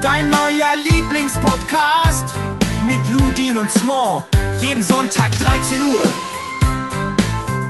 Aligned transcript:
Dein 0.00 0.30
neuer 0.30 0.76
Lieblingspodcast 0.84 2.32
mit 2.86 2.98
Ludin 3.12 3.58
und 3.58 3.68
Smo. 3.68 4.22
Jeden 4.60 4.80
Sonntag 4.82 5.32
13 5.32 5.82
Uhr. 5.82 6.00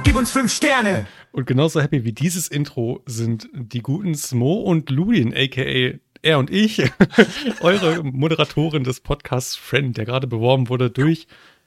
Gib 0.05 0.15
uns 0.15 0.31
5 0.33 0.53
Sterne. 0.53 1.07
Und 1.33 1.47
genauso 1.47 1.81
happy 1.81 2.05
wie 2.05 2.13
dieses 2.13 2.49
Intro 2.49 3.01
sind 3.07 3.49
die 3.55 3.81
guten 3.81 4.15
Smo 4.15 4.57
und 4.57 4.91
Ludin, 4.91 5.33
aka 5.35 5.99
er 6.21 6.39
und 6.39 6.51
ich, 6.51 6.83
eure 7.61 8.03
Moderatorin 8.05 8.83
des 8.85 9.01
Podcasts 9.01 9.57
Friend, 9.57 9.97
der 9.97 10.05
gerade 10.05 10.27
beworben 10.27 10.69
wurde 10.69 10.91
durch 10.91 11.27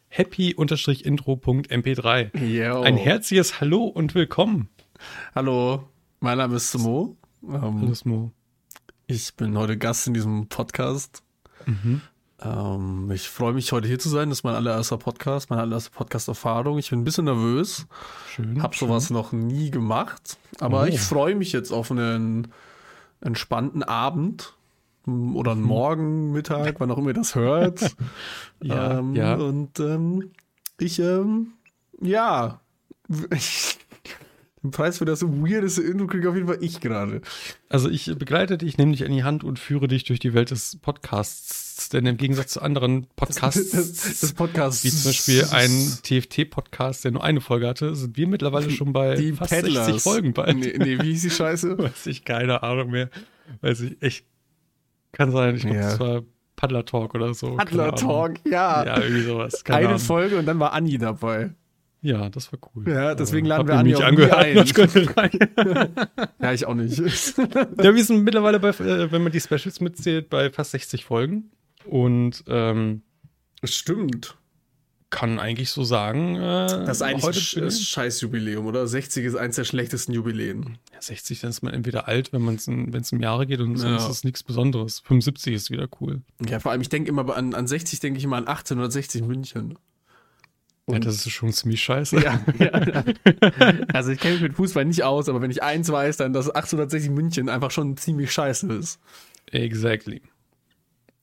happy-intro.mp3. 0.09 2.37
Yo. 2.37 2.81
Ein 2.81 2.97
herzliches 2.97 3.61
Hallo 3.61 3.85
und 3.85 4.13
willkommen. 4.13 4.69
Hallo, 5.33 5.85
mein 6.19 6.37
Name 6.37 6.57
ist 6.57 6.77
Mo. 6.77 7.15
Hallo 7.47 7.67
Ähm, 7.67 7.95
Smo. 7.95 8.31
Ich 9.11 9.35
bin 9.35 9.57
heute 9.57 9.77
Gast 9.77 10.07
in 10.07 10.13
diesem 10.13 10.47
Podcast. 10.47 11.21
Mhm. 11.65 12.01
Ähm, 12.41 13.11
ich 13.13 13.29
freue 13.29 13.53
mich, 13.53 13.71
heute 13.71 13.87
hier 13.87 13.99
zu 13.99 14.09
sein. 14.09 14.29
Das 14.29 14.39
ist 14.39 14.43
mein 14.43 14.55
allererster 14.55 14.97
Podcast, 14.97 15.49
meine 15.49 15.61
allererste 15.61 15.91
Podcast-Erfahrung. 15.91 16.77
Ich 16.79 16.89
bin 16.89 17.01
ein 17.01 17.03
bisschen 17.03 17.25
nervös, 17.25 17.85
Schön. 18.33 18.63
habe 18.63 18.75
sowas 18.75 19.09
noch 19.09 19.31
nie 19.31 19.69
gemacht. 19.69 20.37
Aber 20.59 20.81
Oh. 20.83 20.85
ich 20.85 20.99
freue 20.99 21.35
mich 21.35 21.51
jetzt 21.51 21.71
auf 21.71 21.91
einen 21.91 22.47
entspannten 23.19 23.83
Abend 23.83 24.55
m, 25.05 25.35
oder 25.35 25.51
einen 25.51 25.61
Morgen, 25.63 26.31
Mittag, 26.31 26.79
wann 26.79 26.89
auch 26.89 26.97
immer 26.97 27.09
ihr 27.09 27.13
das 27.13 27.35
hört. 27.35 27.81
Mhm. 27.81 27.87
Ja, 28.63 28.99
ähm, 28.99 29.15
ja. 29.15 29.33
Und 29.35 29.79
ähm, 29.79 30.31
ich, 30.79 30.99
ähm, 30.99 31.53
ja, 31.99 32.59
ich, 33.35 33.77
den 34.63 34.71
Preis 34.71 34.99
für 34.99 35.05
das 35.05 35.23
weirdeste 35.23 35.81
Intro 35.81 36.05
kriege 36.07 36.29
auf 36.29 36.35
jeden 36.35 36.47
Fall 36.47 36.59
ich 36.61 36.79
gerade. 36.81 37.21
Also 37.69 37.89
ich 37.89 38.05
begleite 38.17 38.57
dich, 38.57 38.77
nehme 38.77 38.91
dich 38.91 39.03
an 39.05 39.11
die 39.11 39.23
Hand 39.23 39.43
und 39.43 39.57
führe 39.57 39.87
dich 39.87 40.03
durch 40.03 40.19
die 40.19 40.33
Welt 40.33 40.51
des 40.51 40.77
Podcasts. 40.81 41.89
Denn 41.89 42.05
im 42.05 42.17
Gegensatz 42.17 42.51
zu 42.53 42.61
anderen 42.61 43.07
Podcasts, 43.15 43.71
Das, 43.71 44.19
das 44.21 44.33
Podcast. 44.33 44.83
wie 44.83 44.89
zum 44.91 45.09
Beispiel 45.09 45.45
ein 45.51 45.71
TFT-Podcast, 46.03 47.03
der 47.05 47.11
nur 47.11 47.23
eine 47.23 47.41
Folge 47.41 47.67
hatte, 47.67 47.95
sind 47.95 48.17
wir 48.17 48.27
mittlerweile 48.27 48.69
schon 48.69 48.93
bei 48.93 49.15
die 49.15 49.33
fast 49.33 49.49
Peddlers. 49.51 49.87
60 49.87 50.03
Folgen 50.03 50.33
bald. 50.33 50.57
Nee, 50.57 50.75
nee, 50.77 50.99
wie 50.99 51.07
hieß 51.11 51.23
die 51.23 51.29
Scheiße? 51.31 51.77
Weiß 51.79 52.05
ich 52.05 52.23
keine 52.23 52.61
Ahnung 52.61 52.91
mehr. 52.91 53.09
Weiß 53.61 53.81
ich 53.81 53.99
echt. 54.01 54.25
Kann 55.11 55.31
sein, 55.31 55.55
ich 55.55 55.61
glaube, 55.63 55.75
Ja. 55.77 55.89
das 55.89 55.99
war 55.99 56.21
Paddler 56.55 56.85
Talk 56.85 57.15
oder 57.15 57.33
so. 57.33 57.57
Ahnung. 57.57 57.95
Talk, 57.95 58.35
ja. 58.45 58.85
Ja, 58.85 59.01
irgendwie 59.01 59.23
sowas. 59.23 59.63
Keine 59.63 59.79
Eine 59.79 59.87
Ahnung. 59.87 59.99
Folge 60.01 60.37
und 60.37 60.45
dann 60.45 60.59
war 60.59 60.73
Anni 60.73 60.99
dabei. 60.99 61.55
Ja, 62.03 62.29
das 62.29 62.51
war 62.51 62.59
cool. 62.75 62.89
Ja, 62.89 63.13
deswegen 63.13 63.51
Aber 63.51 63.63
laden 63.75 63.85
wir 63.87 63.97
nie 63.97 64.03
angehört. 64.03 64.33
ein. 64.33 64.57
Ja, 66.41 66.53
ich 66.53 66.65
auch 66.65 66.73
nicht. 66.73 66.97
ja, 66.97 67.93
wir 67.95 68.03
sind 68.03 68.23
mittlerweile 68.23 68.59
bei, 68.59 68.69
äh, 68.69 69.11
wenn 69.11 69.21
man 69.21 69.31
die 69.31 69.39
Specials 69.39 69.79
mitzählt, 69.81 70.29
bei 70.29 70.49
fast 70.49 70.71
60 70.71 71.05
Folgen. 71.05 71.51
Und 71.85 72.43
ähm, 72.47 73.03
Stimmt. 73.63 74.35
kann 75.11 75.37
eigentlich 75.39 75.69
so 75.69 75.83
sagen, 75.83 76.35
äh, 76.37 76.39
Das 76.39 76.97
ist 76.97 77.01
eigentlich 77.03 77.23
heute 77.23 77.37
ein 77.37 77.41
sch- 77.43 77.55
bin 77.55 77.63
das 77.65 77.79
ich- 77.79 77.89
Scheißjubiläum, 77.89 78.65
oder? 78.65 78.87
60 78.87 79.25
ist 79.25 79.35
eins 79.35 79.55
der 79.57 79.63
schlechtesten 79.65 80.13
Jubiläen. 80.13 80.77
ja, 80.93 81.01
60, 81.01 81.41
dann 81.41 81.49
ist 81.51 81.61
man 81.61 81.73
entweder 81.73 82.07
alt, 82.07 82.33
wenn 82.33 82.47
es 82.55 83.11
um 83.11 83.19
Jahre 83.21 83.45
geht 83.45 83.59
und 83.59 83.71
Ja. 83.73 83.77
sonst 83.77 84.03
ist 84.05 84.09
es 84.09 84.23
nichts 84.23 84.41
Besonderes. 84.43 85.01
75 85.01 85.53
ist 85.53 85.69
wieder 85.69 85.87
cool. 85.99 86.21
Ja, 86.47 86.59
vor 86.59 86.71
allem, 86.71 86.81
ich 86.81 86.89
denke 86.89 87.09
immer 87.09 87.35
an, 87.35 87.53
an 87.53 87.67
60, 87.67 87.99
denke 87.99 88.17
ich 88.17 88.23
immer 88.23 88.37
an 88.37 88.47
1860 88.47 89.21
München. 89.23 89.77
Ja, 90.89 90.99
das 90.99 91.15
ist 91.15 91.29
schon 91.29 91.53
ziemlich 91.53 91.81
scheiße. 91.83 92.21
Ja, 92.21 92.41
ja. 92.57 93.03
Also 93.93 94.11
ich 94.11 94.19
kenne 94.19 94.33
mich 94.35 94.43
mit 94.43 94.55
Fußball 94.55 94.83
nicht 94.85 95.03
aus, 95.03 95.29
aber 95.29 95.41
wenn 95.41 95.51
ich 95.51 95.63
eins 95.63 95.91
weiß, 95.91 96.17
dann, 96.17 96.33
dass 96.33 96.49
1860 96.49 97.11
München 97.11 97.49
einfach 97.49 97.71
schon 97.71 97.95
ziemlich 97.97 98.31
scheiße 98.31 98.71
ist. 98.73 98.99
Exactly. 99.51 100.21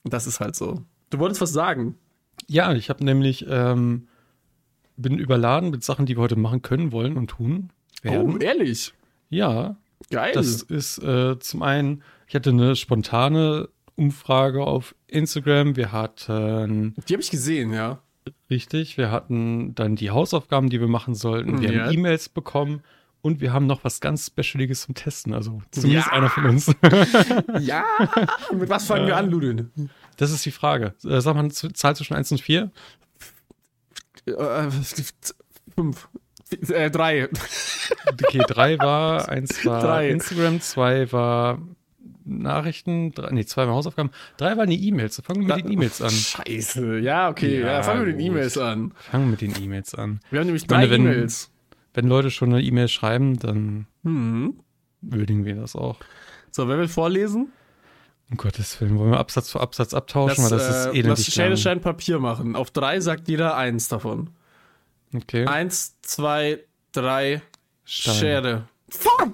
Das 0.05 0.27
ist 0.27 0.39
halt 0.39 0.55
so. 0.55 0.83
Du 1.09 1.19
wolltest 1.19 1.41
was 1.41 1.51
sagen. 1.51 1.97
Ja, 2.47 2.73
ich 2.73 2.89
habe 2.89 3.03
nämlich 3.03 3.45
ähm, 3.49 4.07
bin 4.97 5.17
überladen 5.17 5.71
mit 5.71 5.83
Sachen, 5.83 6.05
die 6.05 6.17
wir 6.17 6.21
heute 6.21 6.35
machen 6.35 6.61
können, 6.61 6.91
wollen 6.91 7.17
und 7.17 7.27
tun 7.27 7.69
werden. 8.01 8.35
Oh, 8.35 8.37
ehrlich? 8.37 8.93
ja, 9.29 9.77
Geil. 10.09 10.31
das 10.33 10.61
ist 10.61 10.99
äh, 10.99 11.37
zum 11.39 11.61
einen, 11.61 12.03
ich 12.27 12.35
hatte 12.35 12.51
eine 12.51 12.75
spontane 12.75 13.69
Umfrage 13.95 14.63
auf 14.63 14.95
Instagram. 15.07 15.75
Wir 15.75 15.91
hatten 15.91 16.95
Die 17.07 17.13
habe 17.13 17.21
ich 17.21 17.29
gesehen, 17.29 17.73
ja. 17.73 18.01
Richtig, 18.49 18.97
wir 18.97 19.11
hatten 19.11 19.75
dann 19.75 19.95
die 19.95 20.11
Hausaufgaben, 20.11 20.69
die 20.69 20.79
wir 20.79 20.87
machen 20.87 21.15
sollten. 21.15 21.61
Wir 21.61 21.71
Ja. 21.71 21.83
haben 21.85 21.93
E-Mails 21.93 22.29
bekommen 22.29 22.81
und 23.21 23.41
wir 23.41 23.51
haben 23.53 23.65
noch 23.67 23.83
was 23.83 23.99
ganz 24.01 24.25
Specialiges 24.27 24.81
zum 24.83 24.95
Testen. 24.95 25.33
Also 25.33 25.61
zumindest 25.71 26.07
Ja. 26.07 26.13
einer 26.13 26.29
von 26.29 26.45
uns. 26.45 26.71
Ja. 27.59 27.83
mit 28.55 28.69
was 28.69 28.85
fangen 28.87 29.07
wir 29.07 29.17
an, 29.17 29.29
Ludin? 29.29 29.89
Das 30.17 30.31
ist 30.31 30.45
die 30.45 30.51
Frage. 30.51 30.93
Äh, 31.05 31.21
sag 31.21 31.33
mal 31.35 31.41
eine 31.41 31.51
Zahl 31.51 31.95
zwischen 31.95 32.13
1 32.15 32.31
und 32.31 32.41
4. 32.41 32.71
Äh, 34.25 34.69
fünf. 35.75 36.09
Äh, 36.69 36.89
drei. 36.89 37.29
Okay, 38.11 38.41
drei 38.47 38.77
war, 38.79 39.29
eins 39.29 39.63
war 39.65 39.81
Drei. 39.81 40.09
Instagram, 40.09 40.61
zwei 40.61 41.11
war 41.11 41.59
Nachrichten, 42.29 43.11
drei, 43.13 43.31
nee, 43.31 43.45
zwei 43.45 43.65
Hausaufgaben, 43.67 44.11
drei 44.37 44.55
waren 44.57 44.69
die 44.69 44.87
E-Mails. 44.87 45.21
Fangen 45.25 45.47
wir 45.47 45.55
mit 45.55 45.65
den 45.65 45.71
E-Mails 45.73 46.01
an. 46.01 46.09
Scheiße. 46.11 46.99
Ja, 46.99 47.29
okay. 47.29 47.59
Ja, 47.61 47.67
Ja, 47.73 47.83
fangen 47.83 48.01
wir 48.01 48.07
mit 48.13 48.19
den. 48.19 48.25
E-Mails 48.27 48.57
an. 48.57 48.93
Fangen 49.11 49.25
wir 49.25 49.31
mit 49.31 49.41
den 49.41 49.63
E-Mails 49.63 49.95
an. 49.95 50.19
Wir 50.31 50.39
haben 50.39 50.45
nämlich 50.47 50.67
drei 50.67 50.89
wenn- 50.89 51.01
E-Mails. 51.01 51.51
Wenn 51.93 52.07
Leute 52.07 52.29
schon 52.31 52.53
eine 52.53 52.61
E-Mail 52.61 52.87
schreiben, 52.87 53.39
dann 53.39 53.87
Mhm. 54.03 54.59
würdigen 55.01 55.43
wir 55.45 55.55
das 55.55 55.75
auch. 55.75 55.97
So, 56.51 56.67
wer 56.67 56.77
will 56.77 56.87
vorlesen? 56.87 57.51
Um 58.29 58.37
Gottes 58.37 58.79
Willen, 58.79 58.97
wollen 58.99 59.11
wir 59.11 59.17
Absatz 59.19 59.49
für 59.51 59.59
Absatz 59.59 59.93
abtauschen, 59.95 60.43
weil 60.43 60.51
das 60.51 60.69
ist 60.69 60.85
äh, 60.85 60.89
elendig 60.99 61.05
lass 61.25 61.33
Schere, 61.33 61.47
lang. 61.49 61.57
Stein, 61.57 61.81
Papier 61.81 62.19
machen. 62.19 62.55
Auf 62.55 62.69
drei 62.69 62.99
sagt 62.99 63.27
jeder 63.27 63.57
eins 63.57 63.87
davon. 63.87 64.29
Okay. 65.15 65.47
Eins, 65.47 65.99
zwei, 66.03 66.59
drei, 66.91 67.41
Stein. 67.85 68.13
Schere. 68.15 68.63
Fuck! 68.89 69.33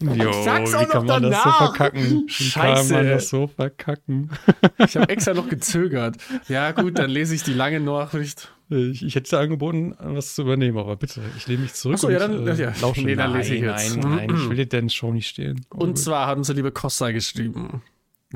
Jo, 0.00 0.30
sag's 0.44 0.74
auch 0.74 0.80
wie 0.82 0.84
kann 0.86 1.06
noch 1.06 1.20
man 1.20 1.30
das 1.30 1.42
so 1.42 1.50
danach. 1.50 1.58
verkacken? 1.74 2.24
Wie 2.26 2.30
Scheiße. 2.32 2.92
kann 2.92 3.02
man 3.04 3.10
das 3.12 3.28
so 3.30 3.46
verkacken? 3.46 4.30
Ich 4.78 4.96
habe 4.96 5.08
extra 5.08 5.32
noch 5.34 5.48
gezögert. 5.48 6.16
Ja, 6.48 6.72
gut, 6.72 6.98
dann 6.98 7.08
lese 7.10 7.34
ich 7.34 7.42
die 7.44 7.54
lange 7.54 7.80
Nachricht. 7.80 8.52
Ich, 8.68 9.02
ich 9.04 9.14
hätte 9.14 9.30
dir 9.30 9.38
angeboten, 9.38 9.94
was 9.98 10.34
zu 10.34 10.42
übernehmen, 10.42 10.76
aber 10.76 10.96
bitte, 10.96 11.22
ich 11.36 11.46
lehne 11.46 11.62
mich 11.62 11.72
zurück 11.74 11.94
Ach 11.96 12.00
so, 12.02 12.10
ja, 12.10 12.18
dann- 12.18 12.46
äh, 12.46 12.54
ja. 12.56 12.72
lausche. 12.82 13.02
Nee, 13.02 13.14
dann 13.14 13.30
nein, 13.30 13.40
lese 13.40 13.54
ich 13.54 13.62
jetzt. 13.62 13.96
nein, 13.96 14.16
nein, 14.28 14.36
ich 14.36 14.48
will 14.50 14.56
dir 14.56 14.66
denn 14.66 14.90
schon 14.90 15.14
nicht 15.14 15.28
stehlen. 15.28 15.64
Aber 15.70 15.82
Und 15.82 15.90
gut. 15.94 15.98
zwar 15.98 16.26
hat 16.26 16.36
unsere 16.36 16.56
liebe 16.56 16.72
Costa 16.72 17.10
geschrieben. 17.12 17.80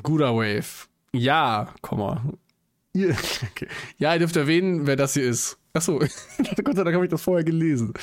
Guter 0.02 0.34
Wave. 0.36 0.86
Ja, 1.12 1.74
Komma. 1.82 2.22
Ihr, 2.94 3.10
okay. 3.10 3.66
Ja, 3.98 4.14
ihr 4.14 4.20
dürft 4.20 4.36
erwähnen, 4.36 4.86
wer 4.86 4.96
das 4.96 5.14
hier 5.14 5.24
ist. 5.24 5.58
Achso, 5.72 5.98
Gott 6.64 6.76
sei 6.76 6.84
Dank 6.84 6.94
habe 6.94 7.04
ich 7.04 7.10
das 7.10 7.22
vorher 7.22 7.44
gelesen. 7.44 7.94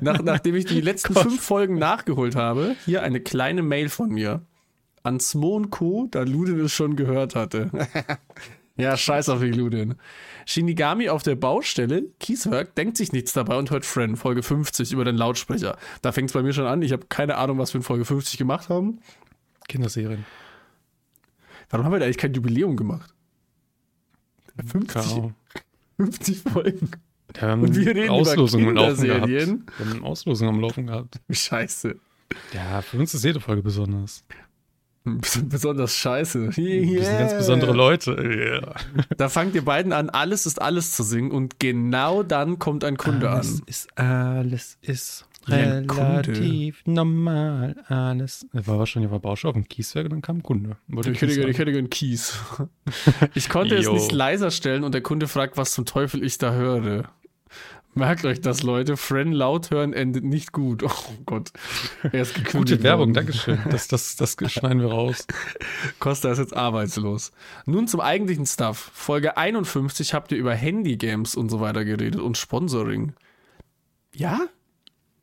Nach, 0.00 0.22
nachdem 0.22 0.54
ich 0.54 0.64
die 0.64 0.80
letzten 0.80 1.14
fünf 1.14 1.42
Folgen 1.42 1.78
nachgeholt 1.78 2.34
habe, 2.34 2.76
hier 2.84 3.02
eine 3.02 3.20
kleine 3.20 3.62
Mail 3.62 3.88
von 3.88 4.10
mir. 4.10 4.42
An 5.02 5.20
Smo 5.20 5.56
und 5.56 5.70
Co., 5.70 6.08
da 6.10 6.22
Ludin 6.22 6.58
es 6.60 6.72
schon 6.72 6.96
gehört 6.96 7.34
hatte. 7.34 7.70
ja, 8.76 8.96
scheiß 8.96 9.28
auf 9.28 9.40
die 9.40 9.50
Ludin. 9.50 9.96
Shinigami 10.46 11.10
auf 11.10 11.22
der 11.22 11.34
Baustelle, 11.34 12.04
Kieswerk, 12.20 12.74
denkt 12.74 12.96
sich 12.96 13.12
nichts 13.12 13.34
dabei 13.34 13.58
und 13.58 13.70
hört 13.70 13.84
Friend, 13.84 14.18
Folge 14.18 14.42
50 14.42 14.92
über 14.92 15.04
den 15.04 15.16
Lautsprecher. 15.16 15.76
Da 16.00 16.12
fängt 16.12 16.30
es 16.30 16.32
bei 16.32 16.42
mir 16.42 16.54
schon 16.54 16.66
an. 16.66 16.80
Ich 16.80 16.92
habe 16.92 17.04
keine 17.10 17.36
Ahnung, 17.36 17.58
was 17.58 17.74
wir 17.74 17.80
in 17.80 17.82
Folge 17.82 18.06
50 18.06 18.38
gemacht 18.38 18.70
haben. 18.70 19.00
Kinderserien. 19.68 20.24
Warum 21.68 21.84
haben 21.84 21.92
wir 21.92 21.98
da 21.98 22.06
eigentlich 22.06 22.18
kein 22.18 22.32
Jubiläum 22.32 22.76
gemacht? 22.76 23.14
50, 24.56 24.88
Keine 24.88 25.06
Ahnung. 25.06 25.34
50 25.96 26.38
Folgen. 26.40 26.90
Ja, 27.36 27.42
wir 27.42 27.48
haben 27.48 27.62
Und 27.62 27.76
wir 27.76 27.86
reden 27.94 28.10
Auslosungen 28.10 28.70
über 28.70 28.80
am 28.82 28.88
Laufen 28.88 29.04
gehabt. 29.04 29.22
Kinderserien. 29.26 29.66
Wir 29.78 29.86
haben 29.90 30.04
Auslosungen 30.04 30.54
am 30.54 30.60
Laufen 30.60 30.86
gehabt. 30.86 31.20
Scheiße. 31.30 31.96
Ja, 32.52 32.82
für 32.82 32.98
uns 32.98 33.14
ist 33.14 33.24
jede 33.24 33.40
Folge 33.40 33.62
besonders. 33.62 34.24
Besonders 35.04 35.94
scheiße. 35.96 36.56
Wir 36.56 37.04
sind 37.04 37.18
ganz 37.18 37.34
besondere 37.34 37.74
Leute. 37.74 38.62
Ja. 38.62 39.04
Da 39.18 39.28
fangt 39.28 39.54
ihr 39.54 39.62
beiden 39.64 39.92
an, 39.92 40.08
alles 40.08 40.46
ist 40.46 40.62
alles 40.62 40.92
zu 40.92 41.02
singen 41.02 41.30
und 41.30 41.60
genau 41.60 42.22
dann 42.22 42.58
kommt 42.58 42.84
ein 42.84 42.96
Kunde 42.96 43.28
Alles 43.28 43.60
an. 43.60 43.62
ist, 43.66 43.98
alles 43.98 44.78
ist 44.80 45.26
ein 45.26 45.26
Kunde. 45.26 45.33
Relativ 45.48 46.82
normal. 46.86 47.76
Alles. 47.88 48.46
Er 48.52 48.66
war 48.66 48.78
wahrscheinlich 48.78 49.10
auf 49.10 49.14
der 49.16 49.28
Baustelle 49.28 49.50
auf 49.50 49.54
dem 49.56 49.68
Kieswerk 49.68 50.04
und 50.06 50.10
dann 50.12 50.22
kam 50.22 50.36
ein 50.38 50.42
Kunde. 50.42 50.76
Wollte 50.88 51.10
Ich 51.12 51.20
gerne- 51.20 51.48
ich 51.48 51.58
hätte 51.58 51.72
gern 51.72 51.90
Kies. 51.90 52.38
Ich 53.34 53.48
konnte 53.48 53.76
es 53.76 53.88
nicht 53.90 54.12
leiser 54.12 54.50
stellen 54.50 54.84
und 54.84 54.92
der 54.92 55.02
Kunde 55.02 55.28
fragt, 55.28 55.56
was 55.56 55.72
zum 55.72 55.84
Teufel 55.86 56.22
ich 56.24 56.38
da 56.38 56.52
höre. 56.52 57.08
Merkt 57.96 58.24
euch 58.24 58.40
das, 58.40 58.64
Leute. 58.64 58.96
Friend 58.96 59.32
laut 59.32 59.70
hören 59.70 59.92
endet 59.92 60.24
nicht 60.24 60.50
gut. 60.50 60.82
Oh 60.82 60.90
Gott. 61.26 61.52
Er 62.02 62.22
ist 62.22 62.34
gekündigt 62.34 62.52
Gute 62.72 62.82
Werbung. 62.82 63.12
Dankeschön. 63.14 63.58
Das, 63.70 63.86
das, 63.86 64.16
das 64.16 64.36
schneiden 64.48 64.80
wir 64.80 64.88
raus. 64.88 65.28
Costa 66.00 66.32
ist 66.32 66.38
jetzt 66.38 66.56
arbeitslos. 66.56 67.30
Nun 67.66 67.86
zum 67.86 68.00
eigentlichen 68.00 68.46
Stuff. 68.46 68.90
Folge 68.92 69.36
51 69.36 70.12
habt 70.12 70.32
ihr 70.32 70.38
über 70.38 70.54
Handygames 70.54 71.36
und 71.36 71.50
so 71.50 71.60
weiter 71.60 71.84
geredet 71.84 72.20
und 72.20 72.36
Sponsoring. 72.36 73.12
Ja? 74.12 74.40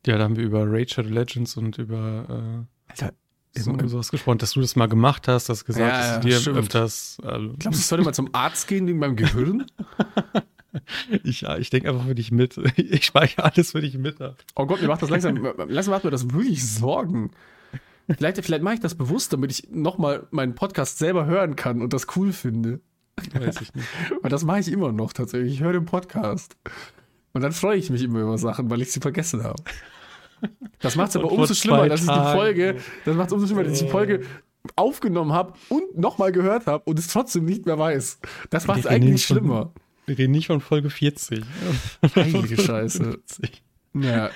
Ja, 0.06 0.18
da 0.18 0.24
haben 0.24 0.36
wir 0.36 0.44
über 0.44 0.64
Raid 0.66 0.90
Shadow 0.90 1.08
Legends 1.10 1.56
und 1.56 1.78
über 1.78 2.66
Alter, 2.88 3.12
so, 3.54 3.76
sowas 3.86 4.10
gesprochen, 4.10 4.38
dass 4.38 4.52
du 4.52 4.60
das 4.60 4.76
mal 4.76 4.86
gemacht 4.88 5.28
hast, 5.28 5.48
dass 5.48 5.64
gesagt, 5.64 5.80
Ja, 5.84 5.98
dass 5.98 6.20
du 6.20 6.28
dir 6.28 6.40
stimmt. 6.40 6.58
öfters. 6.58 7.18
Also, 7.22 7.54
Glaubst 7.58 7.64
du, 7.64 7.82
ich 7.82 7.86
sollte 7.86 8.04
mal 8.04 8.14
zum 8.14 8.30
Arzt 8.34 8.66
gehen 8.66 8.86
wegen 8.86 8.98
meinem 8.98 9.16
Gehirn? 9.16 9.66
ich 11.24 11.42
ich 11.42 11.70
denke 11.70 11.90
einfach 11.90 12.06
für 12.06 12.14
dich 12.14 12.32
mit. 12.32 12.56
Ich 12.76 13.04
speichere 13.04 13.44
alles 13.44 13.72
für 13.72 13.80
dich 13.80 13.98
mit. 13.98 14.16
Oh 14.54 14.66
Gott, 14.66 14.80
mir 14.80 14.88
macht 14.88 15.02
das 15.02 15.10
langsam, 15.10 15.36
langsam 15.68 15.92
macht 15.92 16.04
mir 16.04 16.10
das 16.10 16.32
wirklich 16.32 16.66
Sorgen. 16.66 17.30
Vielleicht, 18.08 18.42
vielleicht 18.44 18.62
mache 18.62 18.74
ich 18.74 18.80
das 18.80 18.94
bewusst, 18.94 19.32
damit 19.32 19.50
ich 19.52 19.68
nochmal 19.70 20.26
meinen 20.30 20.54
Podcast 20.54 20.98
selber 20.98 21.26
hören 21.26 21.54
kann 21.56 21.82
und 21.82 21.92
das 21.92 22.06
cool 22.16 22.32
finde. 22.32 22.80
Weiß 23.32 23.60
ich 23.60 23.74
nicht. 23.74 23.86
Weil 24.22 24.30
das 24.30 24.44
mache 24.44 24.60
ich 24.60 24.68
immer 24.68 24.92
noch 24.92 25.12
tatsächlich. 25.12 25.54
Ich 25.54 25.60
höre 25.60 25.74
den 25.74 25.84
Podcast. 25.84 26.56
Und 27.32 27.40
dann 27.42 27.52
freue 27.52 27.76
ich 27.78 27.90
mich 27.90 28.02
immer 28.02 28.20
über 28.20 28.36
Sachen, 28.38 28.70
weil 28.70 28.82
ich 28.82 28.92
sie 28.92 29.00
vergessen 29.00 29.42
habe. 29.44 29.62
Das 30.80 30.96
macht 30.96 31.10
es 31.10 31.16
aber 31.16 31.30
umso 31.32 31.54
schlimmer, 31.54 31.88
dass 31.88 32.02
ich 32.02 32.08
die. 32.08 32.12
Folge, 32.32 32.76
das 33.04 33.16
macht 33.16 33.32
umso 33.32 33.46
schlimmer, 33.46 33.64
dass 33.64 33.74
ich 33.80 33.86
die 33.86 33.90
Folge 33.90 34.22
aufgenommen 34.76 35.32
habe 35.32 35.54
und 35.68 35.98
nochmal 35.98 36.30
gehört 36.32 36.66
habe 36.66 36.84
und 36.84 36.98
es 36.98 37.08
trotzdem 37.08 37.44
nicht 37.44 37.66
mehr 37.66 37.78
weiß. 37.78 38.20
Das 38.50 38.66
macht 38.66 38.80
es 38.80 38.86
eigentlich 38.86 39.26
von- 39.26 39.36
schlimmer. 39.38 39.72
Wir 40.06 40.18
reden 40.18 40.32
nicht 40.32 40.48
von 40.48 40.60
Folge 40.60 40.90
40. 40.90 41.44
Heilige 42.16 42.56
Scheiße. 42.62 43.18
Ja. 43.94 44.30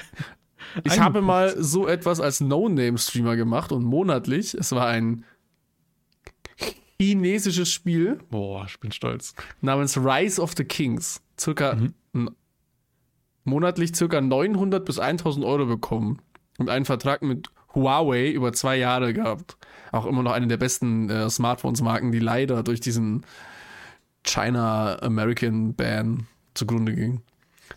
Ich 0.84 1.00
habe 1.00 1.20
mal 1.22 1.60
so 1.62 1.86
etwas 1.88 2.20
als 2.20 2.40
No-Name-Streamer 2.40 3.34
gemacht 3.36 3.72
und 3.72 3.82
monatlich, 3.84 4.54
es 4.54 4.72
war 4.72 4.86
ein 4.86 5.24
chinesisches 7.00 7.70
Spiel 7.70 8.18
Boah, 8.30 8.64
ich 8.68 8.78
bin 8.80 8.92
stolz. 8.92 9.34
namens 9.60 9.96
Rise 9.96 10.40
of 10.40 10.54
the 10.56 10.64
Kings. 10.64 11.20
Circa 11.38 11.72
n- 11.72 12.30
monatlich 13.46 13.94
circa 13.94 14.20
900 14.20 14.84
bis 14.84 14.98
1000 14.98 15.44
Euro 15.44 15.66
bekommen 15.66 16.20
und 16.58 16.70
einen 16.70 16.84
Vertrag 16.84 17.22
mit 17.22 17.48
Huawei 17.74 18.30
über 18.30 18.52
zwei 18.52 18.76
Jahre 18.76 19.12
gehabt. 19.12 19.56
Auch 19.92 20.06
immer 20.06 20.22
noch 20.22 20.32
eine 20.32 20.48
der 20.48 20.56
besten 20.56 21.08
äh, 21.10 21.30
Smartphones-Marken, 21.30 22.12
die 22.12 22.18
leider 22.18 22.62
durch 22.62 22.80
diesen 22.80 23.24
China-American-Ban 24.24 26.26
zugrunde 26.54 26.94
ging. 26.94 27.22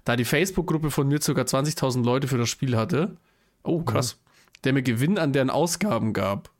Da 0.05 0.15
die 0.15 0.25
Facebook-Gruppe 0.25 0.91
von 0.91 1.07
mir 1.07 1.21
circa 1.21 1.41
20.000 1.41 2.03
Leute 2.03 2.27
für 2.27 2.37
das 2.37 2.49
Spiel 2.49 2.75
hatte, 2.75 3.17
oh 3.63 3.81
krass, 3.81 4.19
der 4.63 4.73
mir 4.73 4.83
Gewinn 4.83 5.17
an 5.17 5.33
deren 5.33 5.49
Ausgaben 5.49 6.13
gab. 6.13 6.51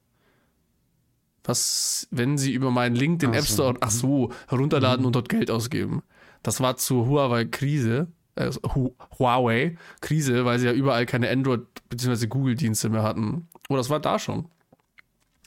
Was, 1.44 2.08
wenn 2.12 2.38
sie 2.38 2.54
über 2.54 2.70
meinen 2.70 2.96
Link 2.96 3.20
den 3.20 3.32
Ach 3.32 3.36
App 3.36 3.46
so. 3.46 3.54
Store, 3.54 3.78
ach 3.80 3.90
so, 3.90 4.32
herunterladen 4.50 5.06
und 5.06 5.16
dort 5.16 5.30
Geld 5.30 5.50
ausgeben. 5.50 6.04
Das 6.44 6.62
war 6.62 6.78
zur 6.78 7.08
Huawei-Krise, 7.08 8.08
äh, 8.40 8.52
Hu 8.74 8.96
Huawei-Krise, 9.18 10.46
weil 10.46 10.60
sie 10.60 10.66
ja 10.68 10.74
überall 10.74 11.06
keine 11.06 11.30
Android- 11.30 11.68
bzw. 11.90 12.28
Google-Dienste 12.28 12.90
mehr 12.90 13.04
hatten. 13.04 13.48
Oh, 13.70 13.76
das 13.76 13.90
war 13.90 14.00
da 14.00 14.20
schon. 14.20 14.46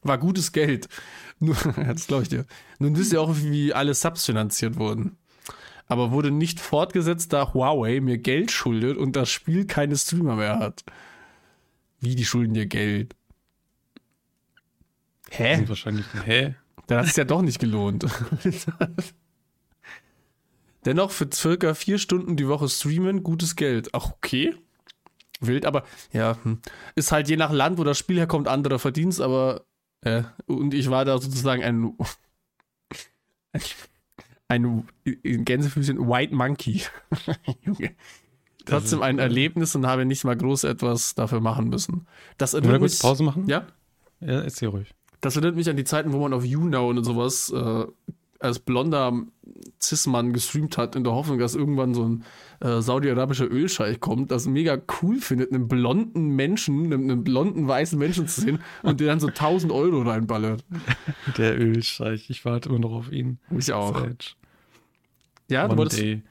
War 0.03 0.19
gutes 0.19 0.53
Geld. 0.53 0.89
Nur, 1.41 1.57
das 1.77 2.07
glaube 2.07 2.23
ich 2.25 2.29
dir. 2.29 2.45
Nun 2.79 2.97
wisst 2.97 3.13
ihr 3.13 3.21
auch, 3.21 3.35
wie 3.37 3.73
alle 3.73 3.95
Subs 3.95 4.27
finanziert 4.27 4.77
wurden. 4.77 5.17
Aber 5.89 6.11
wurde 6.13 6.31
nicht 6.31 6.61
fortgesetzt, 6.61 7.33
da 7.33 7.53
Huawei 7.53 8.01
mir 8.01 8.19
Geld 8.19 8.51
schuldet 8.51 8.97
und 8.97 9.17
das 9.17 9.31
Spiel 9.31 9.67
keine 9.67 9.97
Streamer 9.97 10.37
mehr 10.37 10.59
hat. 10.59 10.85
Wie, 12.01 12.15
die 12.15 12.25
schulden 12.25 12.55
dir 12.55 12.67
Geld? 12.67 13.15
Hä? 15.31 15.65
wahrscheinlich, 15.67 16.07
hä? 16.25 16.55
Dann 16.87 16.99
hat 16.99 17.07
es 17.07 17.17
ja 17.17 17.25
doch 17.25 17.43
nicht 17.43 17.59
gelohnt. 17.59 18.05
Dennoch 20.85 21.11
für 21.11 21.29
circa 21.33 21.75
vier 21.75 21.99
Stunden 21.99 22.37
die 22.37 22.49
Woche 22.49 22.69
streamen, 22.69 23.23
gutes 23.23 23.57
Geld. 23.57 23.91
Ach, 23.93 24.11
okay. 24.13 24.55
Wild, 25.41 25.67
aber 25.67 25.85
ja, 26.13 26.39
hm. 26.43 26.61
ist 26.95 27.13
halt 27.13 27.29
je 27.29 27.37
nach 27.37 27.51
Land, 27.53 27.79
wo 27.79 27.85
das 27.85 27.99
Spiel 27.99 28.17
herkommt, 28.19 28.49
anderer 28.49 28.79
Verdienst, 28.79 29.21
aber 29.21 29.65
äh, 30.03 30.23
und 30.47 30.75
ich 30.75 30.91
war 30.91 31.05
da 31.05 31.19
sozusagen 31.19 31.63
ein 31.63 31.97
ein 34.49 34.87
in 35.05 35.45
Gänsefüßchen 35.45 36.09
White 36.09 36.35
Monkey. 36.35 36.83
Junge. 37.63 37.95
Trotzdem 38.65 39.03
ein 39.03 39.19
Erlebnis 39.19 39.75
und 39.75 39.87
habe 39.87 40.05
nicht 40.05 40.25
mal 40.25 40.37
groß 40.37 40.65
etwas 40.65 41.15
dafür 41.17 41.41
machen 41.41 41.69
müssen. 41.69 42.07
Das 42.39 42.53
Wollen 42.53 42.65
wir 42.65 42.71
erinnert 42.71 42.91
kurz 42.91 42.99
Pause 43.01 43.25
machen? 43.25 43.49
ja, 43.49 43.67
Ja, 44.21 44.41
erzähl 44.43 44.69
ruhig. 44.69 44.95
das 45.21 45.35
erinnert 45.35 45.57
mich 45.57 45.69
an 45.69 45.77
die 45.77 45.85
Zeiten, 45.85 46.13
wo 46.13 46.21
man 46.21 46.33
auf 46.33 46.45
YouNow 46.45 46.89
und 46.91 47.03
sowas 47.03 47.51
äh, 47.51 47.87
als 48.43 48.59
blonder 48.59 49.27
Cis-Mann 49.81 50.33
gestreamt 50.33 50.79
hat, 50.79 50.97
in 50.97 51.05
der 51.05 51.13
Hoffnung, 51.13 51.39
dass 51.39 51.55
irgendwann 51.55 51.95
so 51.95 52.09
ein 52.09 52.25
äh, 52.61 52.81
saudi-arabischer 52.81 53.51
Ölscheich 53.51 54.01
kommt, 54.01 54.31
das 54.31 54.47
mega 54.47 54.81
cool 55.01 55.21
findet, 55.21 55.53
einen 55.53 55.69
blonden 55.69 56.29
Menschen, 56.29 56.87
einen, 56.87 57.11
einen 57.11 57.25
blonden 57.25 57.67
weißen 57.67 57.99
Menschen 57.99 58.29
zu 58.29 58.41
sehen 58.41 58.59
und 58.83 59.01
der 59.01 59.09
dann 59.09 59.21
so 59.21 59.29
1000 59.29 59.73
Euro 59.73 60.03
reinballert. 60.03 60.65
Der 61.37 61.59
Ölscheich, 61.59 62.31
ich 62.31 62.45
warte 62.45 62.69
immer 62.69 62.79
noch 62.79 62.93
auf 62.93 63.13
ihn. 63.13 63.39
Ich 63.51 63.73
auch. 63.73 63.99
Sage. 63.99 64.17
Ja, 65.51 65.67
du 65.67 65.73
One 65.73 65.79
wolltest, 65.79 66.03
day. 66.03 66.23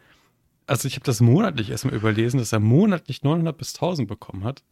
Also 0.68 0.88
ich 0.88 0.96
habe 0.96 1.06
das 1.06 1.22
monatlich 1.22 1.70
erstmal 1.70 1.96
überlesen, 1.96 2.38
dass 2.38 2.54
er 2.54 2.60
monatlich 2.60 3.24
900 3.24 3.58
bis 3.58 3.74
1000 3.76 4.08
bekommen 4.08 4.44
hat. 4.44 4.64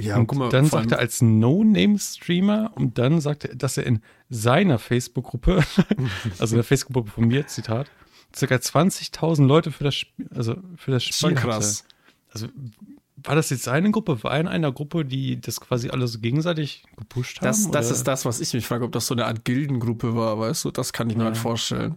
Ja, 0.00 0.16
und 0.16 0.26
guck 0.26 0.38
mal, 0.38 0.48
dann 0.50 0.66
sagt 0.66 0.92
er 0.92 0.98
als 0.98 1.20
No-Name-Streamer 1.22 2.72
und 2.74 2.98
dann 2.98 3.20
sagt 3.20 3.44
er, 3.44 3.54
dass 3.54 3.76
er 3.76 3.86
in 3.86 4.00
seiner 4.30 4.78
Facebook-Gruppe, 4.78 5.64
also 6.38 6.54
der 6.56 6.64
Facebook-Gruppe 6.64 7.10
von 7.10 7.26
mir, 7.28 7.46
Zitat, 7.46 7.90
circa 8.34 8.56
20.000 8.56 9.46
Leute 9.46 9.70
für 9.72 9.84
das 9.84 9.94
Spiel, 9.94 10.28
also 10.34 10.56
für 10.76 10.90
das 10.92 11.04
Spiel 11.04 11.34
krass. 11.34 11.84
Hatte. 11.84 11.94
Also 12.32 12.48
war 13.24 13.34
das 13.34 13.50
jetzt 13.50 13.64
seine 13.64 13.90
Gruppe? 13.90 14.22
War 14.22 14.32
er 14.34 14.40
in 14.40 14.48
einer 14.48 14.70
Gruppe, 14.70 15.04
die 15.04 15.40
das 15.40 15.60
quasi 15.60 15.88
alle 15.90 16.06
so 16.06 16.20
gegenseitig 16.20 16.84
gepusht 16.96 17.38
haben? 17.40 17.46
Das, 17.48 17.68
das 17.70 17.90
ist 17.90 18.04
das, 18.04 18.24
was 18.24 18.40
ich 18.40 18.54
mich 18.54 18.66
frage, 18.66 18.84
ob 18.84 18.92
das 18.92 19.06
so 19.08 19.14
eine 19.14 19.26
Art 19.26 19.44
Gildengruppe 19.44 20.14
war, 20.14 20.38
weißt 20.38 20.66
du? 20.66 20.70
Das 20.70 20.92
kann 20.92 21.10
ich 21.10 21.16
mir 21.16 21.22
Ja. 21.24 21.28
halt 21.30 21.36
vorstellen. 21.36 21.96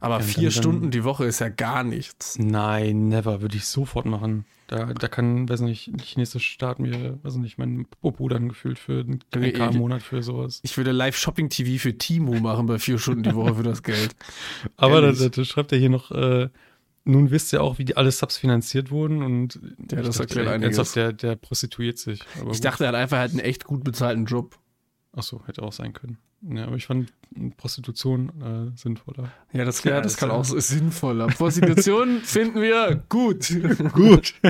Aber 0.00 0.16
Ja, 0.18 0.22
vier 0.22 0.42
dann- 0.44 0.52
Stunden 0.52 0.90
die 0.90 1.04
Woche 1.04 1.26
ist 1.26 1.40
ja 1.40 1.48
gar 1.50 1.84
nichts. 1.84 2.38
Nein, 2.38 3.08
never, 3.08 3.42
würde 3.42 3.56
ich 3.56 3.66
sofort 3.66 4.06
machen. 4.06 4.46
Da, 4.72 4.86
da 4.94 5.08
kann, 5.08 5.48
weiß 5.48 5.60
nicht, 5.60 5.88
ein 5.88 5.98
chinesischer 5.98 6.40
Staat 6.40 6.78
mir, 6.78 7.18
weiß 7.22 7.36
nicht, 7.36 7.58
mein 7.58 7.86
Popo 8.00 8.28
dann 8.28 8.48
gefühlt 8.48 8.78
für 8.78 9.00
einen 9.00 9.20
Junge, 9.34 9.48
3K 9.52 9.64
im 9.66 9.70
ich- 9.72 9.76
Monat 9.76 10.02
für 10.02 10.22
sowas. 10.22 10.60
Ich 10.62 10.76
würde 10.78 10.92
Live-Shopping-TV 10.92 11.78
für 11.82 11.98
Timo 11.98 12.34
machen 12.40 12.66
bei 12.66 12.78
vier 12.78 12.98
Stunden 12.98 13.22
die 13.22 13.34
Woche 13.34 13.54
für 13.56 13.62
das 13.64 13.82
Geld. 13.82 14.16
Aber 14.76 15.00
da, 15.00 15.12
da, 15.28 15.44
schreibt 15.44 15.72
er 15.72 15.78
hier 15.78 15.90
noch, 15.90 16.10
äh, 16.10 16.48
nun 17.04 17.30
wisst 17.30 17.52
ihr 17.52 17.62
auch, 17.62 17.78
wie 17.78 17.84
die 17.84 17.96
alle 17.96 18.10
Subs 18.12 18.38
finanziert 18.38 18.90
wurden 18.90 19.22
und 19.22 19.60
Ja, 19.90 20.00
das 20.02 20.16
dachte, 20.16 20.20
erklärt 20.20 20.46
ey, 20.48 20.54
einiges. 20.54 20.78
ernsthaft, 20.78 20.96
der, 20.96 21.12
der 21.12 21.36
prostituiert 21.36 21.98
sich. 21.98 22.20
Aber 22.40 22.52
Ich 22.52 22.58
gut. 22.58 22.64
dachte, 22.64 22.84
er 22.84 22.88
hat 22.88 22.94
einfach 22.94 23.18
halt 23.18 23.32
einen 23.32 23.40
echt 23.40 23.64
gut 23.64 23.84
bezahlten 23.84 24.24
Job. 24.24 24.56
Ach 25.14 25.22
so, 25.22 25.42
hätte 25.46 25.62
auch 25.62 25.72
sein 25.72 25.92
können. 25.92 26.18
Ja, 26.40 26.64
aber 26.64 26.76
ich 26.76 26.86
fand 26.86 27.12
Prostitution 27.56 28.32
äh, 28.74 28.76
sinnvoller. 28.78 29.30
Ja, 29.52 29.64
das, 29.64 29.84
Ja, 29.84 29.92
ja, 29.92 30.00
das 30.00 30.12
das 30.12 30.20
kann 30.20 30.30
ja. 30.30 30.34
auch 30.34 30.44
so 30.44 30.58
sinnvoller. 30.58 31.26
Prostitution 31.28 32.20
finden 32.24 32.60
wir 32.60 33.02
gut. 33.08 33.48
Gut. 33.92 34.34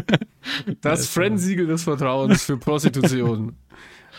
Das 0.80 1.06
Friend-Siegel 1.08 1.66
des 1.68 1.84
Vertrauens 1.84 2.42
für 2.42 2.56
Prostitution. 2.56 3.54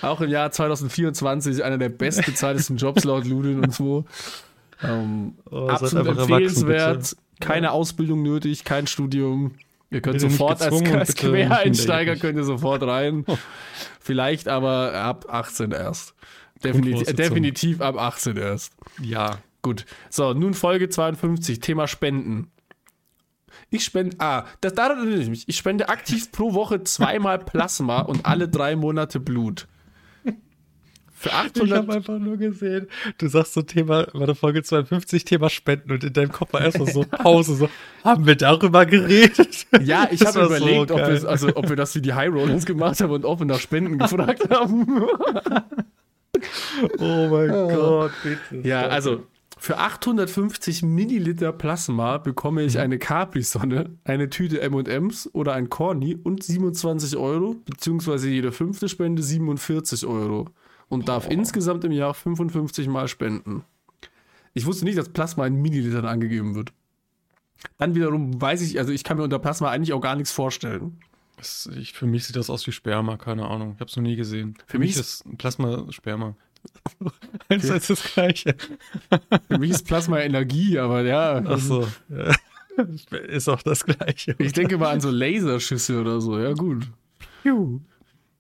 Auch 0.01 0.21
im 0.21 0.29
Jahr 0.29 0.51
2024 0.51 1.63
einer 1.63 1.77
der 1.77 1.89
bestbezahltesten 1.89 2.77
Jobs 2.77 3.03
laut 3.03 3.25
Ludin 3.25 3.59
und 3.59 3.73
so. 3.73 4.05
Ähm, 4.81 5.35
Oh, 5.51 5.67
absolut 5.67 6.07
empfehlenswert. 6.07 7.15
Keine 7.39 7.71
Ausbildung 7.71 8.21
nötig, 8.21 8.63
kein 8.63 8.87
Studium. 8.87 9.55
Ihr 9.93 10.01
könnt 10.01 10.17
Bitte 10.17 10.31
sofort 10.31 10.59
als, 10.61 10.91
als 10.91 11.15
Quereinsteiger 11.15 12.15
könnt 12.15 12.37
ihr 12.37 12.43
sofort 12.43 12.81
rein. 12.81 13.25
Vielleicht 13.99 14.47
aber 14.47 14.93
ab 14.95 15.27
18 15.29 15.71
erst. 15.71 16.15
Definitiv, 16.63 16.93
Grundvoraussetzung. 16.93 17.15
definitiv 17.15 17.81
ab 17.81 17.97
18 17.97 18.37
erst. 18.37 18.73
Ja. 18.99 19.37
Gut. 19.61 19.85
So, 20.09 20.33
nun 20.33 20.55
Folge 20.55 20.89
52, 20.89 21.59
Thema 21.59 21.87
Spenden. 21.87 22.51
Ich 23.69 23.85
spende, 23.85 24.15
ah, 24.19 24.45
das, 24.61 24.73
daran 24.73 24.97
erinnere 24.97 25.21
ich 25.21 25.29
mich. 25.29 25.47
Ich 25.47 25.57
spende 25.57 25.89
aktiv 25.89 26.31
pro 26.31 26.55
Woche 26.55 26.83
zweimal 26.83 27.37
Plasma 27.37 27.99
und 28.01 28.25
alle 28.25 28.49
drei 28.49 28.75
Monate 28.75 29.19
Blut. 29.19 29.67
Für 31.23 31.29
Ich 31.55 31.71
habe 31.71 31.87
800, 31.87 31.89
einfach 31.89 32.19
nur 32.19 32.35
gesehen, 32.35 32.87
du 33.17 33.27
sagst 33.29 33.53
so 33.53 33.61
Thema, 33.61 34.07
war 34.11 34.25
der 34.25 34.35
Folge 34.35 34.61
52, 34.61 35.23
Thema 35.23 35.49
Spenden 35.49 35.93
und 35.93 36.03
in 36.03 36.11
deinem 36.11 36.33
Kopf 36.33 36.51
war 36.51 36.59
erstmal 36.59 36.91
so 36.91 37.05
Pause, 37.09 37.55
so, 37.55 37.69
haben 38.03 38.25
wir 38.25 38.35
darüber 38.35 38.85
geredet? 38.85 39.67
ja, 39.81 40.09
ich 40.11 40.25
habe 40.25 40.39
war 40.39 40.49
so 40.49 40.55
überlegt, 40.55 40.91
ob, 40.91 40.99
wir, 40.99 41.29
also, 41.29 41.55
ob 41.55 41.69
wir 41.69 41.77
das 41.77 41.95
wie 41.95 42.01
die 42.01 42.13
High 42.13 42.33
Rollers 42.33 42.65
gemacht 42.65 42.99
haben 42.99 43.11
und 43.11 43.39
wir 43.39 43.45
nach 43.45 43.59
Spenden 43.59 43.97
gefragt 43.97 44.49
haben. 44.49 45.01
Oh 46.99 47.27
mein 47.29 47.49
Gott, 47.49 48.11
bitte. 48.21 48.67
Ja, 48.67 48.87
also 48.87 49.23
für 49.57 49.77
850 49.77 50.83
Milliliter 50.83 51.53
Plasma 51.53 52.17
bekomme 52.17 52.63
ich 52.63 52.79
eine 52.79 52.99
Capri-Sonne, 52.99 53.91
eine 54.03 54.29
Tüte 54.29 54.59
M&M's 54.59 55.29
oder 55.31 55.53
ein 55.53 55.69
Corny 55.69 56.17
und 56.21 56.43
27 56.43 57.15
Euro, 57.15 57.55
beziehungsweise 57.63 58.27
jede 58.27 58.51
fünfte 58.51 58.89
Spende 58.89 59.23
47 59.23 60.05
Euro 60.05 60.49
und 60.93 61.09
darf 61.09 61.29
insgesamt 61.29 61.83
im 61.83 61.91
Jahr 61.91 62.13
55 62.13 62.87
Mal 62.87 63.07
spenden. 63.07 63.63
Ich 64.53 64.65
wusste 64.65 64.85
nicht, 64.85 64.97
dass 64.97 65.09
Plasma 65.09 65.47
in 65.47 65.61
Millilitern 65.61 66.05
angegeben 66.05 66.55
wird. 66.55 66.71
Dann 67.77 67.95
wiederum 67.95 68.39
weiß 68.39 68.61
ich, 68.61 68.77
also 68.77 68.91
ich 68.91 69.03
kann 69.03 69.17
mir 69.17 69.23
unter 69.23 69.39
Plasma 69.39 69.69
eigentlich 69.69 69.93
auch 69.93 70.01
gar 70.01 70.15
nichts 70.15 70.31
vorstellen. 70.31 70.99
Das, 71.37 71.69
ich, 71.75 71.93
für 71.93 72.05
mich 72.05 72.25
sieht 72.25 72.35
das 72.35 72.49
aus 72.49 72.65
wie 72.67 72.71
Sperma, 72.71 73.17
keine 73.17 73.47
Ahnung. 73.47 73.73
Ich 73.75 73.79
habe 73.79 73.89
es 73.89 73.95
noch 73.95 74.03
nie 74.03 74.15
gesehen. 74.15 74.55
Für, 74.65 74.73
Für 74.73 74.79
mich 74.79 74.95
mich 74.95 74.99
ist 74.99 75.25
Plasma 75.37 75.91
Sperma. 75.91 76.35
Eins 77.49 77.65
ist 77.65 77.89
das 77.89 78.03
gleiche. 78.13 78.55
Für 79.47 79.57
mich 79.57 79.71
ist 79.71 79.85
Plasma 79.85 80.19
Energie, 80.19 80.77
aber 80.77 81.01
ja. 81.01 81.41
Ach 81.45 81.59
so. 81.59 81.87
Ist 83.27 83.49
auch 83.49 83.61
das 83.61 83.85
gleiche. 83.85 84.35
Ich 84.39 84.53
denke 84.53 84.79
mal 84.79 84.89
an 84.89 84.99
so 84.99 85.11
Laserschüsse 85.11 86.01
oder 86.01 86.19
so. 86.19 86.39
Ja, 86.39 86.53
gut. 86.53 86.87
Juhu. 87.43 87.81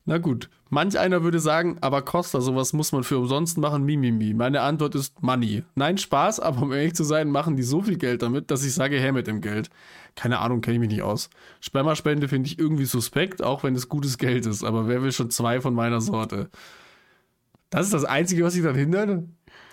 Na 0.05 0.17
gut. 0.17 0.49
Manch 0.73 0.97
einer 0.97 1.23
würde 1.23 1.39
sagen, 1.39 1.77
aber 1.81 2.01
Costa, 2.01 2.41
sowas 2.41 2.73
muss 2.73 2.91
man 2.91 3.03
für 3.03 3.19
umsonst 3.19 3.57
machen, 3.59 3.83
Mimimi. 3.83 4.33
Meine 4.33 4.61
Antwort 4.61 4.95
ist 4.95 5.21
Money. 5.21 5.63
Nein, 5.75 5.97
Spaß, 5.99 6.39
aber 6.39 6.63
um 6.63 6.73
ehrlich 6.73 6.95
zu 6.95 7.03
sein, 7.03 7.29
machen 7.29 7.55
die 7.55 7.63
so 7.63 7.81
viel 7.83 7.97
Geld 7.97 8.23
damit, 8.23 8.49
dass 8.49 8.65
ich 8.65 8.73
sage, 8.73 8.97
her 8.99 9.13
mit 9.13 9.27
dem 9.27 9.39
Geld. 9.39 9.69
Keine 10.15 10.39
Ahnung, 10.39 10.61
kenne 10.61 10.75
ich 10.75 10.79
mich 10.79 10.89
nicht 10.89 11.03
aus. 11.03 11.29
Spermaspende 11.59 12.27
finde 12.27 12.47
ich 12.47 12.57
irgendwie 12.57 12.85
suspekt, 12.85 13.43
auch 13.43 13.63
wenn 13.63 13.75
es 13.75 13.87
gutes 13.87 14.17
Geld 14.17 14.45
ist, 14.47 14.63
aber 14.63 14.87
wer 14.87 15.03
will 15.03 15.11
schon 15.11 15.29
zwei 15.29 15.61
von 15.61 15.75
meiner 15.75 16.01
Sorte? 16.01 16.49
Das 17.69 17.85
ist 17.85 17.93
das 17.93 18.05
Einzige, 18.05 18.43
was 18.43 18.53
sich 18.53 18.63
dann 18.63 18.75
hindert? 18.75 19.23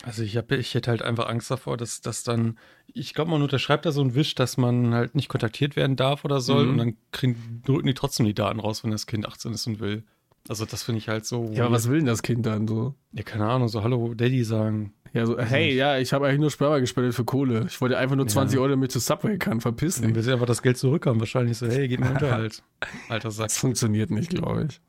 Also 0.03 0.23
ich, 0.23 0.37
hab, 0.37 0.51
ich 0.53 0.75
hätte 0.75 0.91
halt 0.91 1.03
einfach 1.03 1.29
Angst 1.29 1.51
davor, 1.51 1.77
dass 1.77 2.01
das 2.01 2.23
dann, 2.25 2.59
ich 2.93 3.13
glaube, 3.15 3.31
man 3.31 3.43
unterschreibt 3.43 3.85
da 3.85 3.93
so 3.93 4.01
einen 4.01 4.15
Wisch, 4.15 4.35
dass 4.35 4.57
man 4.57 4.95
halt 4.95 5.15
nicht 5.15 5.29
kontaktiert 5.29 5.77
werden 5.77 5.97
darf 5.97 6.25
oder 6.25 6.41
soll 6.41 6.65
Mhm. 6.65 6.71
und 6.73 6.79
dann 6.79 6.97
kriegen, 7.13 7.63
drücken 7.65 7.87
die 7.87 7.95
trotzdem 7.95 8.25
die 8.27 8.35
Daten 8.35 8.61
raus, 8.61 8.85
wenn 8.85 8.91
das 8.91 9.07
Kind 9.07 9.27
18 9.27 9.53
ist 9.53 9.67
und 9.67 9.81
will. 9.81 10.05
Also 10.49 10.65
das 10.65 10.83
finde 10.83 10.99
ich 10.99 11.09
halt 11.09 11.27
so. 11.27 11.51
Ja, 11.53 11.65
aber 11.67 11.75
was 11.75 11.89
will 11.89 11.99
denn 11.99 12.07
das 12.07 12.23
Kind 12.23 12.45
dann 12.47 12.67
so? 12.67 12.95
Ja, 13.13 13.23
keine 13.23 13.47
Ahnung, 13.49 13.69
so 13.69 13.83
Hallo 13.83 14.15
Daddy 14.15 14.43
sagen. 14.45 14.95
Ja, 15.13 15.27
so, 15.27 15.39
hey, 15.39 15.75
ja, 15.75 15.99
ich 15.99 16.13
habe 16.13 16.27
eigentlich 16.29 16.41
nur 16.41 16.51
Sperma 16.53 16.79
gespendet 16.79 17.15
für 17.15 17.25
Kohle. 17.25 17.65
Ich 17.69 17.81
wollte 17.81 17.99
einfach 17.99 18.15
nur 18.17 18.27
Ja. 18.27 18.31
20 18.33 18.59
Euro, 18.61 18.69
damit 18.69 18.91
ich 18.91 18.93
zu 18.93 19.01
Subway 19.01 19.39
kann. 19.39 19.61
Verpiss 19.61 19.97
Dann 19.97 20.09
dich. 20.09 20.15
will 20.17 20.23
sie 20.23 20.33
einfach 20.33 20.47
das 20.47 20.63
Geld 20.63 20.79
zurückhaben. 20.79 21.19
Wahrscheinlich 21.19 21.59
so, 21.59 21.67
hey, 21.67 21.89
gib 21.89 22.01
mir 22.01 22.11
Unterhalt. 22.11 22.63
Alter 23.09 23.31
Sack. 23.33 23.49
Das 23.49 23.59
funktioniert 23.59 24.11
nicht, 24.11 24.31
glaube 24.31 24.69
ich. 24.71 24.81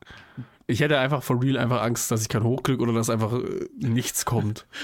Ich 0.72 0.80
hätte 0.80 0.98
einfach 0.98 1.22
for 1.22 1.42
real 1.42 1.58
einfach 1.58 1.82
Angst, 1.82 2.10
dass 2.12 2.22
ich 2.22 2.30
kein 2.30 2.44
Hochglück 2.44 2.80
oder 2.80 2.94
dass 2.94 3.10
einfach 3.10 3.34
äh, 3.34 3.68
nichts 3.78 4.26
kommt. 4.26 4.66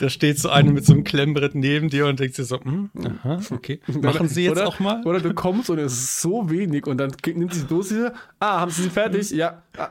Da 0.00 0.10
steht 0.10 0.38
so 0.38 0.48
eine 0.48 0.72
mit 0.72 0.84
so 0.84 0.92
einem 0.92 1.04
Klemmbrett 1.04 1.54
neben 1.54 1.88
dir 1.88 2.06
und 2.06 2.18
denkt 2.18 2.34
sich 2.34 2.46
so, 2.46 2.60
hm, 2.60 2.90
aha, 3.22 3.40
okay. 3.50 3.80
Machen 4.02 4.28
Sie 4.28 4.44
jetzt 4.44 4.52
oder, 4.52 4.66
auch 4.66 4.80
mal? 4.80 5.02
Oder 5.04 5.20
du 5.20 5.32
kommst 5.32 5.70
und 5.70 5.78
es 5.78 5.92
ist 5.92 6.22
so 6.22 6.50
wenig 6.50 6.86
und 6.86 6.98
dann 6.98 7.12
nimmt 7.26 7.54
sie 7.54 7.62
die 7.62 7.66
Dose. 7.66 8.12
Ah, 8.40 8.60
haben 8.60 8.70
Sie 8.70 8.82
sie 8.82 8.90
fertig? 8.90 9.30
Ja. 9.30 9.62
Ah. 9.76 9.90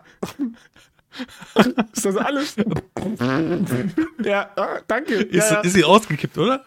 Ist 1.94 2.06
das 2.06 2.18
alles? 2.18 2.56
ja, 4.24 4.50
ah, 4.58 4.80
danke. 4.86 5.14
Ist, 5.14 5.50
ja, 5.50 5.56
ja. 5.56 5.60
ist 5.62 5.74
sie 5.74 5.82
rausgekippt, 5.82 6.38
oder? 6.38 6.62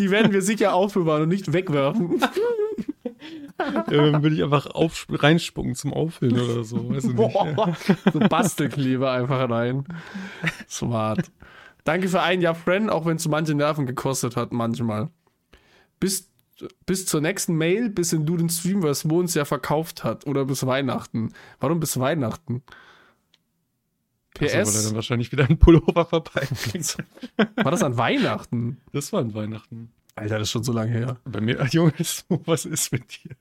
Die 0.00 0.10
werden 0.10 0.32
wir 0.32 0.42
sicher 0.42 0.74
aufbewahren 0.74 1.22
und 1.22 1.28
nicht 1.28 1.52
wegwerfen. 1.52 2.20
Ja, 3.58 3.82
dann 3.82 4.22
würde 4.22 4.34
ich 4.34 4.42
einfach 4.42 4.66
auf, 4.66 5.06
reinspucken 5.10 5.74
zum 5.74 5.92
Auffüllen 5.92 6.38
oder 6.38 6.64
so. 6.64 6.90
Weiß 6.90 7.04
ich 7.04 7.14
nicht. 7.14 7.16
Boah, 7.16 7.76
so 8.12 8.18
Bastelkleber 8.18 9.12
einfach 9.12 9.48
rein. 9.48 9.84
Smart. 10.68 11.30
Danke 11.84 12.08
für 12.08 12.20
ein 12.20 12.40
Jahr 12.40 12.54
Friend, 12.54 12.90
auch 12.90 13.06
wenn 13.06 13.16
es 13.16 13.28
manche 13.28 13.54
Nerven 13.54 13.86
gekostet 13.86 14.36
hat, 14.36 14.52
manchmal. 14.52 15.08
Bis, 16.00 16.30
bis 16.84 17.06
zur 17.06 17.20
nächsten 17.20 17.54
Mail, 17.54 17.88
bis 17.88 18.12
in 18.12 18.26
du 18.26 18.36
den 18.36 18.48
Stream, 18.50 18.82
was 18.82 19.04
Mo 19.04 19.20
uns 19.20 19.34
ja 19.34 19.44
verkauft 19.44 20.04
hat. 20.04 20.26
Oder 20.26 20.44
bis 20.44 20.66
Weihnachten. 20.66 21.32
Warum 21.60 21.80
bis 21.80 21.98
Weihnachten? 21.98 22.62
Also, 24.38 24.54
weil 24.54 24.60
er 24.60 24.64
PS, 24.64 24.84
dann 24.84 24.94
wahrscheinlich 24.96 25.32
wieder 25.32 25.46
einen 25.46 25.58
Pullover 25.58 26.04
vorbeibringt. 26.04 26.98
war 27.36 27.70
das 27.70 27.82
an 27.82 27.96
Weihnachten? 27.96 28.80
Das 28.92 29.12
war 29.12 29.20
an 29.20 29.34
Weihnachten. 29.34 29.92
Alter, 30.14 30.38
das 30.38 30.48
ist 30.48 30.52
schon 30.52 30.64
so 30.64 30.72
lange 30.72 30.92
her. 30.92 31.18
Bei 31.24 31.40
mir, 31.40 31.64
Junge, 31.70 31.92
was 32.46 32.64
ist 32.64 32.92
mit 32.92 33.24
dir? 33.24 33.36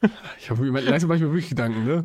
Ich 0.38 0.50
habe 0.50 0.64
langsam 0.80 1.08
mache 1.08 1.18
ich 1.18 1.22
mir 1.22 1.30
wirklich 1.30 1.48
Gedanken, 1.50 1.84
ne? 1.86 2.04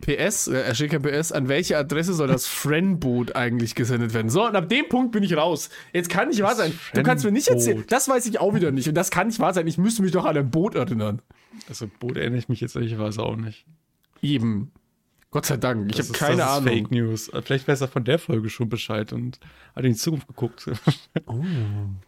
PS, 0.00 0.48
äh, 0.48 0.60
er 0.60 0.74
steht 0.74 0.90
kein 0.90 1.00
PS, 1.02 1.32
an 1.32 1.48
welche 1.48 1.78
Adresse 1.78 2.12
soll 2.12 2.28
das 2.28 2.46
Friendboot 2.46 3.36
eigentlich 3.36 3.74
gesendet 3.74 4.12
werden? 4.12 4.28
So, 4.28 4.46
und 4.46 4.54
ab 4.54 4.68
dem 4.68 4.88
Punkt 4.88 5.12
bin 5.12 5.22
ich 5.22 5.34
raus. 5.36 5.70
Jetzt 5.92 6.10
kann 6.10 6.28
nicht 6.28 6.42
wahr 6.42 6.54
sein. 6.56 6.78
Du 6.92 7.02
kannst 7.02 7.24
mir 7.24 7.32
nicht 7.32 7.48
erzählen. 7.48 7.84
Das 7.88 8.08
weiß 8.08 8.26
ich 8.26 8.38
auch 8.38 8.54
wieder 8.54 8.70
nicht. 8.70 8.86
Und 8.88 8.94
das 8.94 9.10
kann 9.10 9.28
nicht 9.28 9.40
wahr 9.40 9.54
sein. 9.54 9.66
Ich 9.66 9.78
müsste 9.78 10.02
mich 10.02 10.12
doch 10.12 10.26
an 10.26 10.36
ein 10.36 10.50
Boot 10.50 10.74
erinnern. 10.74 11.22
Also, 11.68 11.88
Boot 12.00 12.16
erinnere 12.18 12.38
ich 12.38 12.48
mich 12.48 12.60
jetzt 12.60 12.76
ehrlicherweise 12.76 13.22
auch 13.22 13.36
nicht. 13.36 13.64
Eben. 14.20 14.72
Gott 15.30 15.46
sei 15.46 15.56
Dank. 15.56 15.90
Ich 15.90 15.98
habe 15.98 16.06
ist- 16.08 16.12
keine 16.12 16.36
das 16.38 16.46
ist 16.50 16.56
Ahnung. 16.58 16.68
Fake 16.68 16.90
News. 16.90 17.30
Vielleicht 17.42 17.66
weiß 17.66 17.80
er 17.80 17.88
von 17.88 18.04
der 18.04 18.18
Folge 18.18 18.50
schon 18.50 18.68
Bescheid 18.68 19.12
und 19.12 19.40
hat 19.74 19.84
in 19.84 19.92
die 19.92 19.98
Zukunft 19.98 20.26
geguckt. 20.28 20.68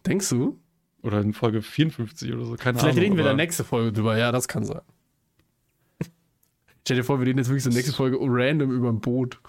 Denkst 0.07 0.29
du? 0.29 0.59
Oder 1.07 1.21
in 1.21 1.33
Folge 1.33 1.63
54 1.63 2.33
oder 2.33 2.45
so, 2.45 2.55
keine 2.57 2.79
Vielleicht 2.79 2.97
Ahnung. 2.97 2.99
reden 3.05 3.17
wir 3.17 3.23
in 3.23 3.37
der 3.37 3.45
nächsten 3.45 3.65
Folge 3.65 3.93
drüber. 3.93 4.17
Ja, 4.19 4.33
das 4.33 4.49
kann 4.49 4.65
sein. 4.65 4.81
Stell 6.83 6.97
dir 6.99 7.05
vor, 7.05 7.19
wir 7.19 7.27
reden 7.27 7.39
jetzt 7.39 7.49
wirklich 7.49 7.65
so 7.65 7.71
in 7.71 7.75
der 7.75 7.81
nächsten 7.83 7.97
Folge 7.97 8.17
random 8.21 8.71
über 8.71 8.89
ein 8.89 9.01
Boot. 9.01 9.41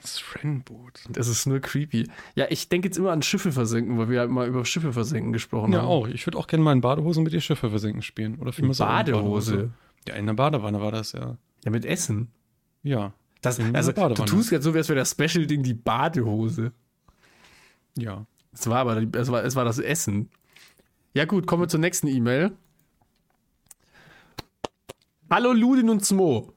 Das 0.00 0.18
Friendboot. 0.18 1.00
Das 1.08 1.28
ist 1.28 1.46
nur 1.46 1.60
creepy. 1.60 2.08
Ja, 2.34 2.46
ich 2.50 2.68
denke 2.68 2.88
jetzt 2.88 2.98
immer 2.98 3.10
an 3.10 3.22
Schiffe 3.22 3.52
versenken, 3.52 3.96
weil 3.98 4.10
wir 4.10 4.20
halt 4.20 4.30
mal 4.30 4.46
über 4.46 4.64
Schiffe 4.64 4.92
versenken 4.92 5.32
gesprochen 5.32 5.72
Ja, 5.72 5.80
haben. 5.80 5.88
auch. 5.88 6.06
Ich 6.08 6.26
würde 6.26 6.36
auch 6.38 6.46
gerne 6.46 6.62
mal 6.62 6.72
in 6.72 6.82
Badehose 6.82 7.22
mit 7.22 7.32
dir 7.32 7.40
Schiffe 7.40 7.70
versenken 7.70 8.02
spielen. 8.02 8.36
Oder 8.38 8.52
vielmehr 8.52 8.74
so 8.74 8.84
in 8.84 8.88
Badehose. 8.90 9.70
Ja, 10.06 10.14
in 10.14 10.26
der 10.26 10.34
Badewanne 10.34 10.80
war 10.80 10.92
das 10.92 11.12
ja. 11.12 11.38
Ja, 11.64 11.70
mit 11.70 11.86
Essen. 11.86 12.30
Ja. 12.82 13.14
Das, 13.40 13.58
also, 13.58 13.92
du 13.92 14.14
tust 14.24 14.52
jetzt 14.52 14.64
so, 14.64 14.72
als 14.72 14.88
wäre 14.88 14.98
das 14.98 15.10
Special-Ding 15.12 15.62
die 15.62 15.74
Badehose. 15.74 16.72
Ja. 17.96 18.26
Es 18.52 18.68
war 18.68 18.78
aber 18.78 19.02
es 19.16 19.32
war, 19.32 19.42
es 19.42 19.56
war 19.56 19.64
das 19.64 19.78
Essen. 19.78 20.28
Ja, 21.16 21.26
gut, 21.26 21.46
kommen 21.46 21.62
wir 21.62 21.68
zur 21.68 21.78
nächsten 21.78 22.08
E-Mail. 22.08 22.50
Hallo 25.30 25.52
Ludin 25.52 25.88
und 25.88 26.04
Smo. 26.04 26.52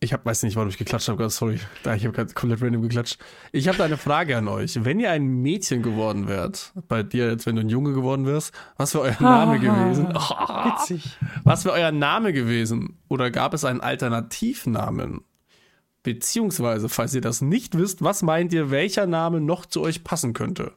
Ich 0.00 0.12
hab, 0.12 0.26
weiß 0.26 0.42
nicht, 0.42 0.56
warum 0.56 0.70
ich 0.70 0.76
geklatscht 0.76 1.08
habe, 1.08 1.30
sorry. 1.30 1.60
Da, 1.84 1.94
ich 1.94 2.04
habe 2.04 2.12
gerade 2.12 2.34
komplett 2.34 2.62
random 2.62 2.82
geklatscht. 2.82 3.18
Ich 3.52 3.68
habe 3.68 3.78
da 3.78 3.84
eine 3.84 3.96
Frage 3.96 4.36
an 4.36 4.48
euch. 4.48 4.84
Wenn 4.84 4.98
ihr 4.98 5.12
ein 5.12 5.24
Mädchen 5.42 5.82
geworden 5.82 6.26
wärt, 6.26 6.72
bei 6.88 7.04
dir 7.04 7.30
jetzt, 7.30 7.46
wenn 7.46 7.54
du 7.54 7.60
ein 7.60 7.68
Junge 7.68 7.92
geworden 7.92 8.26
wärst, 8.26 8.52
was 8.76 8.92
wäre 8.92 9.04
euer 9.04 9.20
Name 9.20 9.60
gewesen? 9.60 10.08
Witzig. 10.08 11.16
Was 11.44 11.64
wäre 11.64 11.76
euer 11.76 11.92
Name 11.92 12.32
gewesen? 12.32 12.98
Oder 13.08 13.30
gab 13.30 13.54
es 13.54 13.64
einen 13.64 13.80
Alternativnamen? 13.80 15.20
Beziehungsweise, 16.02 16.88
falls 16.88 17.14
ihr 17.14 17.20
das 17.20 17.40
nicht 17.40 17.78
wisst, 17.78 18.02
was 18.02 18.22
meint 18.22 18.52
ihr, 18.52 18.72
welcher 18.72 19.06
Name 19.06 19.40
noch 19.40 19.64
zu 19.64 19.80
euch 19.82 20.02
passen 20.02 20.32
könnte? 20.32 20.72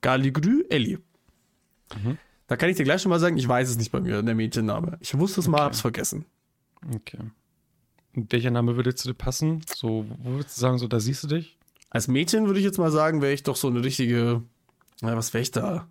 Galigrü 0.00 0.64
Elli. 0.70 0.98
Da 2.52 2.56
kann 2.58 2.68
ich 2.68 2.76
dir 2.76 2.84
gleich 2.84 3.00
schon 3.00 3.08
mal 3.08 3.18
sagen, 3.18 3.38
ich 3.38 3.48
weiß 3.48 3.70
es 3.70 3.78
nicht 3.78 3.90
bei 3.92 4.00
mir, 4.02 4.22
der 4.22 4.34
Mädchenname. 4.34 4.98
Ich 5.00 5.16
wusste 5.18 5.40
es 5.40 5.48
mal, 5.48 5.62
hab's 5.62 5.80
vergessen. 5.80 6.26
Okay. 6.94 7.16
Und 8.14 8.30
welcher 8.30 8.50
Name 8.50 8.76
würde 8.76 8.94
zu 8.94 9.08
dir 9.08 9.14
passen? 9.14 9.62
So, 9.74 10.04
wo 10.22 10.32
würdest 10.32 10.58
du 10.58 10.60
sagen, 10.60 10.76
so, 10.76 10.86
da 10.86 11.00
siehst 11.00 11.24
du 11.24 11.28
dich? 11.28 11.56
Als 11.88 12.08
Mädchen 12.08 12.44
würde 12.44 12.58
ich 12.58 12.66
jetzt 12.66 12.76
mal 12.76 12.90
sagen, 12.90 13.22
wäre 13.22 13.32
ich 13.32 13.42
doch 13.42 13.56
so 13.56 13.68
eine 13.68 13.82
richtige. 13.82 14.42
Na, 15.00 15.16
was 15.16 15.32
wäre 15.32 15.40
ich 15.40 15.50
da? 15.50 15.88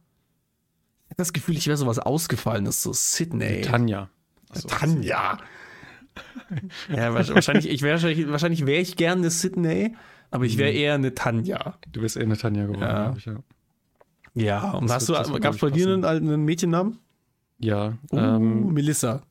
Ich 1.10 1.16
das 1.18 1.34
Gefühl, 1.34 1.58
ich 1.58 1.66
wäre 1.66 1.78
sowas 1.78 1.98
Ausgefallenes, 1.98 2.84
so 2.84 2.94
Sydney. 2.94 3.62
Tanja. 3.62 4.10
Also, 4.50 4.68
Tanja. 4.68 5.40
ja, 6.90 7.10
wahrsch- 7.10 7.34
wahrscheinlich, 7.34 7.70
ich 7.72 7.82
wäre 7.82 8.00
wahrscheinlich, 8.30 8.66
wäre 8.68 8.82
ich 8.82 8.98
gerne 8.98 9.22
eine 9.22 9.32
Sydney, 9.32 9.96
aber 10.30 10.46
ich 10.46 10.60
wäre 10.60 10.70
eher 10.72 10.94
eine 10.94 11.16
Tanja. 11.16 11.80
Du 11.92 12.02
bist 12.02 12.18
eher 12.18 12.24
eine 12.24 12.38
Tanja 12.38 12.68
geworden, 12.68 12.82
Ja. 12.84 13.16
ich, 13.18 13.26
ja. 13.26 13.38
Ja, 14.34 14.72
und 14.72 14.90
hast 14.90 15.10
du, 15.10 15.14
gab 15.14 15.54
es 15.54 15.60
bei 15.60 15.70
dir 15.70 15.88
einen, 15.90 16.06
einen 16.06 16.46
Mädchennamen? 16.46 16.98
Ja. 17.60 17.98
Uh, 18.12 18.18
Ähm, 18.18 18.74
Melissa. 18.74 19.24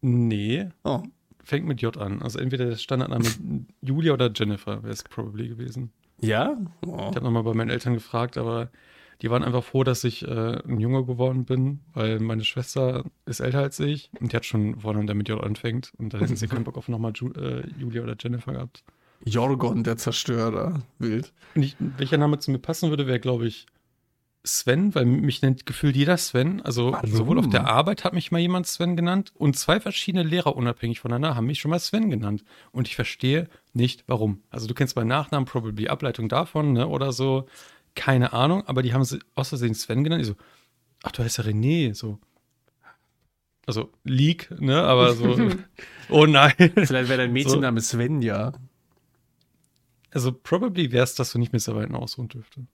nee. 0.00 0.68
Oh. 0.84 1.02
Fängt 1.42 1.66
mit 1.66 1.80
J 1.82 1.96
an. 1.96 2.22
Also 2.22 2.38
entweder 2.38 2.66
der 2.66 2.76
Standardname 2.76 3.24
Julia 3.80 4.12
oder 4.12 4.30
Jennifer 4.32 4.82
wäre 4.82 4.92
es 4.92 5.02
probably 5.02 5.48
gewesen. 5.48 5.90
Ja? 6.20 6.56
Oh. 6.86 7.08
Ich 7.10 7.16
habe 7.16 7.22
nochmal 7.22 7.42
bei 7.42 7.54
meinen 7.54 7.70
Eltern 7.70 7.94
gefragt, 7.94 8.36
aber 8.38 8.70
die 9.22 9.30
waren 9.30 9.42
einfach 9.42 9.64
froh, 9.64 9.82
dass 9.82 10.04
ich 10.04 10.26
äh, 10.26 10.62
ein 10.66 10.78
Junge 10.80 11.04
geworden 11.04 11.44
bin, 11.46 11.80
weil 11.92 12.20
meine 12.20 12.44
Schwester 12.44 13.04
ist 13.26 13.40
älter 13.40 13.60
als 13.60 13.80
ich 13.80 14.10
und 14.20 14.32
die 14.32 14.36
hat 14.36 14.44
schon 14.44 14.60
einen 14.60 14.80
Vornamen, 14.80 15.06
der 15.06 15.16
mit 15.16 15.28
J 15.28 15.42
anfängt. 15.42 15.92
Und 15.98 16.14
da 16.14 16.18
hätten 16.18 16.36
sie 16.36 16.46
keinen 16.46 16.64
Bock 16.64 16.76
auf 16.76 16.88
nochmal 16.88 17.12
Ju 17.16 17.30
äh, 17.32 17.66
Julia 17.78 18.02
oder 18.02 18.16
Jennifer 18.18 18.52
gehabt. 18.52 18.84
Jorgon, 19.24 19.82
der 19.82 19.96
Zerstörer. 19.96 20.80
Wild. 20.98 21.32
Ich, 21.54 21.76
welcher 21.78 22.16
Name 22.16 22.38
zu 22.38 22.50
mir 22.50 22.58
passen 22.58 22.90
würde, 22.90 23.06
wäre, 23.06 23.20
glaube 23.20 23.46
ich, 23.46 23.66
Sven, 24.42 24.94
weil 24.94 25.04
mich 25.04 25.42
nennt 25.42 25.66
gefühlt 25.66 25.96
jeder 25.96 26.16
Sven. 26.16 26.62
Also 26.62 26.92
Warum? 26.92 27.10
sowohl 27.10 27.38
auf 27.38 27.48
der 27.48 27.66
Arbeit 27.66 28.04
hat 28.04 28.14
mich 28.14 28.32
mal 28.32 28.38
jemand 28.38 28.66
Sven 28.66 28.96
genannt 28.96 29.32
und 29.34 29.56
zwei 29.56 29.80
verschiedene 29.80 30.22
Lehrer 30.22 30.56
unabhängig 30.56 31.00
voneinander 31.00 31.36
haben 31.36 31.46
mich 31.46 31.60
schon 31.60 31.70
mal 31.70 31.78
Sven 31.78 32.10
genannt. 32.10 32.44
Und 32.72 32.88
ich 32.88 32.96
verstehe 32.96 33.48
nicht, 33.74 34.04
warum. 34.06 34.42
Also 34.48 34.66
du 34.66 34.74
kennst 34.74 34.96
meinen 34.96 35.08
Nachnamen, 35.08 35.46
probably 35.46 35.88
Ableitung 35.88 36.28
davon, 36.28 36.72
ne, 36.72 36.88
oder 36.88 37.12
so. 37.12 37.46
Keine 37.94 38.32
Ahnung, 38.32 38.66
aber 38.66 38.82
die 38.82 38.94
haben 38.94 39.04
sie 39.04 39.18
aus 39.34 39.50
Versehen 39.50 39.74
Sven 39.74 40.04
genannt. 40.04 40.22
Ich 40.22 40.28
so, 40.28 40.36
ach, 41.02 41.12
du 41.12 41.22
heißt 41.22 41.38
ja 41.38 41.44
René, 41.44 41.94
so. 41.94 42.18
Also, 43.66 43.92
Leak, 44.04 44.50
ne, 44.58 44.82
aber 44.82 45.14
so, 45.14 45.36
oh 46.08 46.26
nein. 46.26 46.54
Vielleicht 46.56 47.08
wäre 47.08 47.18
dein 47.18 47.32
Mädchenname 47.32 47.80
Svenja. 47.80 48.52
Also, 50.12 50.32
probably 50.32 50.90
wäre 50.92 51.04
es, 51.04 51.14
dass 51.14 51.32
du 51.32 51.38
nicht 51.38 51.52
mit 51.52 51.68
Arbeiten 51.68 51.94
ausruhen 51.94 52.28
dürfte. 52.28 52.66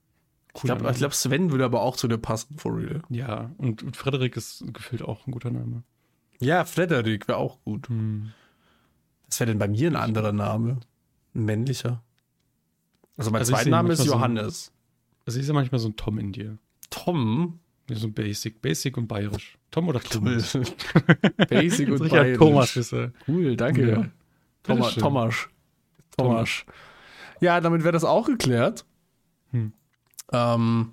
Ich 0.57 0.63
glaube, 0.63 0.91
glaub, 0.93 1.13
Sven 1.13 1.51
würde 1.51 1.65
aber 1.65 1.81
auch 1.81 1.95
zu 1.95 2.07
dir 2.07 2.17
passen, 2.17 2.57
for 2.57 2.75
real. 2.77 3.01
Ja, 3.09 3.51
und, 3.57 3.83
und 3.83 3.95
Frederik 3.97 4.35
ist 4.37 4.63
gefühlt 4.73 5.01
auch 5.03 5.25
ein 5.27 5.31
guter 5.31 5.51
Name. 5.51 5.83
Ja, 6.39 6.65
Frederik 6.65 7.27
wäre 7.27 7.37
auch 7.37 7.59
gut. 7.63 7.89
Hm. 7.89 8.31
Was 9.27 9.39
wäre 9.39 9.49
denn 9.49 9.59
bei 9.59 9.67
mir 9.67 9.89
ein 9.89 9.95
anderer 9.95 10.31
Name? 10.31 10.79
Ein 11.35 11.45
männlicher. 11.45 12.01
Also 13.17 13.31
mein 13.31 13.39
Also 13.39 13.53
zweiter 13.53 13.69
Name 13.69 13.93
ist 13.93 13.99
manchmal 13.99 14.07
so 14.19 14.23
ein- 14.25 14.35
Johannes. 14.35 14.71
Also 15.25 15.39
ich 15.39 15.45
sehe 15.45 15.53
manchmal 15.55 15.79
so 15.79 15.89
ein 15.89 15.95
Tom 15.95 16.19
in 16.19 16.31
dir. 16.31 16.57
Tom. 16.89 17.59
So 17.89 18.07
ein 18.07 18.13
Basic, 18.13 18.61
Basic 18.61 18.97
und 18.97 19.07
bayerisch. 19.07 19.57
Tom 19.71 19.87
oder. 19.87 19.99
Thomas? 20.01 20.57
Basic 21.49 21.89
und 21.89 22.09
bayerisch. 22.09 22.37
Thomas 22.37 22.75
ist 22.75 22.93
er. 22.93 23.11
Cool, 23.27 23.55
danke. 23.55 23.89
Ja. 23.89 24.05
Thomas. 24.63 24.95
Thomas. 24.95 25.47
Thomas. 26.17 26.65
Ja, 27.39 27.61
damit 27.61 27.83
wäre 27.83 27.93
das 27.93 28.03
auch 28.03 28.25
geklärt. 28.27 28.85
Hm. 29.51 29.71
Ähm, 30.31 30.91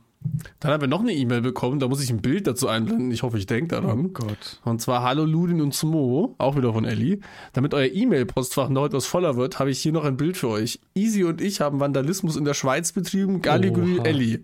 dann 0.60 0.72
haben 0.72 0.80
wir 0.80 0.88
noch 0.88 1.00
eine 1.00 1.12
E-Mail 1.12 1.42
bekommen, 1.42 1.80
da 1.80 1.86
muss 1.88 2.02
ich 2.02 2.08
ein 2.10 2.22
Bild 2.22 2.46
dazu 2.46 2.66
einblenden. 2.66 3.10
Ich 3.10 3.22
hoffe, 3.22 3.36
ich 3.36 3.44
denke 3.46 3.76
Oh 3.76 3.80
daran. 3.82 4.12
Gott. 4.14 4.60
Und 4.64 4.80
zwar 4.80 5.02
Hallo 5.02 5.24
Ludin 5.26 5.60
und 5.60 5.74
Smo, 5.74 6.34
auch 6.38 6.56
wieder 6.56 6.72
von 6.72 6.86
Ellie. 6.86 7.20
Damit 7.52 7.74
euer 7.74 7.90
E-Mail-Postfach 7.92 8.70
noch 8.70 8.86
etwas 8.86 9.04
voller 9.04 9.36
wird, 9.36 9.58
habe 9.58 9.70
ich 9.70 9.80
hier 9.80 9.92
noch 9.92 10.04
ein 10.04 10.16
Bild 10.16 10.38
für 10.38 10.48
euch. 10.48 10.80
Easy 10.94 11.24
und 11.24 11.42
ich 11.42 11.60
haben 11.60 11.78
Vandalismus 11.78 12.36
in 12.36 12.46
der 12.46 12.54
Schweiz 12.54 12.92
betrieben. 12.92 13.42
Galligrü 13.42 13.98
Oha. 13.98 14.04
Ellie. 14.06 14.40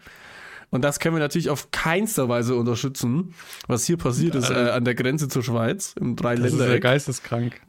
Und 0.71 0.83
das 0.85 1.01
können 1.01 1.17
wir 1.17 1.21
natürlich 1.21 1.49
auf 1.51 1.71
keinster 1.71 2.29
Weise 2.29 2.55
unterstützen, 2.57 3.35
was 3.67 3.85
hier 3.87 3.97
passiert 3.97 4.35
ist 4.35 4.51
äh, 4.51 4.71
an 4.71 4.85
der 4.85 4.95
Grenze 4.95 5.29
zur 5.29 5.43
Schweiz, 5.43 5.95
im 5.99 6.15
Das 6.15 6.25
ist 6.35 6.37
ja 6.37 6.37
Dreiländereck. 6.37 6.83
geisteskrank. 6.83 7.61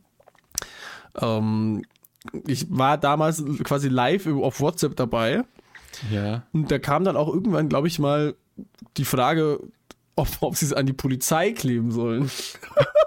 Ähm, 1.20 1.84
ich 2.46 2.68
war 2.70 2.98
damals 2.98 3.44
quasi 3.64 3.88
live 3.88 4.28
auf 4.28 4.60
WhatsApp 4.60 4.96
dabei 4.98 5.44
Ja. 6.12 6.44
und 6.54 6.72
da 6.72 6.80
kam 6.80 7.04
dann 7.04 7.16
auch 7.16 7.28
irgendwann, 7.34 7.70
glaube 7.70 7.88
ich, 7.88 8.00
mal 8.00 8.36
die 8.98 9.06
Frage, 9.06 9.60
ob, 10.16 10.28
ob 10.42 10.56
sie 10.56 10.66
es 10.66 10.74
an 10.74 10.86
die 10.86 10.94
Polizei 10.94 11.52
kleben 11.52 11.92
sollen. 11.92 12.30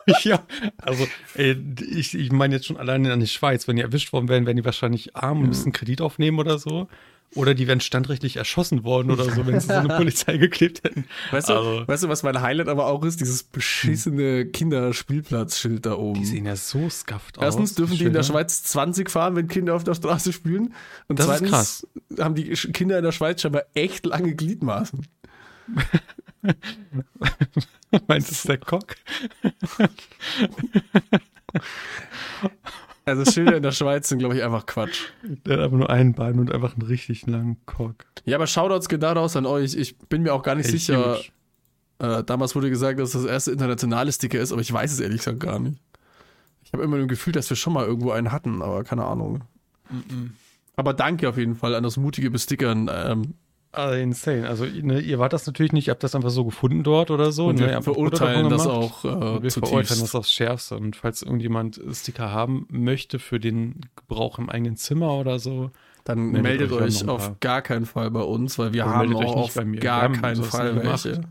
ja, 0.23 0.43
also 0.79 1.07
ey, 1.35 1.57
ich, 1.91 2.14
ich 2.14 2.33
meine 2.33 2.57
jetzt 2.57 2.67
schon 2.67 2.76
alleine 2.76 3.12
an 3.12 3.21
die 3.21 3.26
Schweiz. 3.26 3.69
Wenn 3.69 3.76
die 3.76 3.83
erwischt 3.83 4.12
worden 4.12 4.29
wären, 4.29 4.47
wären 4.47 4.57
die 4.57 4.64
wahrscheinlich 4.64 5.14
arm 5.17 5.41
und 5.41 5.49
müssen 5.49 5.73
Kredit 5.73 6.00
aufnehmen 6.00 6.38
oder 6.38 6.59
so. 6.59 6.88
Oder 7.35 7.54
die 7.54 7.66
wären 7.66 7.81
standrechtlich 7.81 8.37
erschossen 8.37 8.85
worden 8.85 9.11
oder 9.11 9.25
so, 9.25 9.45
wenn 9.45 9.59
sie 9.59 9.66
so 9.66 9.73
eine 9.73 9.88
Polizei 9.97 10.37
geklebt 10.37 10.85
hätten. 10.85 11.07
Weißt 11.33 11.49
du, 11.49 11.54
Also- 11.54 11.88
weißt 11.88 12.04
du, 12.04 12.09
was 12.09 12.23
mein 12.23 12.40
Highlight 12.40 12.69
aber 12.69 12.87
auch 12.87 13.02
ist? 13.04 13.21
Dieses 13.21 13.43
beschissene 13.43 14.47
Kinderspielplatzschild 14.47 15.85
da 15.85 15.95
oben. 15.95 16.21
Die 16.21 16.26
sehen 16.26 16.47
ja 16.47 16.54
so 16.54 16.88
skafft 16.88 17.38
aus. 17.38 17.45
Erstens 17.45 17.75
dürfen 17.75 17.99
die 17.99 18.04
in 18.04 18.12
der. 18.12 18.23
Schweiz 18.23 18.62
20 18.62 19.11
fahren, 19.11 19.35
wenn 19.35 19.49
Kinder 19.49 19.75
auf 19.75 19.83
der 19.83 19.95
Straße 19.95 20.33
spielen. 20.33 20.75
Und 21.09 21.19
Das 21.19 21.26
ist 21.26 21.33
zweitens 21.38 21.50
krass. 21.50 21.87
haben 22.21 22.37
die 22.37 22.45
Kinder 22.50 22.99
in 22.99 23.04
der 23.04 23.11
Schweiz 23.12 23.43
scheinbar 23.43 23.64
echt 23.75 24.07
lange 24.07 24.33
Gliedmaßen. 24.37 25.04
Meint 28.07 28.31
es 28.31 28.43
der 28.45 28.59
Cock? 28.59 28.95
Also 33.06 33.30
Schilder 33.30 33.56
in 33.56 33.62
der 33.62 33.73
Schweiz 33.73 34.08
sind, 34.08 34.18
glaube 34.18 34.37
ich, 34.37 34.42
einfach 34.42 34.64
Quatsch. 34.64 35.08
Der 35.23 35.58
hat 35.58 35.64
aber 35.64 35.76
nur 35.76 35.90
ein 35.90 36.14
Bein 36.14 36.38
und 36.38 36.50
einfach 36.52 36.73
einen 36.73 36.87
richtig 36.87 37.26
langen 37.26 37.58
Cock. 37.66 37.96
Ja, 38.25 38.37
aber 38.37 38.46
Shoutouts 38.46 38.88
geht 38.88 39.02
da 39.02 39.12
raus 39.12 39.37
an 39.37 39.44
euch. 39.44 39.75
Ich 39.75 39.99
bin 39.99 40.23
mir 40.23 40.32
auch 40.32 40.42
gar 40.42 40.54
nicht 40.54 40.66
Ey, 40.66 40.73
sicher. 40.73 41.18
Äh, 41.99 42.25
damals 42.25 42.54
wurde 42.54 42.70
gesagt, 42.70 42.99
dass 42.99 43.12
das 43.12 43.23
das 43.23 43.30
erste 43.30 43.52
internationale 43.52 44.11
Sticker 44.11 44.40
ist, 44.40 44.52
aber 44.52 44.62
ich 44.62 44.73
weiß 44.73 44.92
es 44.92 45.00
ehrlich 45.00 45.18
gesagt 45.18 45.40
gar 45.40 45.58
nicht. 45.58 45.78
Ich 46.64 46.73
habe 46.73 46.82
immer 46.82 46.96
nur 46.96 47.04
ein 47.04 47.08
Gefühl, 47.08 47.32
dass 47.32 47.49
wir 47.50 47.56
schon 47.56 47.73
mal 47.73 47.84
irgendwo 47.87 48.11
einen 48.11 48.32
hatten, 48.32 48.62
aber 48.62 48.84
keine 48.84 49.04
Ahnung. 49.04 49.44
Aber 50.76 50.94
danke 50.94 51.28
auf 51.28 51.37
jeden 51.37 51.54
Fall 51.54 51.75
an 51.75 51.82
das 51.84 51.96
mutige 51.96 52.30
Bestickern. 52.30 52.90
Ähm, 52.92 53.34
Also 53.75 54.00
insane. 54.00 54.49
Also 54.49 54.64
ne, 54.64 55.00
ihr 55.00 55.19
wart 55.19 55.33
das 55.33 55.47
natürlich 55.47 55.73
nicht, 55.73 55.88
ihr 55.88 55.90
habt 55.90 56.02
das 56.02 56.14
einfach 56.14 56.31
so 56.31 56.45
gefunden 56.45 56.83
dort 56.83 57.11
oder 57.11 57.33
so. 57.33 57.47
und 57.49 57.57
ne? 57.59 57.66
Wir 57.66 57.76
ein 57.76 57.83
verurteilen 57.83 58.49
das 58.49 58.66
auch 58.66 59.04
äh, 59.04 59.43
wir 59.43 59.50
verurteilen 59.50 60.00
das 60.00 60.14
aufs 60.14 60.33
Schärfste. 60.33 60.76
Und 60.76 60.97
falls 60.97 61.23
irgendjemand 61.23 61.81
Sticker 61.93 62.31
haben 62.31 62.66
möchte 62.71 63.19
für 63.19 63.40
den 63.40 63.81
Gebrauch 63.97 64.38
im 64.38 64.49
eigenen 64.49 64.76
Zimmer 64.76 65.14
oder 65.14 65.38
so, 65.38 65.71
Dann 66.04 66.31
meldet 66.31 66.43
meldet, 66.43 66.73
euch, 66.73 67.00
wir 67.02 67.09
euch 67.09 67.09
auf 67.09 67.40
gar 67.40 67.62
keinen 67.62 67.87
Fall 67.87 68.11
bei 68.11 68.23
uns, 68.23 68.59
weil 68.59 68.73
wir 68.73 68.85
Oder 68.85 68.95
haben 68.95 69.14
auch 69.14 69.21
nicht 69.21 69.35
auf 69.35 69.54
bei 69.54 69.64
mir. 69.64 69.75
Wir 69.75 69.81
gar 69.81 70.02
haben 70.02 70.21
keinen 70.21 70.43
Fall 70.45 70.76
welche. 70.83 71.23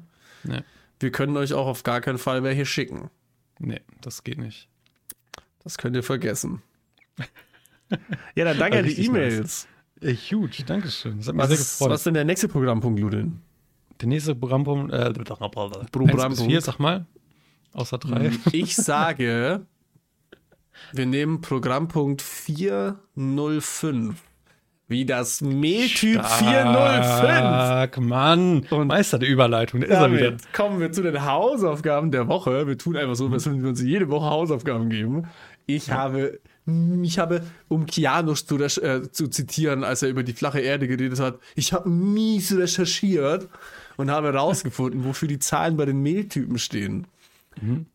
ne, 0.43 0.63
Wir 0.99 1.11
können 1.11 1.37
euch 1.37 1.53
auch 1.53 1.67
auf 1.67 1.83
gar 1.83 2.01
keinen 2.01 2.17
Fall 2.17 2.43
welche 2.43 2.65
schicken. 2.65 3.09
nee, 3.59 3.81
das 4.01 4.23
geht 4.23 4.37
nicht. 4.37 4.67
Das 5.63 5.77
könnt 5.77 5.95
ihr 5.95 6.03
vergessen. 6.03 6.61
ja, 8.35 8.43
dann 8.45 8.57
danke 8.57 8.79
an 8.79 8.85
die 8.85 9.05
E-Mails. 9.05 9.67
Ey, 10.03 10.15
huge, 10.15 10.63
Dankeschön. 10.65 11.17
Das 11.17 11.27
hat 11.27 11.35
mich 11.35 11.43
Was, 11.43 11.49
sehr 11.49 11.57
ist- 11.59 11.77
gefreut. 11.79 11.91
was 11.91 11.99
ist 12.01 12.05
denn 12.05 12.13
der 12.15 12.25
nächste 12.25 12.47
Programmpunkt, 12.49 12.99
Ludin? 12.99 13.39
Der 14.01 14.07
nächste 14.09 14.35
Programmpunkt, 14.35 14.91
äh, 14.93 15.13
Programmpunkt. 15.13 16.19
1 16.19 16.37
bis 16.37 16.41
4, 16.45 16.61
sag 16.61 16.79
mal. 16.79 17.05
Außer 17.73 17.97
3. 17.97 18.31
Ich 18.51 18.75
sage, 18.75 19.61
wir 20.91 21.05
nehmen 21.05 21.39
Programmpunkt 21.41 22.21
405. 22.21 24.21
Wie 24.89 25.05
das 25.05 25.39
Mehltyp 25.41 26.23
405. 26.23 27.05
Stark, 27.07 27.99
Mann. 28.01 28.65
Und 28.69 28.87
Meister 28.87 29.17
der 29.17 29.29
Überleitung, 29.29 29.79
der 29.79 29.89
ist 29.89 29.95
er 29.95 30.11
wieder. 30.11 30.33
Kommen 30.51 30.79
wir 30.81 30.91
zu 30.91 31.01
den 31.01 31.23
Hausaufgaben 31.25 32.11
der 32.11 32.27
Woche. 32.27 32.67
Wir 32.67 32.77
tun 32.77 32.97
einfach 32.97 33.15
so, 33.15 33.27
als 33.29 33.45
würden 33.45 33.61
wir 33.63 33.69
uns 33.69 33.81
jede 33.81 34.09
Woche 34.09 34.25
Hausaufgaben 34.29 34.89
geben. 34.89 35.23
Ich 35.65 35.89
habe, 35.89 36.37
ich 36.65 37.19
habe, 37.19 37.43
um 37.67 37.85
Kianos 37.85 38.45
zu, 38.45 38.57
äh, 38.57 39.11
zu 39.11 39.27
zitieren, 39.27 39.83
als 39.83 40.01
er 40.01 40.09
über 40.09 40.23
die 40.23 40.33
flache 40.33 40.61
Erde 40.61 40.87
geredet 40.87 41.19
hat, 41.19 41.39
ich 41.55 41.73
habe 41.73 41.89
mies 41.89 42.55
recherchiert 42.55 43.49
und 43.97 44.09
habe 44.09 44.31
herausgefunden, 44.31 45.03
wofür 45.03 45.27
die 45.27 45.39
Zahlen 45.39 45.75
bei 45.77 45.85
den 45.85 46.01
Mehltypen 46.01 46.57
stehen. 46.57 47.07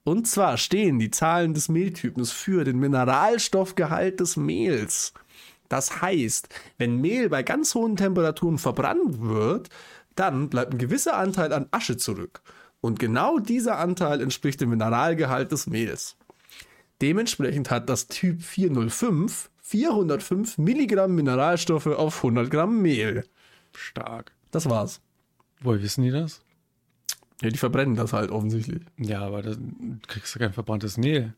Und 0.05 0.27
zwar 0.27 0.57
stehen 0.57 0.99
die 0.99 1.11
Zahlen 1.11 1.55
des 1.55 1.69
Mehltypens 1.69 2.31
für 2.31 2.65
den 2.65 2.79
Mineralstoffgehalt 2.79 4.21
des 4.21 4.37
Mehls. 4.37 5.13
Das 5.69 6.01
heißt, 6.01 6.49
wenn 6.79 7.01
Mehl 7.01 7.29
bei 7.29 7.43
ganz 7.43 7.75
hohen 7.75 7.97
Temperaturen 7.97 8.59
verbrannt 8.59 9.21
wird, 9.21 9.69
dann 10.15 10.49
bleibt 10.49 10.75
ein 10.75 10.79
gewisser 10.79 11.17
Anteil 11.17 11.53
an 11.53 11.67
Asche 11.71 11.97
zurück. 11.97 12.41
Und 12.81 12.99
genau 12.99 13.39
dieser 13.39 13.79
Anteil 13.79 14.21
entspricht 14.21 14.61
dem 14.61 14.71
Mineralgehalt 14.71 15.53
des 15.53 15.67
Mehls. 15.67 16.17
Dementsprechend 17.01 17.71
hat 17.71 17.89
das 17.89 18.09
Typ 18.09 18.43
405 18.43 19.51
405 19.69 20.59
Milligramm 20.59 21.15
Mineralstoffe 21.15 21.87
auf 21.87 22.17
100 22.17 22.51
Gramm 22.51 22.81
Mehl. 22.81 23.25
Stark. 23.77 24.33
Das 24.51 24.69
war's. 24.69 25.01
Woher 25.61 25.83
wissen 25.83 26.03
die 26.03 26.11
das? 26.11 26.41
Ja, 27.43 27.51
die 27.51 27.59
verbrennen 27.59 27.95
das 27.95 28.13
halt 28.13 28.31
offensichtlich. 28.31 28.83
Ja, 28.97 29.21
aber 29.21 29.43
da 29.43 29.55
kriegst 30.07 30.35
du 30.35 30.39
kein 30.39 30.53
verbranntes 30.53 30.97
Mehl. 30.97 31.35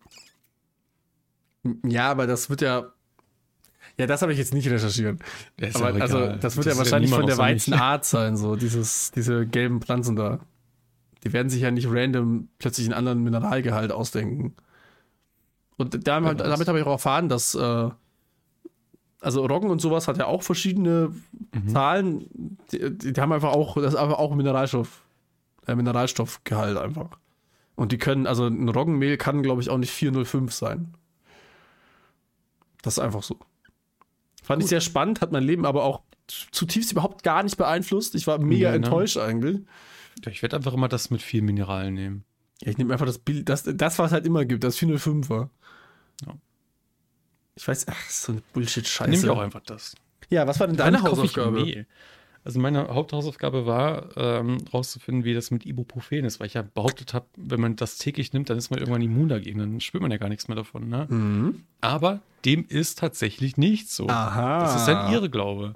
Ja, 1.84 2.10
aber 2.10 2.26
das 2.26 2.48
wird 2.48 2.62
ja. 2.62 2.92
Ja, 3.98 4.06
das 4.06 4.22
habe 4.22 4.32
ich 4.32 4.38
jetzt 4.38 4.54
nicht 4.54 4.70
recherchiert. 4.70 5.20
Ja, 5.58 5.68
Aber 5.74 6.00
also, 6.00 6.36
das 6.36 6.56
wird 6.56 6.66
ja 6.66 6.72
ist 6.72 6.78
wahrscheinlich 6.78 7.10
von 7.10 7.26
der. 7.26 7.36
Weizenart 7.36 8.04
sein, 8.04 8.36
so 8.36 8.56
dieses, 8.56 9.10
diese 9.10 9.46
gelben 9.46 9.82
Pflanzen 9.82 10.16
da. 10.16 10.40
Die 11.24 11.32
werden 11.34 11.50
sich 11.50 11.60
ja 11.62 11.70
nicht 11.70 11.88
random 11.90 12.48
plötzlich 12.58 12.86
einen 12.86 12.94
anderen 12.94 13.22
Mineralgehalt 13.22 13.92
ausdenken. 13.92 14.54
Und 15.80 16.06
da, 16.06 16.22
Wer 16.22 16.30
weiß. 16.30 16.36
damit 16.36 16.68
habe 16.68 16.78
ich 16.78 16.86
auch 16.86 16.92
erfahren, 16.92 17.28
dass 17.28 17.54
äh, 17.54 17.90
also 19.20 19.44
Roggen 19.46 19.70
und 19.70 19.80
sowas 19.80 20.08
hat 20.08 20.18
ja 20.18 20.26
auch 20.26 20.42
verschiedene 20.42 21.14
Mhm. 21.52 21.68
Zahlen. 21.68 22.56
Die, 22.70 22.96
die, 23.12 23.20
haben 23.20 23.32
einfach 23.32 23.50
auch, 23.52 23.74
das 23.76 23.94
ist 23.94 23.98
einfach 23.98 24.18
auch 24.18 24.34
Mineralstoff, 24.34 25.02
äh, 25.66 25.74
Mineralstoffgehalt 25.74 26.76
einfach. 26.78 27.18
Und 27.74 27.90
die 27.92 27.98
können, 27.98 28.26
also 28.28 28.46
ein 28.46 28.68
Roggenmehl 28.68 29.16
kann, 29.16 29.42
glaube 29.42 29.62
ich, 29.62 29.68
auch 29.70 29.78
nicht 29.78 29.90
405 29.90 30.52
sein. 30.52 30.94
Das 32.82 32.94
ist 32.94 32.98
einfach 33.00 33.22
so. 33.22 33.36
Fand 34.42 34.62
ich 34.62 34.68
sehr 34.68 34.80
spannend, 34.80 35.20
hat 35.20 35.32
mein 35.32 35.42
Leben 35.42 35.66
aber 35.66 35.84
auch 35.84 36.02
zutiefst 36.52 36.92
überhaupt 36.92 37.22
gar 37.24 37.42
nicht 37.42 37.56
beeinflusst. 37.56 38.14
Ich 38.14 38.26
war 38.26 38.38
mega 38.38 38.70
Nee, 38.70 38.78
ne? 38.78 38.84
enttäuscht 38.84 39.16
eigentlich. 39.16 39.60
Ja, 40.24 40.30
ich 40.30 40.42
werde 40.42 40.56
einfach 40.56 40.72
immer 40.72 40.88
das 40.88 41.10
mit 41.10 41.22
viel 41.22 41.42
Mineralen 41.42 41.94
nehmen. 41.94 42.24
Ja, 42.62 42.70
ich 42.70 42.78
nehme 42.78 42.92
einfach 42.92 43.06
das 43.06 43.18
Bild, 43.18 43.48
das, 43.48 43.64
das, 43.64 43.98
was 43.98 44.06
es 44.08 44.12
halt 44.12 44.26
immer 44.26 44.44
gibt, 44.44 44.62
das 44.62 44.78
405er. 44.78 45.48
Ja. 46.26 46.34
Ich 47.54 47.66
weiß, 47.66 47.88
ach, 47.88 48.10
so 48.10 48.32
eine 48.32 48.42
Bullshit-Scheiße. 48.52 49.10
nehme 49.10 49.22
ich 49.22 49.30
auch 49.30 49.40
einfach 49.40 49.60
das. 49.60 49.94
Ja, 50.30 50.46
was 50.46 50.60
war 50.60 50.66
denn 50.66 50.76
deine 50.76 51.02
Hausaufgabe? 51.02 51.62
Mehl? 51.62 51.86
Also 52.42 52.58
meine 52.58 52.88
Haupthausaufgabe 52.88 53.66
war, 53.66 54.16
ähm, 54.16 54.58
rauszufinden, 54.72 55.24
wie 55.24 55.34
das 55.34 55.50
mit 55.50 55.66
Ibuprofen 55.66 56.24
ist, 56.24 56.40
weil 56.40 56.46
ich 56.46 56.54
ja 56.54 56.62
behauptet 56.62 57.12
habe, 57.12 57.26
wenn 57.36 57.60
man 57.60 57.76
das 57.76 57.98
täglich 57.98 58.32
nimmt, 58.32 58.48
dann 58.48 58.56
ist 58.56 58.70
man 58.70 58.78
irgendwann 58.78 59.02
immun 59.02 59.28
dagegen, 59.28 59.58
dann 59.58 59.80
spürt 59.80 60.00
man 60.00 60.10
ja 60.10 60.16
gar 60.16 60.30
nichts 60.30 60.48
mehr 60.48 60.56
davon. 60.56 60.88
Ne? 60.88 61.06
Mhm. 61.10 61.64
Aber 61.82 62.20
dem 62.46 62.64
ist 62.66 62.98
tatsächlich 62.98 63.58
nicht 63.58 63.90
so. 63.90 64.08
Aha. 64.08 64.60
Das 64.60 64.76
ist 64.76 64.88
ein 64.88 65.12
Irrglaube. 65.12 65.74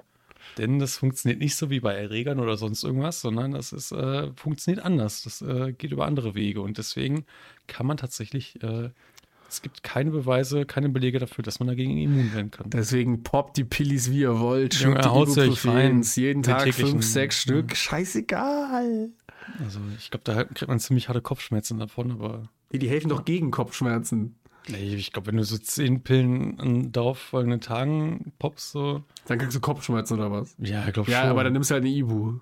Denn 0.57 0.79
das 0.79 0.97
funktioniert 0.97 1.39
nicht 1.39 1.55
so 1.55 1.69
wie 1.69 1.81
bei 1.81 1.93
Erregern 1.93 2.39
oder 2.39 2.55
sonst 2.57 2.83
irgendwas, 2.83 3.21
sondern 3.21 3.51
das 3.51 3.73
ist, 3.73 3.91
äh, 3.91 4.31
funktioniert 4.35 4.83
anders. 4.83 5.21
Das 5.23 5.41
äh, 5.41 5.73
geht 5.73 5.91
über 5.91 6.05
andere 6.05 6.33
Wege. 6.33 6.61
Und 6.61 6.77
deswegen 6.77 7.25
kann 7.67 7.85
man 7.85 7.97
tatsächlich, 7.97 8.61
äh, 8.63 8.89
es 9.55 9.61
gibt 9.61 9.83
keine 9.83 10.11
Beweise, 10.11 10.65
keine 10.65 10.89
Belege 10.89 11.17
dafür, 11.19 11.43
dass 11.43 11.59
man 11.59 11.67
dagegen 11.67 11.97
immun 11.97 12.33
werden 12.33 12.51
kann. 12.51 12.69
Deswegen 12.69 13.23
poppt 13.23 13.55
die 13.57 13.63
Pillis, 13.63 14.11
wie 14.11 14.19
ihr 14.19 14.39
wollt. 14.39 14.73
Junge, 14.75 15.01
haut's 15.05 15.37
euch 15.37 15.65
rein. 15.65 16.01
Jeden 16.03 16.41
Den 16.41 16.51
Tag 16.51 16.73
fünf, 16.73 17.05
sechs 17.05 17.41
Stück. 17.41 17.75
Scheißegal. 17.75 19.09
Also 19.63 19.79
ich 19.97 20.11
glaube, 20.11 20.23
da 20.25 20.43
kriegt 20.43 20.67
man 20.67 20.79
ziemlich 20.79 21.07
harte 21.07 21.21
Kopfschmerzen 21.21 21.79
davon, 21.79 22.11
aber 22.11 22.49
Die, 22.71 22.79
die 22.79 22.89
helfen 22.89 23.09
doch 23.09 23.23
gegen 23.25 23.51
Kopfschmerzen. 23.51 24.35
Ich 24.67 25.13
glaube, 25.13 25.27
wenn 25.27 25.37
du 25.37 25.43
so 25.43 25.57
zehn 25.59 26.01
Pillen 26.01 26.59
an 26.59 26.91
darauffolgenden 26.91 27.61
Tagen 27.61 28.33
poppst, 28.39 28.71
so. 28.71 29.03
Dann 29.27 29.37
kriegst 29.37 29.55
du 29.55 29.59
Kopfschmerzen 29.59 30.15
oder 30.15 30.31
was? 30.31 30.55
Ja, 30.57 30.85
ich 30.87 30.93
glaube 30.93 31.11
Ja, 31.11 31.21
schon. 31.21 31.29
aber 31.29 31.43
dann 31.43 31.53
nimmst 31.53 31.69
du 31.69 31.75
halt 31.75 31.83
eine 31.85 31.93
Ibu. 31.93 32.39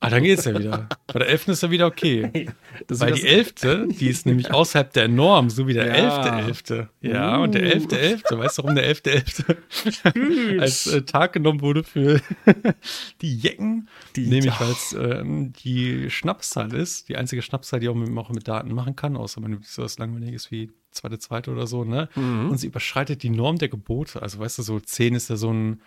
Ah, 0.00 0.10
dann 0.10 0.22
geht's 0.22 0.44
ja 0.46 0.58
wieder. 0.58 0.88
Bei 1.06 1.18
der 1.20 1.28
11. 1.28 1.48
ist 1.48 1.62
ja 1.62 1.70
wieder 1.70 1.86
okay. 1.86 2.48
Das 2.86 3.00
Weil 3.00 3.12
die 3.12 3.26
11., 3.26 3.54
die 3.98 4.08
ist 4.08 4.24
nämlich 4.26 4.52
außerhalb 4.52 4.92
der 4.92 5.06
Norm, 5.08 5.50
so 5.50 5.66
wie 5.66 5.74
der 5.74 5.86
Ja. 5.96 6.38
11.11. 6.46 6.86
Ja, 7.02 7.36
und 7.38 7.54
der 7.54 7.62
Uh. 7.62 7.78
11.11., 7.80 8.38
weißt 8.38 8.58
du, 8.58 8.62
warum 8.62 8.74
der 8.74 8.94
11.11. 8.94 10.58
als 10.60 10.86
äh, 10.86 11.02
Tag 11.02 11.34
genommen 11.34 11.60
wurde 11.60 11.82
für 11.84 12.20
die 13.20 13.36
Jecken? 13.36 13.88
Die- 14.16 14.26
nämlich, 14.26 14.58
weil 14.60 14.70
es 14.70 14.92
ähm, 14.98 15.52
die 15.52 16.10
Schnapszahl 16.10 16.72
ist, 16.74 17.08
die 17.08 17.16
einzige 17.16 17.42
Schnapszahl, 17.42 17.80
die 17.80 17.88
auch 17.88 17.94
mit, 17.94 18.16
auch 18.16 18.30
mit 18.30 18.48
Daten 18.48 18.72
machen 18.74 18.96
kann, 18.96 19.16
außer 19.16 19.40
man 19.40 19.50
nimmt 19.52 19.66
so 19.66 19.82
was 19.82 19.98
Langweiliges 19.98 20.50
wie 20.50 20.70
zweite, 20.90 21.18
zweite 21.18 21.50
oder 21.52 21.66
so, 21.66 21.84
ne? 21.84 22.08
Mhm. 22.16 22.50
Und 22.50 22.58
sie 22.58 22.66
überschreitet 22.66 23.22
die 23.22 23.30
Norm 23.30 23.58
der 23.58 23.68
Gebote. 23.68 24.22
Also, 24.22 24.38
weißt 24.38 24.58
du, 24.58 24.62
so 24.62 24.80
10 24.80 25.14
ist 25.14 25.30
ja 25.30 25.36
so 25.36 25.52
ein 25.52 25.80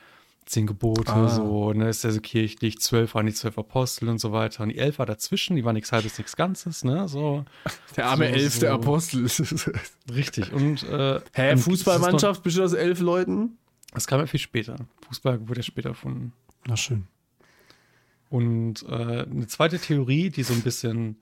zehn 0.45 0.67
Gebote, 0.67 1.11
Ah. 1.11 1.29
so, 1.29 1.73
ne, 1.73 1.89
ist 1.89 2.03
ja 2.03 2.11
so 2.11 2.19
kirchlich, 2.21 2.79
zwölf 2.79 3.15
waren 3.15 3.25
die 3.25 3.33
zwölf 3.33 3.57
Apostel 3.57 4.09
und 4.09 4.19
so 4.19 4.31
weiter. 4.31 4.63
Und 4.63 4.69
die 4.69 4.77
elf 4.77 4.99
war 4.99 5.05
dazwischen, 5.05 5.55
die 5.55 5.63
war 5.65 5.73
nichts 5.73 5.91
halbes, 5.91 6.17
nichts 6.17 6.35
Ganzes, 6.35 6.83
ne? 6.83 7.07
So, 7.07 7.45
der 7.95 8.07
arme 8.07 8.27
so- 8.29 8.33
elfte 8.33 8.59
so. 8.67 8.67
Apostel. 8.69 9.27
richtig. 10.13 10.51
Und 10.53 10.83
äh, 10.83 11.19
Hä, 11.33 11.57
Fußballmannschaft 11.57 12.43
besteht 12.43 12.63
aus 12.63 12.73
elf 12.73 12.99
Leuten? 12.99 13.57
Das 13.93 14.07
kam 14.07 14.19
ja 14.19 14.25
viel 14.25 14.39
später. 14.39 14.75
Fußball 15.07 15.47
wurde 15.47 15.59
ja 15.59 15.63
später 15.63 15.89
erfunden. 15.89 16.33
Na 16.67 16.75
schön. 16.77 17.07
Und 18.29 18.83
äh, 18.89 19.25
eine 19.29 19.47
zweite 19.47 19.77
Theorie, 19.79 20.29
die 20.29 20.43
so 20.43 20.53
ein 20.53 20.61
bisschen 20.61 21.17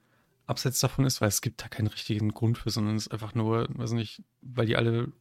abseits 0.47 0.79
davon 0.79 1.05
ist, 1.05 1.19
weil 1.21 1.27
es 1.27 1.41
gibt 1.41 1.61
da 1.61 1.67
keinen 1.67 1.87
richtigen 1.87 2.29
Grund 2.29 2.57
für, 2.57 2.69
sondern 2.69 2.95
es 2.95 3.07
ist 3.07 3.11
einfach 3.11 3.35
nur, 3.35 3.67
weiß 3.73 3.91
nicht, 3.91 4.23
weil 4.41 4.65
die 4.65 4.75
alle 4.77 5.11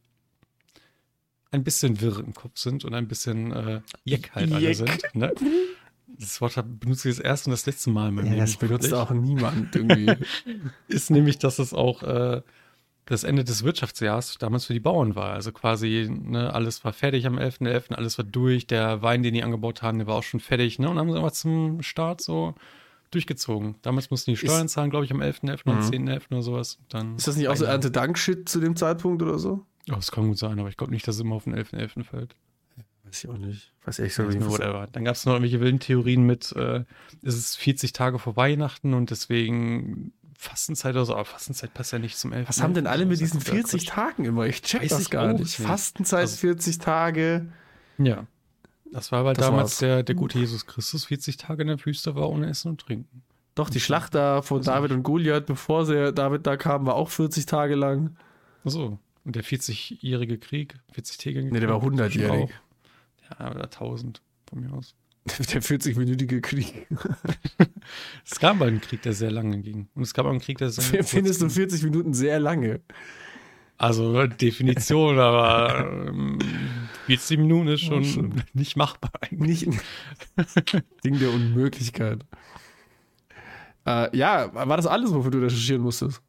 ein 1.51 1.63
bisschen 1.63 2.01
wirr 2.01 2.19
im 2.19 2.33
Kopf 2.33 2.57
sind 2.57 2.85
und 2.85 2.93
ein 2.93 3.07
bisschen 3.07 3.51
äh, 3.51 3.81
jeck 4.05 4.31
halt 4.33 4.51
alle 4.51 4.73
sind. 4.73 5.01
Ne? 5.13 5.33
Das 6.19 6.39
Wort 6.41 6.55
benutze 6.79 7.09
ich 7.09 7.17
das 7.17 7.23
erste 7.23 7.49
und 7.49 7.51
das 7.51 7.65
letzte 7.65 7.89
Mal 7.89 8.09
in 8.09 8.15
meinem 8.15 8.25
Ja, 8.25 8.31
Leben. 8.33 8.41
das 8.45 8.57
benutzt 8.57 8.91
wirklich. 8.91 8.99
auch 8.99 9.11
niemand 9.11 9.75
irgendwie. 9.75 10.15
Ist 10.87 11.09
nämlich, 11.09 11.39
dass 11.39 11.59
es 11.59 11.73
auch 11.73 12.03
äh, 12.03 12.41
das 13.05 13.23
Ende 13.23 13.43
des 13.43 13.63
Wirtschaftsjahres 13.63 14.37
damals 14.39 14.65
für 14.65 14.73
die 14.73 14.79
Bauern 14.79 15.15
war. 15.15 15.33
Also 15.33 15.51
quasi, 15.51 16.07
ne, 16.09 16.53
alles 16.53 16.83
war 16.85 16.93
fertig 16.93 17.25
am 17.25 17.37
11.11., 17.37 17.93
alles 17.93 18.17
war 18.17 18.25
durch, 18.25 18.67
der 18.67 19.01
Wein, 19.01 19.23
den 19.23 19.33
die 19.33 19.43
angebaut 19.43 19.81
haben, 19.81 19.97
der 19.97 20.07
war 20.07 20.15
auch 20.15 20.23
schon 20.23 20.39
fertig, 20.39 20.79
ne? 20.79 20.89
Und 20.89 20.97
haben 20.99 21.11
sie 21.11 21.17
aber 21.17 21.33
zum 21.33 21.81
Start 21.81 22.21
so 22.21 22.55
durchgezogen. 23.09 23.75
Damals 23.81 24.09
mussten 24.11 24.31
die 24.31 24.37
Steuern 24.37 24.69
zahlen, 24.69 24.89
glaube 24.89 25.05
ich, 25.05 25.11
am 25.11 25.21
11.11. 25.21 25.63
und 25.69 25.81
10.11. 25.81 26.21
oder 26.31 26.41
sowas. 26.41 26.77
Dann 26.89 27.15
Ist 27.17 27.27
das 27.27 27.35
nicht 27.35 27.49
auch 27.49 27.55
so 27.57 27.65
Erntedank-Shit 27.65 28.47
zu 28.47 28.59
dem 28.61 28.75
Zeitpunkt 28.77 29.21
oder 29.21 29.37
so? 29.39 29.65
Oh, 29.89 29.95
das 29.95 30.11
kann 30.11 30.27
gut 30.27 30.37
sein, 30.37 30.59
aber 30.59 30.69
ich 30.69 30.77
glaube 30.77 30.93
nicht, 30.93 31.07
dass 31.07 31.15
es 31.15 31.21
immer 31.21 31.35
auf 31.35 31.45
den 31.45 31.55
11.11. 31.55 32.03
fällt. 32.03 32.35
Weiß 33.03 33.23
ich 33.23 33.29
auch 33.29 33.37
nicht. 33.37 33.73
Weiß 33.83 33.99
ich 33.99 34.17
Also, 34.19 34.49
whatever. 34.51 34.87
Dann 34.91 35.03
gab 35.05 35.15
es 35.15 35.25
noch 35.25 35.33
irgendwelche 35.33 35.59
wilden 35.59 35.79
Theorien 35.79 36.23
mit, 36.25 36.51
äh, 36.55 36.83
es 37.23 37.35
ist 37.35 37.57
40 37.57 37.93
Tage 37.93 38.19
vor 38.19 38.35
Weihnachten 38.37 38.93
und 38.93 39.09
deswegen 39.09 40.13
Fastenzeit 40.37 40.95
oder 40.95 41.05
so, 41.05 41.13
aber 41.15 41.25
Fastenzeit 41.25 41.73
passt 41.73 41.91
ja 41.93 41.99
nicht 41.99 42.17
zum 42.17 42.31
11. 42.31 42.47
Was 42.47 42.61
haben 42.61 42.73
denn 42.73 42.87
alle 42.87 43.05
mit 43.05 43.19
diesen 43.19 43.39
kompletter 43.39 43.69
40 43.69 43.85
Tagen 43.89 44.25
immer? 44.25 44.45
Ich 44.45 44.61
check 44.61 44.81
Weiß 44.83 44.89
das 44.89 45.01
ich 45.01 45.09
gar 45.09 45.25
auch 45.25 45.31
nicht. 45.33 45.39
nicht. 45.39 45.55
Fastenzeit 45.57 46.21
Also- 46.21 46.37
40 46.37 46.77
Tage. 46.77 47.47
Ja. 47.97 48.25
Das 48.91 49.11
war, 49.11 49.23
weil 49.25 49.33
Das 49.35 49.45
damals 49.45 49.63
war's. 49.71 49.77
der, 49.79 50.03
der 50.03 50.15
gute 50.15 50.37
Jesus 50.39 50.65
Christus 50.65 51.05
40 51.05 51.37
Tage 51.37 51.61
in 51.61 51.67
der 51.69 51.85
Wüste 51.85 52.13
war 52.15 52.29
ohne 52.29 52.49
Essen 52.49 52.69
und 52.69 52.81
Trinken. 52.81 53.23
Doch, 53.55 53.69
die 53.69 53.79
Schlacht 53.79 54.15
da 54.15 54.41
von 54.41 54.61
David 54.61 54.91
und 54.91 55.03
Goliath, 55.03 55.45
bevor 55.45 55.85
sie, 55.85 56.13
David 56.13 56.45
da 56.47 56.55
kam, 56.57 56.85
war 56.85 56.95
auch 56.95 57.09
40 57.09 57.45
Tage 57.45 57.75
lang. 57.75 58.15
Achso. 58.63 58.99
Und 59.23 59.35
der 59.35 59.43
40-jährige 59.43 60.39
Krieg, 60.39 60.75
40-tägige 60.95 61.51
Nee, 61.51 61.59
der 61.59 61.69
war 61.69 61.81
100-jährig. 61.81 62.49
Ja, 63.39 63.51
oder 63.51 63.65
1000 63.65 64.21
von 64.49 64.59
mir 64.59 64.73
aus. 64.73 64.95
Der 65.25 65.61
40-minütige 65.61 66.41
Krieg. 66.41 66.87
Es 68.25 68.39
gab 68.39 68.57
mal 68.57 68.67
einen 68.67 68.79
Krieg, 68.79 69.01
der 69.01 69.13
sehr 69.13 69.31
lange 69.31 69.59
ging. 69.59 69.87
Und 69.95 70.03
es 70.03 70.13
gab 70.13 70.25
auch 70.25 70.29
einen 70.29 70.39
Krieg, 70.39 70.57
der 70.59 70.69
sehr 70.69 70.99
kurz 70.99 71.09
Findest 71.09 71.41
du 71.41 71.47
ging. 71.47 71.55
40 71.55 71.83
Minuten 71.83 72.13
sehr 72.13 72.39
lange? 72.39 72.81
Also 73.77 74.27
Definition, 74.27 75.17
aber 75.19 76.07
ähm, 76.07 76.39
40 77.07 77.39
Minuten 77.39 77.67
ist 77.69 77.81
schon 77.81 78.05
schon. 78.05 78.43
nicht 78.53 78.77
machbar 78.77 79.11
eigentlich. 79.21 79.65
Nicht 79.65 79.81
Ding 81.03 81.19
der 81.19 81.31
Unmöglichkeit. 81.31 82.23
Äh, 83.85 84.15
ja, 84.15 84.53
war 84.53 84.77
das 84.77 84.85
alles, 84.85 85.11
wofür 85.13 85.31
du 85.31 85.39
recherchieren 85.39 85.81
musstest? 85.81 86.21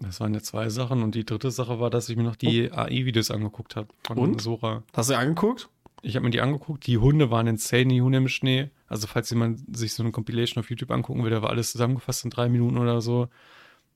Das 0.00 0.20
waren 0.20 0.34
ja 0.34 0.40
zwei 0.42 0.68
Sachen. 0.68 1.02
Und 1.02 1.14
die 1.14 1.24
dritte 1.24 1.50
Sache 1.50 1.78
war, 1.80 1.90
dass 1.90 2.08
ich 2.08 2.16
mir 2.16 2.22
noch 2.24 2.36
die 2.36 2.70
AI-Videos 2.72 3.30
angeguckt 3.30 3.76
habe 3.76 3.88
von 4.06 4.18
Und? 4.18 4.40
Sora. 4.42 4.82
Hast 4.94 5.10
du 5.10 5.16
angeguckt? 5.16 5.68
Ich 6.02 6.16
habe 6.16 6.24
mir 6.24 6.30
die 6.30 6.40
angeguckt. 6.40 6.86
Die 6.86 6.98
Hunde 6.98 7.30
waren 7.30 7.46
insane, 7.46 7.86
die 7.86 8.02
Hunde 8.02 8.18
im 8.18 8.28
Schnee. 8.28 8.70
Also, 8.88 9.06
falls 9.06 9.30
jemand 9.30 9.76
sich 9.76 9.94
so 9.94 10.02
eine 10.02 10.12
Compilation 10.12 10.62
auf 10.62 10.68
YouTube 10.68 10.90
angucken 10.90 11.24
will, 11.24 11.30
da 11.30 11.40
war 11.42 11.50
alles 11.50 11.72
zusammengefasst 11.72 12.24
in 12.24 12.30
drei 12.30 12.48
Minuten 12.48 12.76
oder 12.76 13.00
so. 13.00 13.28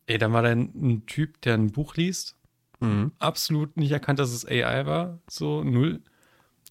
Ey, 0.06 0.16
dann 0.16 0.32
war 0.32 0.42
da 0.42 0.48
ein, 0.48 0.72
ein 0.74 1.06
Typ, 1.06 1.40
der 1.42 1.54
ein 1.54 1.70
Buch 1.70 1.96
liest. 1.96 2.34
Mhm. 2.80 3.12
Absolut 3.18 3.76
nicht 3.76 3.90
erkannt, 3.90 4.18
dass 4.20 4.30
es 4.32 4.46
AI 4.46 4.86
war. 4.86 5.18
So, 5.28 5.62
null. 5.64 6.00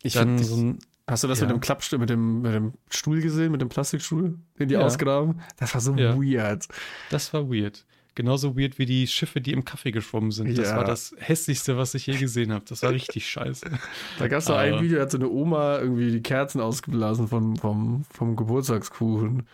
Ich 0.01 0.13
Dann 0.13 0.39
so 0.39 0.55
ein. 0.55 0.79
hast 1.05 1.23
du 1.23 1.27
das 1.27 1.39
ja. 1.39 1.45
mit 1.45 1.55
dem 1.55 1.59
Klappstuhl, 1.59 1.99
mit 1.99 2.09
dem, 2.09 2.41
mit 2.41 2.53
dem 2.53 2.73
Stuhl 2.89 3.21
gesehen, 3.21 3.51
mit 3.51 3.61
dem 3.61 3.69
Plastikstuhl, 3.69 4.39
den 4.57 4.69
die 4.69 4.73
Ja. 4.75 4.79
ausgraben? 4.81 5.41
Das 5.57 5.73
war 5.75 5.81
so 5.81 5.93
Ja. 5.95 6.15
weird. 6.17 6.67
Das 7.11 7.31
war 7.33 7.47
weird. 7.51 7.85
Genauso 8.17 8.57
weird 8.57 8.79
wie 8.79 8.87
die 8.87 9.05
Schiffe, 9.05 9.41
die 9.41 9.51
im 9.51 9.63
Kaffee 9.63 9.91
geschwommen 9.91 10.31
sind. 10.31 10.57
Das 10.57 10.69
Ja. 10.69 10.77
war 10.77 10.83
das 10.83 11.13
hässlichste, 11.19 11.77
was 11.77 11.93
ich 11.93 12.07
je 12.07 12.17
gesehen 12.17 12.51
habe. 12.51 12.65
Das 12.67 12.81
war 12.81 12.89
richtig 12.89 13.29
scheiße. 13.29 13.69
Da 14.17 14.27
gab 14.27 14.39
es 14.39 14.45
doch 14.45 14.57
ein 14.57 14.81
Video, 14.81 14.95
da 14.97 15.03
hat 15.03 15.11
so 15.11 15.19
eine 15.19 15.29
Oma 15.29 15.77
irgendwie 15.77 16.09
die 16.09 16.23
Kerzen 16.23 16.59
ausgeblasen 16.59 17.27
vom, 17.27 17.57
vom, 17.57 18.05
vom 18.09 18.35
Geburtstagskuchen. 18.35 19.47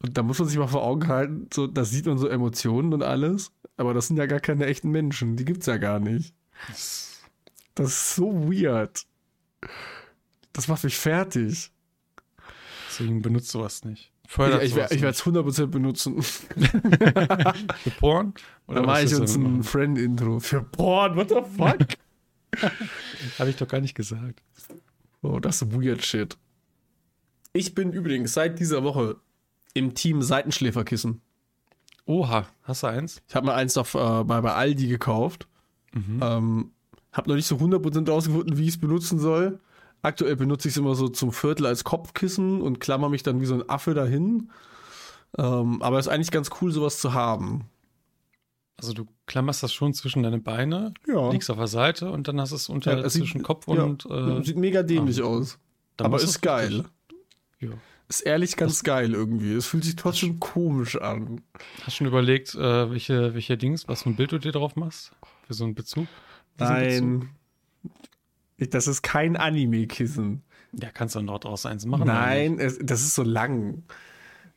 Und 0.00 0.16
da 0.16 0.22
muss 0.22 0.38
man 0.38 0.46
sich 0.46 0.58
mal 0.58 0.68
vor 0.68 0.84
Augen 0.84 1.08
halten, 1.08 1.48
so, 1.52 1.66
da 1.66 1.84
sieht 1.84 2.06
man 2.06 2.18
so 2.18 2.28
Emotionen 2.28 2.94
und 2.94 3.02
alles, 3.02 3.50
aber 3.76 3.94
das 3.94 4.06
sind 4.06 4.16
ja 4.16 4.26
gar 4.26 4.38
keine 4.38 4.66
echten 4.66 4.90
Menschen, 4.92 5.34
die 5.34 5.44
gibt's 5.44 5.66
ja 5.66 5.76
gar 5.76 5.98
nicht. 5.98 6.34
Das 6.68 7.88
ist 7.88 8.14
so 8.14 8.32
weird. 8.48 9.06
Das 10.52 10.68
macht 10.68 10.84
mich 10.84 10.96
fertig. 10.96 11.72
Deswegen 12.88 13.22
benutzt 13.22 13.48
sowas 13.50 13.84
nicht. 13.84 14.11
Ich, 14.32 14.36
Fördert 14.36 14.62
ich, 14.62 14.72
sowas 14.72 14.90
ich 14.92 15.02
werde 15.02 15.14
es 15.14 15.22
100% 15.22 15.66
benutzen. 15.66 16.22
Für 16.22 17.90
Porn? 17.98 18.32
Dann 18.66 18.86
mache 18.86 19.02
ich 19.02 19.14
uns 19.14 19.36
ein 19.36 19.62
Friend-Intro. 19.62 20.40
Für 20.40 20.62
Porn, 20.62 21.16
what 21.16 21.28
the 21.28 21.42
fuck? 21.54 21.86
Habe 23.38 23.50
ich 23.50 23.56
doch 23.56 23.68
gar 23.68 23.82
nicht 23.82 23.94
gesagt. 23.94 24.42
Oh, 25.20 25.38
das 25.38 25.60
ist 25.60 25.74
weird 25.74 26.02
shit. 26.02 26.38
Ich 27.52 27.74
bin 27.74 27.92
übrigens 27.92 28.32
seit 28.32 28.58
dieser 28.58 28.82
Woche 28.82 29.16
im 29.74 29.92
Team 29.92 30.22
Seitenschläferkissen. 30.22 31.20
Oha, 32.06 32.46
hast 32.62 32.84
du 32.84 32.86
eins? 32.86 33.20
Ich 33.28 33.34
habe 33.34 33.44
mir 33.44 33.54
eins 33.54 33.76
auf, 33.76 33.94
äh, 33.94 34.24
bei, 34.24 34.40
bei 34.40 34.54
Aldi 34.54 34.86
gekauft. 34.88 35.46
Ähm, 35.94 36.70
habe 37.12 37.28
noch 37.28 37.36
nicht 37.36 37.46
so 37.46 37.56
100% 37.56 38.08
rausgefunden, 38.08 38.56
wie 38.56 38.62
ich 38.62 38.70
es 38.70 38.80
benutzen 38.80 39.18
soll. 39.18 39.60
Aktuell 40.02 40.36
benutze 40.36 40.68
ich 40.68 40.74
es 40.74 40.78
immer 40.78 40.94
so 40.94 41.08
zum 41.08 41.32
Viertel 41.32 41.66
als 41.66 41.84
Kopfkissen 41.84 42.60
und 42.60 42.80
klammer 42.80 43.08
mich 43.08 43.22
dann 43.22 43.40
wie 43.40 43.46
so 43.46 43.54
ein 43.54 43.68
Affe 43.68 43.94
dahin. 43.94 44.50
Ähm, 45.38 45.80
aber 45.80 45.98
es 45.98 46.06
ist 46.06 46.12
eigentlich 46.12 46.30
ganz 46.32 46.50
cool, 46.60 46.72
sowas 46.72 46.98
zu 46.98 47.14
haben. 47.14 47.66
Also 48.76 48.92
du 48.94 49.06
klammerst 49.26 49.62
das 49.62 49.72
schon 49.72 49.94
zwischen 49.94 50.24
deine 50.24 50.38
Beine, 50.40 50.92
Ja. 51.06 51.30
liegst 51.30 51.50
auf 51.50 51.56
der 51.58 51.68
Seite 51.68 52.10
und 52.10 52.26
dann 52.26 52.40
hast 52.40 52.50
du 52.50 52.56
es 52.56 52.68
unter 52.68 52.98
Ja, 52.98 53.04
es 53.04 53.12
sieht- 53.12 53.22
zwischen 53.22 53.42
Kopf 53.44 53.68
ja, 53.68 53.82
und 53.84 54.04
äh, 54.10 54.42
Sieht 54.42 54.56
mega 54.56 54.82
dämlich 54.82 55.22
ah. 55.22 55.26
aus. 55.26 55.58
dann 55.96 56.06
Aber 56.06 56.20
ist 56.20 56.42
geil. 56.42 56.84
Ja. 57.60 57.70
Ist 58.08 58.22
ehrlich 58.22 58.56
ganz 58.56 58.82
geil 58.82 59.14
irgendwie. 59.14 59.54
Es 59.54 59.66
fühlt 59.66 59.84
sich 59.84 59.94
trotzdem 59.96 60.40
komisch 60.40 61.00
an. 61.00 61.40
Hast 61.78 61.86
du 61.86 61.90
schon 61.92 62.06
überlegt, 62.08 62.54
äh, 62.56 62.90
welche, 62.90 63.32
welche 63.34 63.56
Dings, 63.56 63.86
was 63.88 64.02
für 64.02 64.10
ein 64.10 64.16
Bild 64.16 64.32
du 64.32 64.38
dir 64.38 64.52
drauf 64.52 64.74
machst? 64.76 65.12
Für 65.46 65.54
so 65.54 65.64
einen 65.64 65.74
Bezug? 65.74 66.08
Diesen 66.58 66.72
Nein. 66.74 67.22
Ich- 67.22 67.41
Das 68.70 68.86
ist 68.86 69.02
kein 69.02 69.36
Anime-Kissen. 69.36 70.42
Ja, 70.72 70.90
kannst 70.90 71.14
du 71.14 71.20
dort 71.22 71.44
draus 71.44 71.66
eins 71.66 71.84
machen. 71.86 72.06
Nein, 72.06 72.58
es, 72.58 72.78
das 72.80 73.02
ist 73.02 73.14
so 73.14 73.22
lang. 73.22 73.82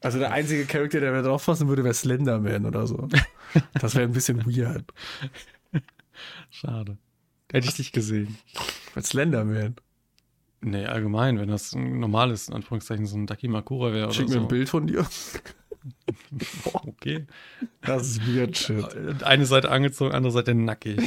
Also 0.02 0.20
der 0.20 0.32
einzige 0.32 0.66
Charakter, 0.66 1.00
der 1.00 1.12
mir 1.12 1.24
drauf 1.24 1.46
passen 1.46 1.68
würde, 1.68 1.84
wäre 1.84 1.94
Slenderman 1.94 2.66
oder 2.66 2.88
so. 2.88 3.08
Das 3.80 3.96
wäre 3.96 4.04
ein 4.06 4.12
bisschen 4.12 4.46
weird. 4.46 4.84
Schade. 6.50 6.98
Hätte 7.52 7.68
ich 7.70 7.76
dich 7.76 7.92
gesehen. 7.94 8.38
Mit 8.96 9.06
Slenderman. 9.06 9.76
Nee, 10.62 10.86
allgemein, 10.86 11.40
wenn 11.40 11.48
das 11.50 11.74
ein 11.74 12.00
normales, 12.00 12.50
in 12.50 12.56
Anführungszeichen, 12.56 13.06
so 13.06 13.16
ein 13.18 13.28
Dakimakura 13.28 13.94
wäre 13.94 14.12
Schick 14.12 14.28
mir 14.28 14.34
so. 14.34 14.40
ein 14.42 14.48
Bild 14.48 14.68
von 14.68 14.88
dir. 14.88 15.06
Okay. 16.74 17.26
Das 17.82 18.08
ist 18.08 18.28
weird 18.28 18.58
shit. 18.58 19.24
Eine 19.24 19.46
Seite 19.46 19.70
angezogen, 19.70 20.14
andere 20.14 20.32
Seite 20.32 20.56
nackig. 20.56 20.98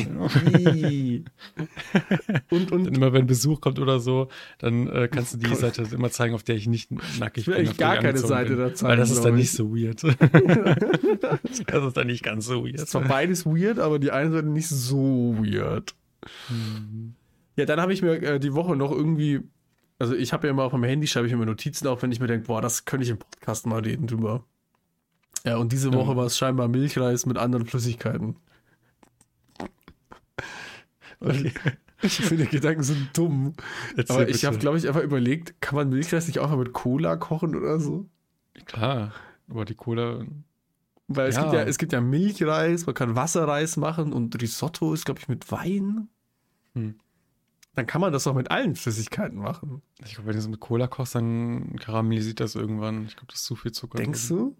und, 2.50 2.70
Dann 2.70 2.70
und 2.70 2.86
immer, 2.96 3.12
wenn 3.12 3.26
Besuch 3.26 3.60
kommt 3.60 3.78
oder 3.78 4.00
so, 4.00 4.28
dann 4.58 4.86
äh, 4.88 5.08
kannst 5.08 5.34
du 5.34 5.38
die. 5.38 5.54
Seite 5.54 5.82
immer 5.92 6.10
zeigen, 6.10 6.34
auf 6.34 6.42
der 6.42 6.56
ich 6.56 6.66
nicht 6.68 6.90
nackig 7.18 7.42
Ich 7.42 7.46
will 7.48 7.56
auf 7.68 7.76
der 7.76 7.86
gar 7.86 7.96
ich 7.96 8.02
keine 8.02 8.18
Seite 8.18 8.50
bin. 8.50 8.58
da 8.58 8.74
zeigen, 8.74 8.90
Weil 8.90 8.96
das 8.96 9.10
ist 9.10 9.24
dann 9.24 9.34
nicht 9.34 9.44
ich. 9.46 9.52
so 9.52 9.74
weird. 9.74 10.02
das 11.66 11.84
ist 11.84 11.96
dann 11.96 12.06
nicht 12.06 12.22
ganz 12.22 12.46
so 12.46 12.64
weird. 12.64 12.76
ist 12.76 12.90
zwar 12.90 13.02
beides 13.02 13.44
weird, 13.46 13.78
aber 13.78 13.98
die 13.98 14.10
eine 14.12 14.30
Seite 14.30 14.46
nicht 14.48 14.68
so 14.68 15.36
weird. 15.38 15.94
Mhm. 16.48 17.14
Ja, 17.56 17.64
dann 17.66 17.80
habe 17.80 17.92
ich 17.92 18.02
mir 18.02 18.22
äh, 18.22 18.38
die 18.38 18.54
Woche 18.54 18.76
noch 18.76 18.92
irgendwie, 18.92 19.40
also 19.98 20.14
ich 20.14 20.32
habe 20.32 20.46
ja 20.46 20.52
immer 20.52 20.62
auf 20.62 20.72
meinem 20.72 20.84
Handy, 20.84 21.06
schreibe 21.08 21.26
ich 21.26 21.34
mir 21.34 21.44
Notizen 21.44 21.88
auf, 21.88 22.02
wenn 22.02 22.12
ich 22.12 22.20
mir 22.20 22.28
denke, 22.28 22.46
boah, 22.46 22.62
das 22.62 22.84
könnte 22.84 23.02
ich 23.04 23.10
im 23.10 23.18
Podcast 23.18 23.66
mal 23.66 23.80
reden 23.80 24.06
drüber. 24.06 24.44
Ja, 25.44 25.56
und 25.56 25.72
diese 25.72 25.92
Woche 25.92 26.10
Ähm. 26.12 26.16
war 26.16 26.26
es 26.26 26.36
scheinbar 26.38 26.68
Milchreis 26.68 27.26
mit 27.26 27.38
anderen 27.38 27.66
Flüssigkeiten. 27.66 28.36
Okay. 31.20 31.52
Ich 32.00 32.16
finde, 32.16 32.44
die 32.44 32.50
Gedanken 32.50 32.84
sind 32.84 33.08
dumm. 33.16 33.54
Erzähl 33.96 34.14
Aber 34.16 34.28
ich 34.28 34.44
habe, 34.44 34.56
glaube 34.58 34.78
ich, 34.78 34.86
einfach 34.86 35.02
überlegt, 35.02 35.60
kann 35.60 35.74
man 35.74 35.88
Milchreis 35.88 36.28
nicht 36.28 36.38
auch 36.38 36.48
mal 36.48 36.56
mit 36.56 36.72
Cola 36.72 37.16
kochen 37.16 37.56
oder 37.56 37.80
so? 37.80 38.06
Klar, 38.66 39.12
aber 39.48 39.64
die 39.64 39.74
Cola. 39.74 40.24
Weil 41.08 41.28
es, 41.28 41.34
Ja. 41.34 41.42
gibt 41.42 41.54
ja, 41.54 41.62
es 41.64 41.76
gibt 41.78 41.92
ja 41.92 42.00
Milchreis, 42.00 42.86
man 42.86 42.94
kann 42.94 43.16
Wasserreis 43.16 43.76
machen 43.76 44.12
und 44.12 44.40
Risotto 44.40 44.94
ist, 44.94 45.06
glaube 45.06 45.18
ich, 45.20 45.26
mit 45.28 45.50
Wein. 45.50 46.08
Hm. 46.74 46.94
Dann 47.74 47.86
kann 47.86 48.00
man 48.00 48.12
das 48.12 48.24
doch 48.24 48.34
mit 48.34 48.50
allen 48.52 48.76
Flüssigkeiten 48.76 49.38
machen. 49.38 49.82
Ich 50.04 50.14
glaube, 50.14 50.28
wenn 50.28 50.34
du 50.34 50.38
es 50.40 50.48
mit 50.48 50.60
Cola 50.60 50.86
kochst, 50.86 51.16
dann 51.16 51.74
karamellisiert 51.80 52.38
das 52.38 52.54
irgendwann. 52.54 53.06
Ich 53.06 53.16
glaube, 53.16 53.26
das 53.32 53.40
ist 53.40 53.46
zu 53.46 53.56
viel 53.56 53.72
Zucker. 53.72 53.98
Denkst 53.98 54.28
drin. 54.28 54.36
du? 54.38 54.56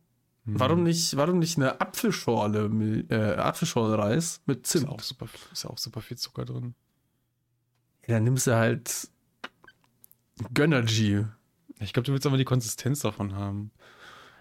Mhm. 0.48 0.60
Warum 0.60 0.82
nicht, 0.82 1.14
warum 1.16 1.38
nicht 1.40 1.58
eine 1.58 1.78
Apfelschorle, 1.78 3.04
äh, 3.10 3.34
Apfelschorle-Reis 3.36 4.40
mit 4.46 4.64
Ist 4.64 4.72
Zimt? 4.72 4.88
auch 4.88 5.00
super, 5.00 5.28
ist 5.52 5.66
auch 5.66 5.76
super 5.76 6.00
viel 6.00 6.16
Zucker 6.16 6.46
drin. 6.46 6.74
Ja, 8.06 8.14
dann 8.14 8.24
nimmst 8.24 8.46
du 8.46 8.56
halt 8.56 9.10
Gönnergy. 10.54 11.26
Ich 11.80 11.92
glaube, 11.92 12.06
du 12.06 12.12
willst 12.12 12.26
aber 12.26 12.38
die 12.38 12.46
Konsistenz 12.46 13.00
davon 13.00 13.34
haben. 13.34 13.72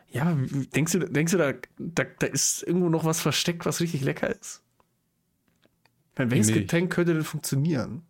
Ja, 0.09 0.33
denkst 0.33 0.93
du, 0.93 0.99
denkst 0.99 1.33
du 1.33 1.37
da, 1.37 1.53
da, 1.77 2.05
da 2.05 2.27
ist 2.27 2.63
irgendwo 2.63 2.87
noch 2.87 3.03
was 3.03 3.19
versteckt, 3.19 3.65
was 3.65 3.81
richtig 3.81 4.01
lecker 4.01 4.29
ist? 4.29 4.63
Meine, 6.15 6.31
welches 6.31 6.47
Milch. 6.47 6.61
Getränk 6.61 6.93
könnte 6.93 7.15
denn 7.15 7.25
funktionieren? 7.25 8.03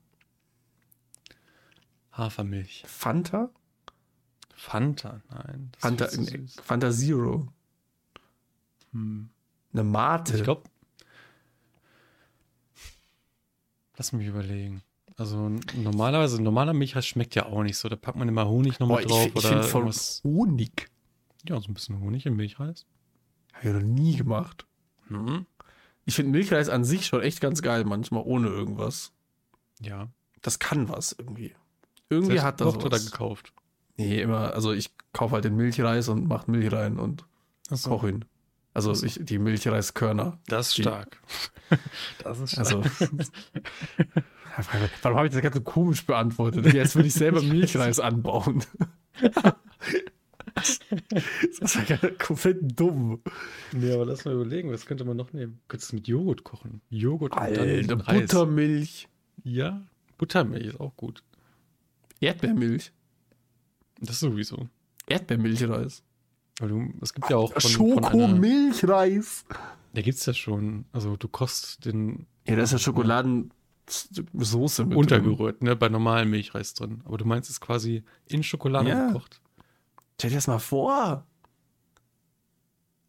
Hafermilch. 2.12 2.84
Fanta? 2.86 3.50
Fanta, 4.54 5.22
nein. 5.32 5.72
ist 5.74 5.82
Fanta. 5.82 6.08
Fanta 6.64 6.92
Zero. 6.92 7.52
Hm. 8.94 9.30
Eine 9.74 9.84
Mate. 9.84 10.38
Ich 10.38 10.44
glaube. 10.44 10.64
Lass 13.98 14.12
mich 14.14 14.28
überlegen. 14.28 14.84
Also 15.16 15.50
normalerweise, 15.76 16.42
normaler 16.42 16.74
Milchreis 16.74 17.08
schmeckt 17.08 17.34
ja 17.34 17.48
auch 17.48 17.64
nicht 17.64 17.78
so. 17.78 17.90
Da 17.90 17.96
packt 17.96 18.18
man 18.18 18.28
immer 18.28 18.48
Honig 18.48 18.80
nochmal 18.80 19.04
Boah, 19.04 19.06
ich, 19.06 19.08
drauf 19.08 19.26
ich 19.26 19.36
oder 19.36 19.68
irgendwas. 19.68 20.22
Honig. 20.24 20.90
Ja, 21.48 21.60
so 21.60 21.72
ein 21.72 21.74
bisschen 21.74 22.00
Honig 22.00 22.26
im 22.28 22.36
Milchreis. 22.36 22.86
Habe 23.54 23.70
ich 23.70 23.74
noch 23.74 23.82
nie 23.82 24.16
gemacht. 24.16 24.68
Mhm. 25.10 25.48
Ich 26.06 26.16
finde 26.16 26.32
Milchreis 26.32 26.70
an 26.70 26.84
sich 26.84 27.08
schon 27.08 27.22
echt 27.22 27.42
ganz 27.42 27.62
geil, 27.62 27.84
manchmal 27.84 28.24
ohne 28.26 28.48
irgendwas. 28.48 29.12
Ja. 29.82 30.08
Das 30.42 30.60
kann 30.60 30.88
was 30.88 31.16
irgendwie. 31.18 31.56
Irgendwie 32.10 32.34
Selbst 32.34 32.46
hat 32.46 32.62
das 32.62 32.68
gekocht 32.68 32.86
oder 32.86 32.96
was. 32.98 33.12
gekauft. 33.12 33.54
Nee, 33.98 34.22
immer, 34.22 34.54
also 34.54 34.72
ich 34.72 34.92
kaufe 35.12 35.34
halt 35.34 35.46
den 35.46 35.56
Milchreis 35.56 36.08
und 36.08 36.28
mache 36.28 36.50
Milch 36.52 36.72
rein 36.72 37.00
und 37.00 37.26
Achso, 37.70 37.90
koche 37.90 38.10
ihn. 38.10 38.26
Also 38.78 38.94
ich, 39.06 39.20
die 39.22 39.40
Milchreiskörner. 39.40 40.38
das 40.48 40.70
ist 40.70 40.78
Die- 40.78 40.82
stark. 40.84 41.20
das 42.24 42.40
ist 42.40 42.52
stark. 42.52 42.68
Also. 42.68 42.84
Warum 45.02 45.18
habe 45.18 45.28
ich 45.28 45.34
das 45.34 45.42
ganz 45.42 45.56
so 45.56 45.62
komisch 45.62 46.06
beantwortet? 46.06 46.72
Jetzt 46.74 46.96
würde 46.96 47.08
ich 47.08 47.14
selber 47.14 47.42
Milchreis 47.44 48.00
anbauen. 48.00 48.64
das 50.56 50.80
ist 51.76 51.90
ja 51.90 51.98
komplett 52.24 52.80
dumm. 52.80 53.22
nee, 53.72 53.92
aber 53.92 54.06
lass 54.06 54.26
mal 54.26 54.34
überlegen, 54.34 54.72
was 54.72 54.86
könnte 54.86 55.06
man 55.06 55.18
noch 55.18 55.34
nehmen? 55.34 55.60
Könntest 55.68 55.92
du 55.92 55.96
mit 55.98 56.08
Joghurt 56.08 56.44
kochen? 56.44 56.82
Joghurt 56.90 57.34
und 57.34 57.38
Alter, 57.40 57.84
dann. 57.84 57.98
Buttermilch, 58.00 59.08
Ja, 59.44 59.86
Buttermilch 60.18 60.66
ist 60.68 60.80
auch 60.80 60.96
gut. 60.98 61.24
Erdbeermilch, 62.20 62.92
Das 64.02 64.20
sowieso. 64.20 64.68
Erdbeermilchreis. 65.08 66.04
Weil 66.60 66.70
du, 66.70 66.94
es 67.02 67.14
gibt 67.14 67.30
ja 67.30 67.38
auch 67.38 67.52
von, 67.54 67.62
Schokomilchreis. 67.62 69.46
Da 69.94 70.02
gibt 70.02 70.18
es 70.18 70.26
ja 70.26 70.34
schon. 70.34 70.86
Also 70.92 71.16
du 71.16 71.28
kochst 71.28 71.86
den 71.86 72.26
Ja, 72.48 72.56
da 72.56 72.64
ist 72.64 72.72
ja 72.74 72.80
Schokoladensoße 72.80 74.84
mit 74.86 74.92
drin. 74.92 74.98
untergerührt, 74.98 75.62
ne, 75.62 75.76
bei 75.76 75.90
normalem 75.90 76.32
Milchreis 76.32 76.74
drin. 76.74 77.02
Aber 77.06 77.18
du 77.18 77.26
meinst 77.26 77.50
es 77.50 77.62
quasi 77.62 78.04
in 78.26 78.44
Schokolade 78.44 78.90
Ja. 78.90 79.08
gekocht. 79.08 79.40
Stell 80.16 80.32
dir 80.32 80.38
das 80.38 80.48
mal 80.48 80.60
vor. 80.60 81.26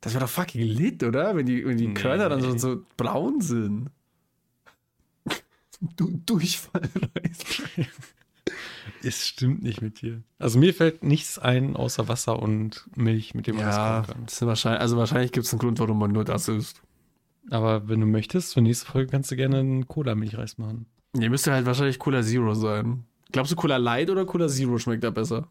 Das 0.00 0.12
wäre 0.14 0.24
doch 0.24 0.30
fucking 0.30 0.62
lit, 0.62 1.02
oder? 1.02 1.34
Wenn 1.34 1.46
die, 1.46 1.64
wenn 1.66 1.76
die 1.78 1.88
Nee. 1.88 1.94
Körner 1.94 2.28
dann 2.28 2.40
so, 2.42 2.56
so 2.56 2.84
braun 2.96 3.40
sind. 3.40 3.90
Du, 5.96 6.10
Durchfallreis. 6.26 7.38
Es 9.02 9.26
stimmt 9.26 9.62
nicht 9.62 9.80
mit 9.82 10.00
dir. 10.00 10.22
Also 10.38 10.58
mir 10.58 10.72
fällt 10.74 11.02
nichts 11.04 11.38
ein 11.38 11.76
außer 11.76 12.08
Wasser 12.08 12.40
und 12.42 12.88
Milch, 12.96 13.34
mit 13.34 13.46
dem 13.46 13.56
man 13.56 13.64
Ja, 13.66 13.98
das 14.00 14.06
kochen 14.06 14.14
kann. 14.16 14.26
das 14.26 14.42
wahrscheinlich, 14.42 14.80
also 14.80 14.96
wahrscheinlich 14.96 15.32
gibt 15.32 15.46
es 15.46 15.52
einen 15.52 15.60
Grund, 15.60 15.78
warum 15.78 15.98
man 15.98 16.12
nur 16.12 16.24
das 16.24 16.48
isst. 16.48 16.82
Aber 17.50 17.88
wenn 17.88 18.00
du 18.00 18.06
möchtest, 18.06 18.54
für 18.54 18.60
nächste 18.60 18.86
Folge 18.86 19.10
kannst 19.10 19.30
du 19.30 19.36
gerne 19.36 19.58
einen 19.58 19.86
Cola-Milchreis 19.88 20.58
machen. 20.58 20.86
Nee, 21.14 21.28
müsste 21.28 21.52
halt 21.52 21.64
wahrscheinlich 21.66 21.98
Cola 21.98 22.22
Zero 22.22 22.54
sein. 22.54 23.04
Glaubst 23.32 23.52
du, 23.52 23.56
Cola 23.56 23.76
Light 23.78 24.10
oder 24.10 24.26
Cola 24.26 24.48
Zero 24.48 24.78
schmeckt 24.78 25.04
da 25.04 25.10
besser? 25.10 25.48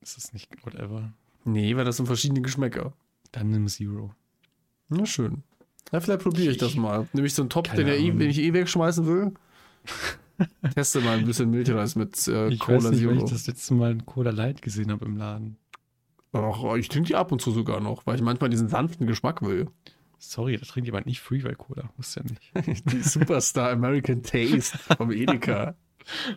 Ist 0.00 0.16
das 0.16 0.32
nicht 0.32 0.48
whatever? 0.64 1.12
Nee, 1.44 1.76
weil 1.76 1.84
das 1.84 1.96
sind 1.96 2.06
verschiedene 2.06 2.42
Geschmäcker. 2.42 2.92
Dann 3.32 3.50
nimm 3.50 3.68
Zero. 3.68 4.14
Na 4.88 5.06
schön. 5.06 5.42
Ja, 5.90 6.00
vielleicht 6.00 6.22
probiere 6.22 6.50
ich 6.52 6.58
das 6.58 6.74
mal. 6.74 7.08
Nämlich 7.12 7.34
so 7.34 7.42
einen 7.42 7.50
Topf, 7.50 7.72
den, 7.74 7.86
eh, 7.88 8.10
den 8.10 8.30
ich 8.30 8.38
eh 8.38 8.52
wegschmeißen 8.52 9.06
will. 9.06 9.32
Teste 10.74 11.00
mal 11.00 11.18
ein 11.18 11.24
bisschen 11.24 11.50
Milchreis 11.50 11.96
mit 11.96 12.26
äh, 12.28 12.48
Ich 12.48 12.60
Cola 12.60 12.78
weiß 12.78 12.90
nicht, 12.90 13.00
Zero. 13.00 13.12
ich 13.12 13.30
das 13.30 13.46
letzte 13.46 13.74
Mal 13.74 13.90
einen 13.92 14.06
Cola 14.06 14.30
Light 14.30 14.62
gesehen 14.62 14.90
habe 14.90 15.04
im 15.04 15.16
Laden. 15.16 15.56
Ach, 16.32 16.76
ich 16.76 16.88
trinke 16.88 17.08
die 17.08 17.14
ab 17.14 17.30
und 17.32 17.40
zu 17.42 17.50
sogar 17.50 17.80
noch, 17.80 18.06
weil 18.06 18.16
ich 18.16 18.22
manchmal 18.22 18.48
diesen 18.50 18.68
sanften 18.68 19.06
Geschmack 19.06 19.42
will. 19.42 19.68
Sorry, 20.18 20.56
da 20.56 20.64
trinkt 20.64 20.86
jemand 20.86 21.06
nicht 21.06 21.20
Freeway 21.20 21.54
Cola. 21.54 21.90
Muss 21.96 22.14
ja 22.14 22.22
nicht. 22.22 22.84
Die 22.92 23.02
Superstar 23.02 23.70
American 23.70 24.22
Taste 24.22 24.78
vom 24.96 25.10
Edeka. 25.10 25.74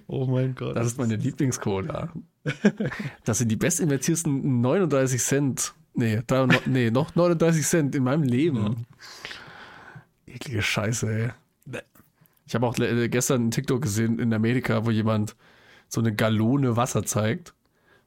Oh 0.07 0.25
mein 0.25 0.55
Gott. 0.55 0.75
Das 0.75 0.87
ist 0.87 0.97
meine 0.97 1.15
Lieblingscola. 1.15 2.11
Das 3.23 3.39
sind 3.39 3.49
die 3.49 3.55
bestinvestierten 3.55 4.61
39 4.61 5.19
Cent. 5.19 5.73
Nee, 5.95 6.21
93, 6.27 6.67
nee, 6.67 6.91
noch 6.91 7.15
39 7.15 7.65
Cent 7.65 7.95
in 7.95 8.03
meinem 8.03 8.21
Leben. 8.21 8.85
Eklige 10.27 10.61
Scheiße, 10.61 11.11
ey. 11.11 11.29
Ich 12.45 12.53
habe 12.55 12.67
auch 12.67 12.77
le- 12.77 13.09
gestern 13.09 13.41
einen 13.43 13.51
TikTok 13.51 13.81
gesehen 13.81 14.19
in 14.19 14.33
Amerika, 14.33 14.85
wo 14.85 14.91
jemand 14.91 15.35
so 15.87 15.99
eine 16.01 16.13
Gallone 16.13 16.75
Wasser 16.77 17.03
zeigt. 17.03 17.53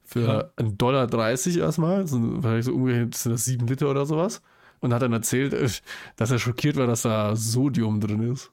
Für 0.03 0.51
Ja. 0.57 0.63
1,30 0.65 0.77
Dollar 0.77 1.29
erstmal. 1.67 2.07
So, 2.07 2.19
wahrscheinlich 2.43 2.65
so 2.65 2.73
ungefähr 2.73 3.07
sind 3.13 3.31
das 3.33 3.45
7 3.45 3.67
Liter 3.67 3.89
oder 3.89 4.05
sowas. 4.05 4.41
Und 4.79 4.93
hat 4.93 5.01
dann 5.01 5.13
erzählt, 5.13 5.53
äh, 5.53 5.69
dass 6.15 6.31
er 6.31 6.39
schockiert 6.39 6.77
war, 6.77 6.87
dass 6.87 7.01
da 7.03 7.35
Sodium 7.35 7.99
drin 7.99 8.31
ist. 8.31 8.51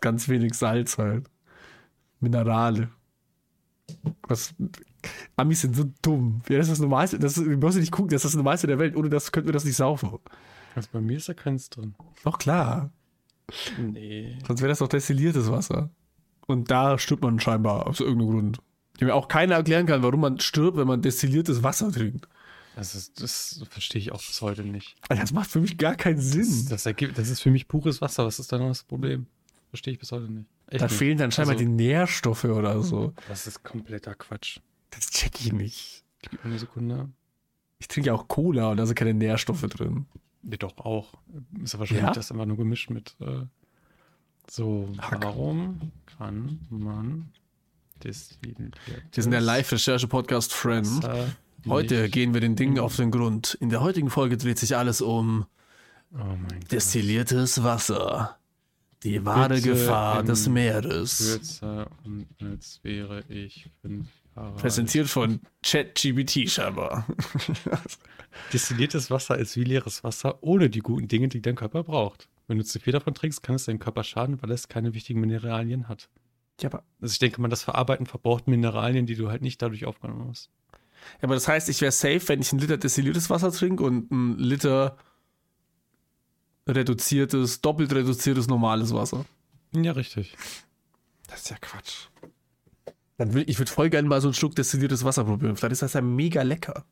Ganz 0.00 0.28
wenig 0.28 0.54
Salz 0.54 0.98
halt. 0.98 1.30
Minerale. 2.20 2.88
Was. 4.26 4.54
Amis 5.36 5.60
sind 5.60 5.76
so 5.76 5.84
dumm. 6.02 6.40
Ja, 6.48 6.56
das 6.56 6.66
ist 6.68 6.72
das 6.72 6.78
Normalste. 6.80 7.18
Das 7.18 7.36
ist, 7.36 7.46
du 7.46 7.56
brauchst 7.58 7.76
nicht 7.78 7.92
gucken, 7.92 8.08
das 8.10 8.24
ist 8.24 8.32
das 8.32 8.36
Normalste 8.36 8.66
der 8.66 8.78
Welt. 8.78 8.96
Ohne 8.96 9.10
das 9.10 9.30
könnten 9.32 9.48
wir 9.48 9.52
das 9.52 9.64
nicht 9.66 9.76
saufen. 9.76 10.18
Also 10.74 10.88
bei 10.92 11.00
mir 11.02 11.18
ist 11.18 11.28
da 11.28 11.34
keins 11.34 11.68
drin. 11.68 11.94
Doch 12.24 12.38
klar. 12.38 12.90
Nee. 13.78 14.38
Sonst 14.46 14.60
wäre 14.60 14.68
das 14.70 14.78
doch 14.78 14.88
destilliertes 14.88 15.50
Wasser. 15.50 15.90
Und 16.46 16.70
da 16.70 16.98
stirbt 16.98 17.22
man 17.22 17.40
scheinbar 17.40 17.86
aus 17.86 18.00
irgendeinem 18.00 18.30
Grund. 18.30 18.58
Der 19.00 19.08
mir 19.08 19.14
auch 19.14 19.28
keiner 19.28 19.56
erklären 19.56 19.86
kann, 19.86 20.02
warum 20.02 20.20
man 20.20 20.40
stirbt, 20.40 20.76
wenn 20.76 20.86
man 20.86 21.02
destilliertes 21.02 21.62
Wasser 21.62 21.90
trinkt. 21.90 22.28
Das, 22.76 22.94
ist, 22.94 23.22
das 23.22 23.64
verstehe 23.70 24.00
ich 24.00 24.12
auch 24.12 24.22
bis 24.24 24.40
heute 24.42 24.62
nicht. 24.62 24.96
Alter, 25.08 25.22
Das 25.22 25.32
macht 25.32 25.50
für 25.50 25.60
mich 25.60 25.78
gar 25.78 25.94
keinen 25.94 26.16
Das, 26.16 26.30
Sinn. 26.30 26.66
das, 26.68 26.86
ergibt, 26.86 27.18
das 27.18 27.28
ist 27.28 27.40
für 27.40 27.50
mich 27.50 27.68
pures 27.68 28.00
Wasser. 28.00 28.24
Was 28.26 28.38
ist 28.38 28.52
da 28.52 28.58
noch 28.58 28.68
das 28.68 28.82
Problem? 28.82 29.26
Verstehe 29.70 29.92
ich 29.94 29.98
bis 29.98 30.12
heute 30.12 30.30
nicht. 30.30 30.46
Echt 30.68 30.80
Da 30.82 30.86
nicht. 30.86 30.96
fehlen 30.96 31.18
dann 31.18 31.30
scheinbar 31.32 31.54
Also- 31.54 31.64
die 31.64 31.70
Nährstoffe 31.70 32.44
oder 32.44 32.82
so. 32.82 33.12
Das 33.28 33.46
ist 33.46 33.62
kompletter 33.62 34.14
Quatsch. 34.14 34.58
Das 34.90 35.10
check 35.10 35.40
ich 35.40 35.52
nicht. 35.52 36.04
Gib 36.22 36.32
mir 36.44 36.50
eine 36.50 36.58
Sekunde. 36.58 37.08
Ich 37.78 37.88
trinke 37.88 38.08
ja 38.08 38.14
auch 38.14 38.28
Cola 38.28 38.70
und 38.70 38.76
da 38.76 38.86
sind 38.86 38.94
keine 38.96 39.14
Nährstoffe 39.14 39.62
drin. 39.62 40.06
Nee, 40.44 40.56
doch 40.58 40.76
auch. 40.78 41.14
Ist 41.62 41.72
ja 41.72 41.78
wahrscheinlich 41.78 42.04
Ja? 42.06 42.12
das 42.12 42.30
einfach 42.30 42.46
nur 42.46 42.56
gemischt 42.56 42.90
mit. 42.90 43.16
Äh, 43.20 43.42
so, 44.50 44.90
Hack. 44.98 45.22
warum 45.24 45.90
kann 46.18 46.60
man 46.68 47.30
Wir 48.02 49.22
sind 49.22 49.30
der 49.30 49.40
Live-Recherche-Podcast 49.40 50.52
Friend. 50.52 51.08
Heute 51.66 52.02
Nicht. 52.02 52.12
gehen 52.12 52.34
wir 52.34 52.42
den 52.42 52.56
Dingen 52.56 52.78
auf 52.78 52.96
den 52.96 53.10
Grund. 53.10 53.56
In 53.60 53.70
der 53.70 53.80
heutigen 53.80 54.10
Folge 54.10 54.36
dreht 54.36 54.58
sich 54.58 54.76
alles 54.76 55.00
um 55.00 55.46
Oh 56.12 56.18
mein 56.18 56.60
Gott. 56.60 56.72
destilliertes 56.72 57.62
Wasser. 57.64 58.38
Die 59.02 59.24
wahre 59.24 59.54
Bitte 59.54 59.70
Gefahr 59.70 60.22
des 60.22 60.46
Meeres. 60.48 61.62
Und 62.04 62.26
als 62.42 62.80
wäre 62.82 63.22
ich 63.30 63.70
fünf 63.80 64.08
Jahre 64.36 64.48
alt. 64.52 64.56
Präsentiert 64.58 65.08
von 65.08 65.40
ChatGBT 65.62 66.48
scheinbar. 66.50 67.06
Destilliertes 68.52 69.10
Wasser 69.10 69.38
ist 69.38 69.56
wie 69.56 69.64
leeres 69.64 70.04
Wasser 70.04 70.42
ohne 70.42 70.70
die 70.70 70.80
guten 70.80 71.08
Dinge, 71.08 71.28
die 71.28 71.42
dein 71.42 71.54
Körper 71.56 71.84
braucht. 71.84 72.28
Wenn 72.46 72.58
du 72.58 72.64
zu 72.64 72.78
viel 72.78 72.92
davon 72.92 73.14
trinkst, 73.14 73.42
kann 73.42 73.54
es 73.54 73.64
deinem 73.64 73.78
Körper 73.78 74.04
schaden, 74.04 74.42
weil 74.42 74.50
es 74.50 74.68
keine 74.68 74.94
wichtigen 74.94 75.20
Mineralien 75.20 75.88
hat. 75.88 76.08
Ja, 76.60 76.68
aber, 76.68 76.84
Also 77.00 77.12
ich 77.12 77.18
denke 77.18 77.40
mal, 77.40 77.48
das 77.48 77.62
Verarbeiten 77.62 78.06
verbraucht 78.06 78.46
Mineralien, 78.46 79.06
die 79.06 79.16
du 79.16 79.30
halt 79.30 79.42
nicht 79.42 79.60
dadurch 79.62 79.86
aufgenommen 79.86 80.28
hast. 80.28 80.50
ja, 81.20 81.24
aber 81.24 81.34
das 81.34 81.48
heißt, 81.48 81.68
ich 81.68 81.80
wäre 81.80 81.92
safe, 81.92 82.28
wenn 82.28 82.40
ich 82.40 82.52
einen 82.52 82.60
Liter 82.60 82.76
destilliertes 82.76 83.30
Wasser 83.30 83.50
trinke 83.50 83.82
und 83.82 84.12
einen 84.12 84.38
Liter 84.38 84.96
reduziertes, 86.68 87.60
doppelt 87.60 87.92
reduziertes 87.92 88.46
normales 88.46 88.94
Wasser. 88.94 89.24
Ja, 89.72 89.92
richtig. 89.92 90.36
Das 91.26 91.40
ist 91.40 91.50
ja 91.50 91.56
Quatsch. 91.60 92.08
Dann 93.16 93.32
will, 93.34 93.44
ich 93.48 93.58
würde 93.58 93.70
voll 93.70 93.90
gerne 93.90 94.08
mal 94.08 94.20
so 94.20 94.28
einen 94.28 94.34
Schluck 94.34 94.54
destilliertes 94.54 95.04
Wasser 95.04 95.24
probieren. 95.24 95.56
Vielleicht 95.56 95.72
ist 95.72 95.82
das 95.82 95.92
ja 95.92 96.00
mega 96.00 96.42
lecker. 96.42 96.84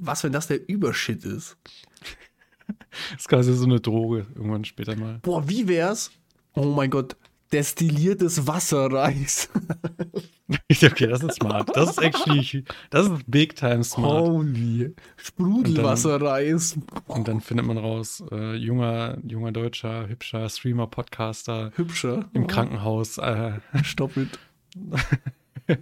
Was, 0.00 0.24
wenn 0.24 0.32
das 0.32 0.46
der 0.46 0.68
Übershit 0.68 1.24
ist? 1.24 1.56
Das 2.66 2.76
ist 3.18 3.28
quasi 3.28 3.52
so 3.52 3.64
eine 3.64 3.80
Droge 3.80 4.26
irgendwann 4.34 4.64
später 4.64 4.96
mal. 4.96 5.18
Boah, 5.22 5.48
wie 5.48 5.68
wär's? 5.68 6.10
Oh 6.54 6.64
mein 6.64 6.90
Gott, 6.90 7.16
destilliertes 7.52 8.46
Wasserreis. 8.46 9.50
okay, 10.70 11.06
das 11.06 11.22
ist 11.22 11.36
smart. 11.36 11.70
Das 11.76 11.90
ist 11.90 11.98
actually, 11.98 12.64
das 12.90 13.06
ist 13.06 13.24
big 13.26 13.54
time 13.56 13.84
smart. 13.84 14.28
Holy. 14.28 14.94
Sprudelwasserreis. 15.16 16.78
Und 17.06 17.28
dann 17.28 17.40
findet 17.40 17.66
man 17.66 17.78
raus, 17.78 18.22
äh, 18.30 18.54
junger, 18.56 19.18
junger 19.22 19.52
deutscher, 19.52 20.08
hübscher 20.08 20.48
Streamer, 20.48 20.86
Podcaster 20.86 21.72
Hübscher. 21.76 22.28
im 22.32 22.46
Krankenhaus, 22.46 23.18
äh, 23.18 23.60
Stoppelt. 23.84 24.38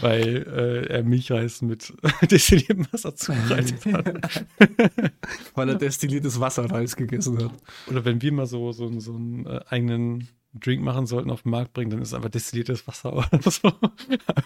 weil 0.00 0.46
äh, 0.46 0.86
er 0.92 1.02
Milchreis 1.02 1.62
mit 1.62 1.92
destilliertem 2.30 2.86
Wasser 2.92 3.14
zubereitet 3.14 3.84
hat. 3.86 4.44
Weil 5.54 5.68
er 5.70 5.74
destilliertes 5.74 6.40
Wasserreis 6.40 6.96
gegessen 6.96 7.42
hat. 7.42 7.52
Oder 7.88 8.04
wenn 8.04 8.22
wir 8.22 8.32
mal 8.32 8.46
so, 8.46 8.72
so, 8.72 8.98
so 9.00 9.14
einen 9.14 9.46
äh, 9.46 9.60
eigenen 9.68 10.28
Drink 10.54 10.82
machen 10.82 11.06
sollten, 11.06 11.30
auf 11.30 11.42
den 11.42 11.50
Markt 11.50 11.72
bringen, 11.74 11.90
dann 11.90 12.02
ist 12.02 12.14
einfach 12.14 12.30
destilliertes 12.30 12.86
Wasser 12.86 13.12
oder 13.12 13.28
so. 13.50 13.72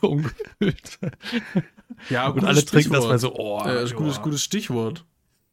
Ungefüllt. 0.00 0.98
Ja, 2.10 2.28
Und 2.28 2.44
alle 2.44 2.64
trinken 2.64 2.92
das, 2.92 3.08
weil 3.08 3.18
so, 3.18 3.34
oh, 3.34 3.60
Ja, 3.60 3.74
das 3.74 3.90
ist 3.90 3.96
gutes, 3.96 4.20
gutes 4.20 4.42
Stichwort. 4.42 5.04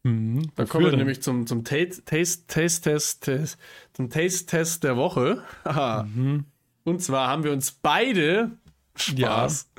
Mhm. 0.02 0.50
Da 0.56 0.64
kommen 0.64 0.84
wir 0.84 0.90
denn? 0.90 0.98
nämlich 1.00 1.22
zum, 1.22 1.46
zum 1.46 1.64
Taste, 1.64 2.04
Taste, 2.04 2.46
Taste 2.46 2.90
Test, 2.90 3.24
Test, 3.24 3.58
zum 3.92 4.08
Taste 4.10 4.46
Test 4.46 4.84
der 4.84 4.96
Woche. 4.96 5.42
Mhm. 5.64 6.44
Und 6.84 7.02
zwar 7.02 7.28
haben 7.28 7.44
wir 7.44 7.52
uns 7.52 7.72
beide 7.72 8.52
Spaß. 8.96 9.70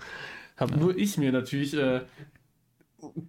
Hab 0.57 0.75
nur 0.75 0.95
ich 0.95 1.17
mir 1.17 1.31
natürlich 1.31 1.73
äh, 1.73 2.01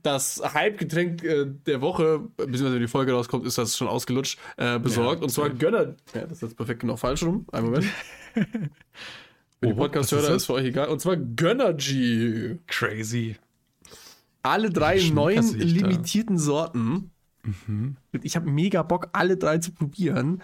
das 0.02 0.42
Hype-Getränk 0.42 1.24
äh, 1.24 1.46
der 1.66 1.80
Woche, 1.80 2.20
beziehungsweise 2.36 2.74
wenn 2.74 2.80
die 2.80 2.88
Folge 2.88 3.12
rauskommt, 3.12 3.46
ist 3.46 3.58
das 3.58 3.76
schon 3.76 3.88
ausgelutscht, 3.88 4.38
äh, 4.56 4.78
besorgt. 4.78 5.20
Ja, 5.20 5.24
und 5.24 5.30
zwar 5.30 5.50
Gönner. 5.50 5.94
Ja, 6.14 6.22
das 6.22 6.32
ist 6.32 6.42
jetzt 6.42 6.56
perfekt 6.56 6.80
genau 6.80 6.96
falsch 6.96 7.22
rum. 7.22 7.46
Einen 7.52 7.66
Moment. 7.66 7.86
Wenn 8.34 9.70
die 9.70 9.76
Oh, 9.76 9.76
Podcast-Hörer 9.76 10.30
ist 10.30 10.36
ist, 10.38 10.46
für 10.46 10.54
euch 10.54 10.66
egal. 10.66 10.88
Und 10.88 11.00
zwar 11.00 11.16
Gönnergy. 11.16 12.58
Crazy. 12.66 13.36
Alle 14.42 14.70
drei 14.70 15.00
neuen 15.12 15.56
nicht, 15.56 15.80
da? 15.80 15.86
limitierten 15.86 16.36
Sorten. 16.36 17.12
Mhm. 17.44 17.96
Ich 18.22 18.34
habe 18.34 18.50
mega 18.50 18.82
Bock, 18.82 19.08
alle 19.12 19.36
drei 19.36 19.58
zu 19.58 19.72
probieren. 19.72 20.42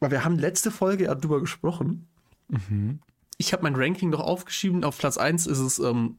Weil 0.00 0.10
wir 0.10 0.24
haben 0.24 0.38
letzte 0.38 0.70
Folge 0.70 1.04
ja 1.04 1.14
drüber 1.14 1.40
gesprochen. 1.40 2.08
Mhm. 2.48 2.98
Ich 3.38 3.52
habe 3.52 3.62
mein 3.62 3.74
Ranking 3.76 4.10
noch 4.10 4.20
aufgeschrieben. 4.20 4.84
Auf 4.84 4.98
Platz 4.98 5.18
1 5.18 5.46
ist 5.46 5.58
es 5.58 5.78
ähm, 5.78 6.18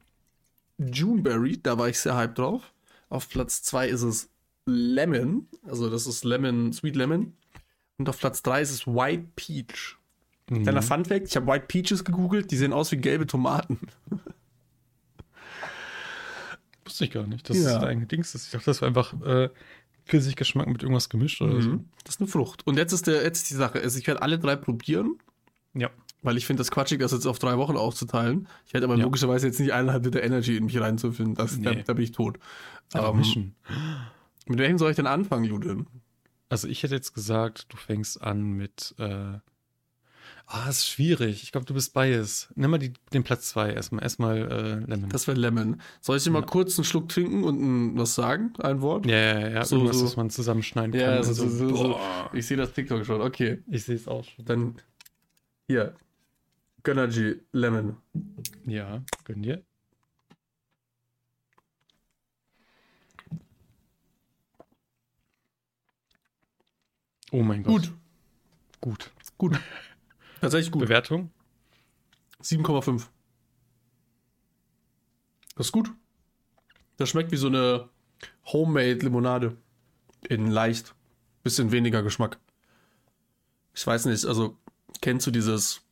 Juneberry, 0.78 1.58
da 1.62 1.78
war 1.78 1.88
ich 1.88 1.98
sehr 1.98 2.16
hyped 2.16 2.38
drauf. 2.38 2.72
Auf 3.08 3.28
Platz 3.28 3.62
2 3.62 3.88
ist 3.88 4.02
es 4.02 4.28
Lemon, 4.66 5.48
also 5.66 5.88
das 5.90 6.06
ist 6.06 6.24
Lemon, 6.24 6.72
Sweet 6.72 6.94
Lemon. 6.96 7.32
Und 7.96 8.08
auf 8.08 8.18
Platz 8.18 8.42
3 8.42 8.60
ist 8.62 8.70
es 8.70 8.86
White 8.86 9.26
Peach. 9.34 9.96
Mhm. 10.50 10.62
Kleiner 10.62 10.82
Fun 10.82 11.04
Fact, 11.04 11.26
ich 11.26 11.36
habe 11.36 11.46
White 11.46 11.66
Peaches 11.66 12.04
gegoogelt, 12.04 12.50
die 12.50 12.56
sehen 12.56 12.72
aus 12.72 12.92
wie 12.92 12.96
gelbe 12.98 13.26
Tomaten. 13.26 13.78
Wusste 16.84 17.04
ich 17.04 17.10
gar 17.10 17.26
nicht. 17.26 17.48
Das 17.50 17.56
Ja. 17.56 17.78
ist 17.78 17.84
ein 17.84 18.06
Dings. 18.08 18.34
Ich 18.34 18.50
dachte, 18.50 18.66
das 18.66 18.80
war 18.80 18.88
einfach 18.88 19.20
äh, 19.22 19.50
Pfirsichgeschmack 20.06 20.66
mit 20.68 20.82
irgendwas 20.82 21.08
gemischt 21.08 21.42
oder 21.42 21.60
so. 21.60 21.70
Mhm. 21.70 21.84
Das 22.04 22.14
ist 22.14 22.20
eine 22.20 22.28
Frucht. 22.28 22.66
Und 22.66 22.76
jetzt 22.78 22.92
ist, 22.92 23.06
der, 23.06 23.22
jetzt 23.22 23.38
ist 23.42 23.50
die 23.50 23.54
Sache, 23.54 23.80
also 23.80 23.98
ich 23.98 24.06
werde 24.06 24.22
alle 24.22 24.38
drei 24.38 24.56
probieren. 24.56 25.18
Ja. 25.74 25.90
Weil 26.22 26.36
ich 26.36 26.46
finde 26.46 26.60
das 26.60 26.70
quatschig, 26.70 26.98
das 26.98 27.12
jetzt 27.12 27.26
auf 27.26 27.38
drei 27.38 27.56
Wochen 27.58 27.76
aufzuteilen. 27.76 28.48
Ich 28.66 28.72
hätte 28.74 28.84
aber 28.84 28.96
Ja. 28.96 29.04
logischerweise 29.04 29.46
jetzt 29.46 29.60
nicht 29.60 29.72
eineinhalb 29.72 30.04
Liter 30.04 30.22
Energy 30.22 30.56
in 30.56 30.64
mich 30.64 30.80
reinzufinden. 30.80 31.34
Das, 31.36 31.60
da, 31.60 31.70
Nee. 31.72 31.84
da 31.86 31.92
bin 31.92 32.02
ich 32.04 32.12
tot. 32.12 32.38
Aber 32.92 33.10
Ähm, 33.10 33.16
mischen. 33.18 33.54
Mit 34.46 34.58
welchem 34.58 34.78
soll 34.78 34.90
ich 34.90 34.96
denn 34.96 35.06
anfangen, 35.06 35.44
Jude? 35.44 35.84
Also 36.48 36.66
ich 36.66 36.82
hätte 36.82 36.94
jetzt 36.94 37.14
gesagt, 37.14 37.66
du 37.72 37.76
fängst 37.76 38.20
an 38.22 38.42
mit. 38.42 38.94
Äh, 38.98 39.38
ah, 40.46 40.68
ist 40.68 40.88
schwierig. 40.88 41.42
Ich 41.42 41.52
glaube, 41.52 41.66
du 41.66 41.74
bist 41.74 41.92
biased. 41.94 42.48
Nimm 42.56 42.70
mal 42.70 42.78
die, 42.78 42.94
den 43.12 43.22
Platz 43.22 43.50
zwei 43.50 43.70
erstmal. 43.72 44.02
Erstmal 44.02 44.38
äh, 44.50 44.90
Lemon. 44.90 45.10
Das 45.10 45.26
wäre 45.28 45.38
Lemon. 45.38 45.80
Soll 46.00 46.16
ich 46.16 46.24
dir 46.24 46.30
mal 46.30 46.42
kurz 46.44 46.76
einen 46.78 46.84
Schluck 46.84 47.08
trinken 47.10 47.44
und 47.44 47.60
ein, 47.60 47.98
was 47.98 48.14
sagen? 48.14 48.54
Ein 48.58 48.80
Wort? 48.80 49.06
ja, 49.06 49.16
ja, 49.16 49.48
ja. 49.50 49.64
So, 49.64 49.76
irgendwas, 49.76 49.98
so. 49.98 50.06
was 50.06 50.16
man 50.16 50.30
zusammenschneiden 50.30 50.98
Ja, 50.98 51.06
kann. 51.08 51.16
Also, 51.18 51.32
so, 51.34 51.48
so, 51.48 51.76
so. 51.76 52.00
Ich 52.32 52.46
sehe 52.46 52.56
das 52.56 52.72
TikTok 52.72 53.04
schon. 53.04 53.20
Okay. 53.20 53.62
Ich 53.68 53.84
sehe 53.84 53.94
es 53.96 54.08
auch 54.08 54.24
schon. 54.24 54.44
Dann 54.46 54.74
hier. 55.68 55.94
Gönnergy 56.88 57.42
Lemon. 57.52 57.98
Ja, 58.64 59.04
gönn 59.24 59.42
dir. 59.42 59.62
Oh 67.30 67.42
mein 67.42 67.62
Gott. 67.62 67.92
Gut. 68.80 69.10
Gut. 69.10 69.12
Gut. 69.36 69.60
Tatsächlich 70.40 70.70
gut. 70.70 70.80
Bewertung? 70.80 71.30
7,5. 72.42 73.06
Das 75.56 75.66
ist 75.66 75.72
gut. 75.72 75.90
Das 76.96 77.10
schmeckt 77.10 77.32
wie 77.32 77.36
so 77.36 77.48
eine 77.48 77.90
Homemade 78.46 79.00
Limonade. 79.00 79.58
In 80.26 80.46
leicht. 80.46 80.94
Bisschen 81.42 81.70
weniger 81.70 82.02
Geschmack. 82.02 82.38
Ich 83.74 83.86
weiß 83.86 84.06
nicht, 84.06 84.24
also 84.24 84.56
kennst 85.02 85.26
du 85.26 85.30
dieses, 85.30 85.86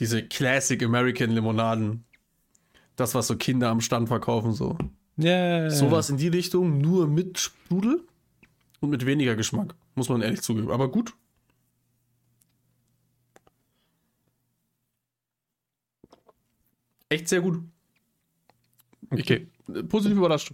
diese 0.00 0.22
Classic 0.26 0.82
American 0.82 1.30
Limonaden? 1.30 2.04
Das, 2.96 3.14
was 3.14 3.28
so 3.28 3.36
Kinder 3.36 3.68
am 3.70 3.80
Stand 3.80 4.08
verkaufen, 4.08 4.52
so. 4.52 4.76
Ja. 5.16 5.70
Sowas 5.70 6.10
in 6.10 6.16
die 6.16 6.28
Richtung, 6.28 6.78
nur 6.78 7.06
mit 7.06 7.38
Sprudel 7.38 8.02
und 8.80 8.90
mit 8.90 9.06
weniger 9.06 9.36
Geschmack. 9.36 9.74
Muss 9.94 10.08
man 10.08 10.22
ehrlich 10.22 10.42
zugeben. 10.42 10.70
Aber 10.70 10.90
gut. 10.90 11.14
Echt 17.08 17.28
sehr 17.28 17.40
gut. 17.40 17.60
Okay. 19.10 19.48
Äh, 19.74 19.82
Positiv 19.82 20.16
überrascht. 20.18 20.52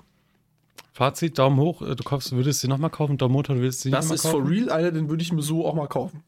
Fazit, 0.93 1.39
Daumen 1.39 1.59
hoch. 1.59 1.83
Äh, 1.83 1.95
Du 1.95 2.05
kaufst, 2.05 2.33
würdest 2.33 2.61
sie 2.61 2.69
nochmal 2.69 2.91
kaufen. 2.91 3.19
Daumen 3.19 3.35
runter, 3.35 3.55
du 3.55 3.61
willst 3.61 3.83
sie 3.83 3.91
Das 3.91 4.07
nicht 4.07 4.15
ist 4.17 4.25
nochmal 4.25 4.41
for 4.43 4.49
kaufen. 4.51 4.65
real 4.69 4.71
einer, 4.71 4.93
den 4.93 5.09
würde 5.11 5.23
ich 5.23 5.33
mir 5.33 5.43
so 5.43 5.67
auch 5.67 5.75
mal 5.75 5.89
kaufen. 5.89 6.23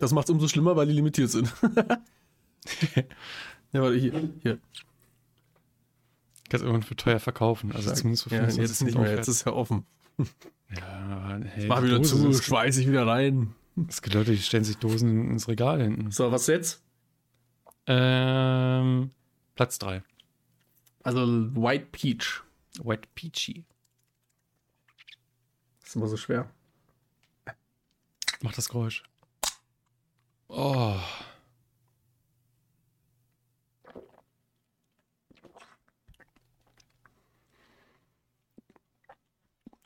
Das 0.00 0.12
macht 0.12 0.24
es 0.24 0.30
umso 0.30 0.48
schlimmer, 0.48 0.74
weil 0.76 0.86
die 0.86 0.94
limitiert 0.94 1.30
sind. 1.30 1.52
ja, 3.72 3.82
warte, 3.82 3.96
hier. 3.96 4.30
hier. 4.42 4.58
Kannst 6.48 6.64
irgendwann 6.64 6.82
für 6.82 6.96
teuer 6.96 7.20
verkaufen. 7.20 7.70
Also 7.72 7.92
zumindest 7.92 8.24
für 8.24 8.30
ja, 8.30 8.40
25 8.40 8.70
jetzt 8.70 8.82
nicht 8.82 8.98
mehr, 8.98 9.14
jetzt 9.14 9.28
ist 9.28 9.44
ja 9.44 9.52
offen. 9.52 9.84
Ja, 10.76 11.38
hey, 11.44 11.66
Mach 11.66 11.82
wieder 11.82 11.98
Dose, 11.98 12.30
zu, 12.30 12.42
schweiß 12.42 12.78
ich 12.78 12.88
wieder 12.88 13.06
rein. 13.06 13.54
es 13.88 14.00
gibt 14.02 14.14
Leute, 14.14 14.30
die 14.32 14.38
stellen 14.38 14.64
sich 14.64 14.78
Dosen 14.78 15.30
ins 15.30 15.48
Regal 15.48 15.82
hinten. 15.82 16.10
So, 16.10 16.32
was 16.32 16.46
jetzt? 16.46 16.82
Ähm, 17.86 19.10
Platz 19.54 19.78
3. 19.80 20.02
Also 21.02 21.20
White 21.54 21.88
Peach. 21.92 22.42
White 22.82 23.08
Peachy. 23.14 23.64
Das 25.80 25.90
ist 25.90 25.96
immer 25.96 26.08
so 26.08 26.16
schwer. 26.16 26.48
Mach 28.42 28.52
das 28.54 28.68
Geräusch. 28.68 29.02
Oh. 30.50 30.96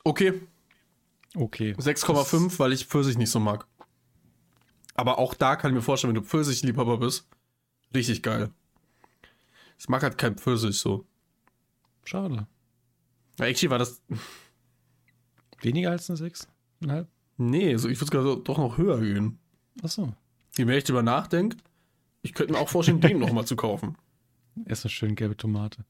Okay, 0.03 0.41
Okay. 1.35 1.73
6,5, 1.73 2.59
weil 2.59 2.71
ich 2.71 2.85
Pfirsich 2.85 3.17
nicht 3.17 3.29
so 3.29 3.39
mag. 3.39 3.67
Aber 4.95 5.19
auch 5.19 5.33
da 5.33 5.55
kann 5.57 5.71
ich 5.71 5.75
mir 5.75 5.81
vorstellen, 5.81 6.15
wenn 6.15 6.21
du 6.21 6.27
Pfirsich-Liebhaber 6.27 6.97
bist, 6.97 7.27
richtig 7.93 8.23
geil. 8.23 8.51
Ich 9.77 9.89
mag 9.89 10.01
halt 10.03 10.17
kein 10.17 10.37
Pfirsich 10.37 10.79
so. 10.79 11.05
Schade. 12.05 12.47
Ja, 13.37 13.45
actually 13.45 13.69
war 13.69 13.79
das. 13.79 14.01
Weniger 15.61 15.91
als 15.91 16.09
eine 16.09 16.19
6,5? 16.19 17.07
Nee, 17.37 17.75
so, 17.75 17.89
ich 17.89 17.99
würde 17.99 18.17
sogar 18.17 18.37
doch 18.37 18.57
noch 18.57 18.77
höher 18.77 19.01
gehen. 19.01 19.39
Achso. 19.83 20.13
Je 20.57 20.65
mehr 20.65 20.77
ich 20.77 20.83
drüber 20.83 21.03
nachdenke, 21.03 21.57
ich 22.21 22.33
könnte 22.33 22.53
mir 22.53 22.59
auch 22.59 22.69
vorstellen, 22.69 23.01
den 23.01 23.19
nochmal 23.19 23.45
zu 23.45 23.55
kaufen. 23.55 23.97
Erst 24.65 24.85
eine 24.85 24.91
schön 24.91 25.15
gelbe 25.15 25.35
Tomate. 25.37 25.85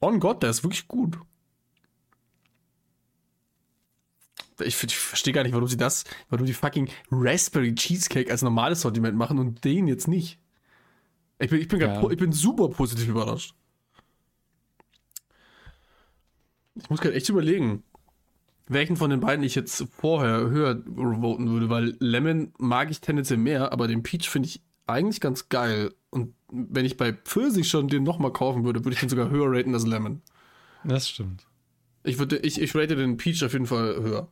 On 0.00 0.20
Gott, 0.20 0.42
der 0.42 0.50
ist 0.50 0.62
wirklich 0.62 0.86
gut. 0.88 1.18
Ich, 4.60 4.80
ich 4.84 4.96
verstehe 4.96 5.32
gar 5.32 5.42
nicht, 5.42 5.52
warum 5.52 5.66
sie 5.66 5.76
das, 5.76 6.04
warum 6.28 6.46
die 6.46 6.52
fucking 6.52 6.88
Raspberry 7.10 7.74
Cheesecake 7.74 8.30
als 8.30 8.42
normales 8.42 8.82
Sortiment 8.82 9.16
machen 9.16 9.38
und 9.38 9.64
den 9.64 9.88
jetzt 9.88 10.06
nicht. 10.06 10.38
Ich 11.40 11.50
bin, 11.50 11.60
ich 11.60 11.66
bin, 11.68 11.80
grad 11.80 11.94
Ja. 11.96 12.00
po- 12.00 12.10
ich 12.10 12.16
bin 12.18 12.30
super 12.32 12.68
positiv 12.68 13.08
überrascht. 13.08 13.54
Ich 16.76 16.88
muss 16.90 17.00
gerade 17.00 17.14
echt 17.16 17.28
überlegen, 17.28 17.82
welchen 18.66 18.96
von 18.96 19.10
den 19.10 19.20
beiden 19.20 19.44
ich 19.44 19.54
jetzt 19.54 19.86
vorher 19.92 20.48
höher 20.48 20.82
voten 20.96 21.50
würde, 21.50 21.68
weil 21.68 21.96
Lemon 22.00 22.52
mag 22.58 22.90
ich 22.90 23.00
tendenziell 23.00 23.38
mehr, 23.38 23.72
aber 23.72 23.88
den 23.88 24.02
Peach 24.02 24.28
finde 24.28 24.48
ich 24.48 24.62
eigentlich 24.86 25.20
ganz 25.20 25.48
geil. 25.48 25.94
Und 26.10 26.34
wenn 26.50 26.84
ich 26.84 26.96
bei 26.96 27.12
Pfirsich 27.12 27.68
schon 27.68 27.88
den 27.88 28.02
nochmal 28.02 28.32
kaufen 28.32 28.64
würde, 28.64 28.84
würde 28.84 28.94
ich 28.94 29.00
den 29.00 29.08
sogar 29.08 29.30
höher 29.30 29.50
raten 29.50 29.74
als 29.74 29.86
Lemon. 29.86 30.22
Das 30.84 31.08
stimmt. 31.08 31.46
Ich, 32.04 32.18
würde, 32.18 32.36
ich, 32.38 32.60
ich 32.60 32.74
rate 32.74 32.96
den 32.96 33.16
Peach 33.16 33.42
auf 33.44 33.52
jeden 33.52 33.66
Fall 33.66 33.96
höher. 34.02 34.28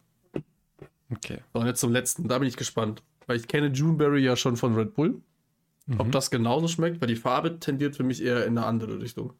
Okay. 1.11 1.39
So, 1.53 1.61
und 1.61 1.66
jetzt 1.66 1.80
zum 1.80 1.93
letzten. 1.93 2.28
Da 2.28 2.39
bin 2.39 2.49
ich 2.49 2.57
gespannt. 2.57 3.03
Weil 3.26 3.37
ich 3.37 3.49
kenne 3.49 3.68
Juneberry 3.68 4.22
ja 4.22 4.37
schon 4.37 4.57
von 4.57 4.74
Red 4.74 4.95
Bull. 4.95 5.22
Ob 5.99 6.12
das 6.12 6.30
genauso 6.30 6.68
schmeckt, 6.68 7.01
weil 7.01 7.09
die 7.09 7.16
Farbe 7.16 7.59
tendiert 7.59 7.97
für 7.97 8.05
mich 8.05 8.22
eher 8.22 8.47
in 8.47 8.57
eine 8.57 8.66
andere 8.66 9.01
Richtung. 9.01 9.33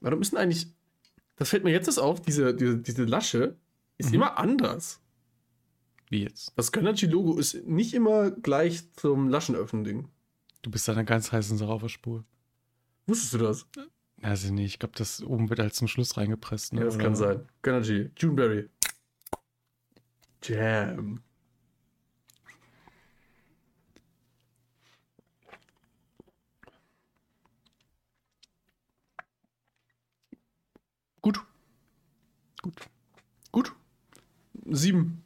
Warum 0.00 0.20
ist 0.20 0.32
denn 0.32 0.40
eigentlich. 0.40 0.66
Das 1.42 1.48
fällt 1.48 1.64
mir 1.64 1.72
jetzt 1.72 1.88
erst 1.88 1.98
auf, 1.98 2.20
diese, 2.22 2.54
diese, 2.54 2.78
diese 2.78 3.02
Lasche 3.02 3.56
ist 3.98 4.14
immer 4.14 4.38
anders. 4.38 5.00
Wie 6.08 6.22
jetzt? 6.22 6.52
Das 6.54 6.70
Gönnergy-Logo 6.70 7.36
ist 7.36 7.66
nicht 7.66 7.94
immer 7.94 8.30
gleich 8.30 8.92
zum 8.92 9.28
Laschenöffnen-Ding. 9.28 10.06
Du 10.62 10.70
bist 10.70 10.86
da 10.86 10.92
einer 10.92 11.02
ganz 11.02 11.32
heißen 11.32 11.58
Sache 11.58 11.72
auf 11.72 11.82
der 11.82 11.88
Spur. 11.88 12.24
Wusstest 13.08 13.34
du 13.34 13.38
das? 13.38 13.66
Also 14.22 14.52
nee, 14.54 14.66
ich 14.66 14.78
glaube, 14.78 14.94
das 14.96 15.20
oben 15.20 15.50
wird 15.50 15.58
halt 15.58 15.74
zum 15.74 15.88
Schluss 15.88 16.16
reingepresst. 16.16 16.74
Ne? 16.74 16.78
Ja, 16.78 16.84
das 16.84 16.94
Oder- 16.94 17.04
kann 17.04 17.16
sein. 17.16 17.48
Gönnergy, 17.62 18.10
Juneberry. 18.16 18.68
Jam. 20.44 21.24
Gut. 31.22 31.40
Gut. 32.62 32.74
Gut. 33.50 33.72
Sieben. 34.70 35.22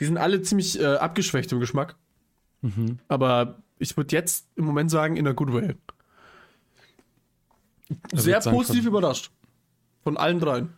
Die 0.00 0.04
sind 0.06 0.16
alle 0.16 0.40
ziemlich 0.42 0.80
äh, 0.80 0.86
abgeschwächt 0.96 1.52
im 1.52 1.60
Geschmack. 1.60 1.96
Mhm. 2.62 2.98
Aber 3.08 3.62
ich 3.78 3.96
würde 3.96 4.14
jetzt 4.16 4.46
im 4.56 4.64
Moment 4.64 4.90
sagen, 4.90 5.16
in 5.16 5.26
a 5.26 5.32
good 5.32 5.52
way. 5.52 5.74
Also 8.12 8.24
Sehr 8.24 8.40
positiv 8.40 8.82
von- 8.84 8.88
überrascht. 8.92 9.30
Von 10.04 10.16
allen 10.16 10.38
dreien. 10.38 10.72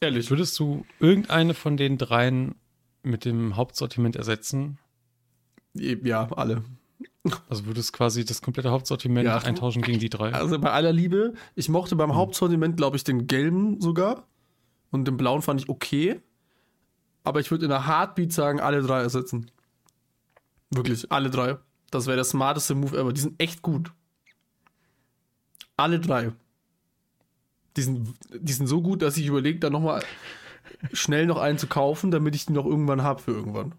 Ehrlich. 0.00 0.30
Würdest 0.30 0.58
du 0.58 0.84
irgendeine 0.98 1.54
von 1.54 1.76
den 1.76 1.98
dreien 1.98 2.54
mit 3.02 3.24
dem 3.24 3.56
Hauptsortiment 3.56 4.16
ersetzen? 4.16 4.78
Ja, 5.74 6.28
alle. 6.32 6.62
Also 7.48 7.66
würdest 7.66 7.92
quasi 7.92 8.24
das 8.24 8.40
komplette 8.42 8.70
Hauptsortiment 8.70 9.26
Ja. 9.26 9.38
eintauschen 9.38 9.82
gegen 9.82 9.98
die 9.98 10.08
drei? 10.08 10.32
Also 10.32 10.58
bei 10.58 10.70
aller 10.70 10.92
Liebe, 10.92 11.34
ich 11.54 11.68
mochte 11.68 11.96
beim 11.96 12.14
Hauptsortiment, 12.14 12.76
glaube 12.76 12.96
ich, 12.96 13.04
den 13.04 13.26
gelben 13.26 13.80
sogar. 13.80 14.26
Und 14.90 15.06
den 15.06 15.16
blauen 15.16 15.42
fand 15.42 15.60
ich 15.60 15.68
okay. 15.68 16.20
Aber 17.22 17.40
ich 17.40 17.50
würde 17.50 17.66
in 17.66 17.72
einer 17.72 17.86
Heartbeat 17.86 18.32
sagen, 18.32 18.60
alle 18.60 18.82
drei 18.82 19.00
ersetzen. 19.00 19.50
Wirklich, 20.70 21.10
alle 21.12 21.30
drei. 21.30 21.58
Das 21.90 22.06
wäre 22.06 22.16
der 22.16 22.24
smarteste 22.24 22.74
Move 22.74 22.96
ever. 22.96 23.12
Die 23.12 23.20
sind 23.20 23.40
echt 23.40 23.62
gut. 23.62 23.92
Alle 25.76 26.00
drei. 26.00 26.32
Die 27.76 27.82
sind, 27.82 28.14
die 28.34 28.52
sind 28.52 28.66
so 28.66 28.82
gut, 28.82 29.02
dass 29.02 29.16
ich 29.16 29.26
überlege, 29.26 29.58
da 29.58 29.70
nochmal 29.70 30.02
schnell 30.92 31.26
noch 31.26 31.38
einen 31.38 31.58
zu 31.58 31.66
kaufen, 31.66 32.10
damit 32.10 32.34
ich 32.34 32.46
die 32.46 32.52
noch 32.52 32.66
irgendwann 32.66 33.02
habe 33.02 33.22
für 33.22 33.32
irgendwann. 33.32 33.74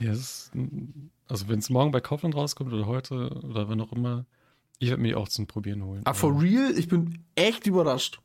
Ja, 0.00 0.10
das 0.10 0.18
ist, 0.18 0.52
also 1.28 1.48
wenn 1.48 1.58
es 1.58 1.70
morgen 1.70 1.90
bei 1.90 2.00
Kaufland 2.00 2.34
rauskommt 2.34 2.72
oder 2.72 2.86
heute 2.86 3.30
oder 3.42 3.68
wann 3.68 3.80
auch 3.80 3.92
immer, 3.92 4.26
ich 4.78 4.90
werde 4.90 5.02
mir 5.02 5.18
auch 5.18 5.28
zum 5.28 5.46
Probieren 5.46 5.84
holen. 5.84 6.02
Ah, 6.04 6.12
for 6.12 6.40
real? 6.40 6.72
Ich 6.76 6.88
bin 6.88 7.24
echt 7.34 7.66
überrascht. 7.66 8.20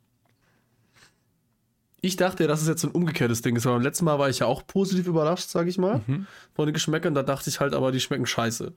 Ich 2.04 2.16
dachte, 2.16 2.48
dass 2.48 2.62
es 2.62 2.68
jetzt 2.68 2.82
so 2.82 2.88
ein 2.88 2.94
umgekehrtes 2.96 3.42
Ding 3.44 3.56
ist, 3.56 3.66
weil 3.66 3.74
beim 3.74 3.84
letzten 3.84 4.06
Mal 4.06 4.18
war 4.18 4.30
ich 4.30 4.40
ja 4.40 4.48
auch 4.48 4.66
positiv 4.66 5.06
überrascht, 5.08 5.50
sage 5.50 5.70
ich 5.70 5.78
mal, 5.78 6.02
von 6.56 6.66
den 6.66 6.74
Geschmäckern. 6.74 7.14
Da 7.14 7.22
dachte 7.22 7.50
ich 7.50 7.60
halt, 7.60 7.74
aber 7.76 7.92
die 7.92 8.00
schmecken 8.00 8.26
scheiße. 8.26 8.74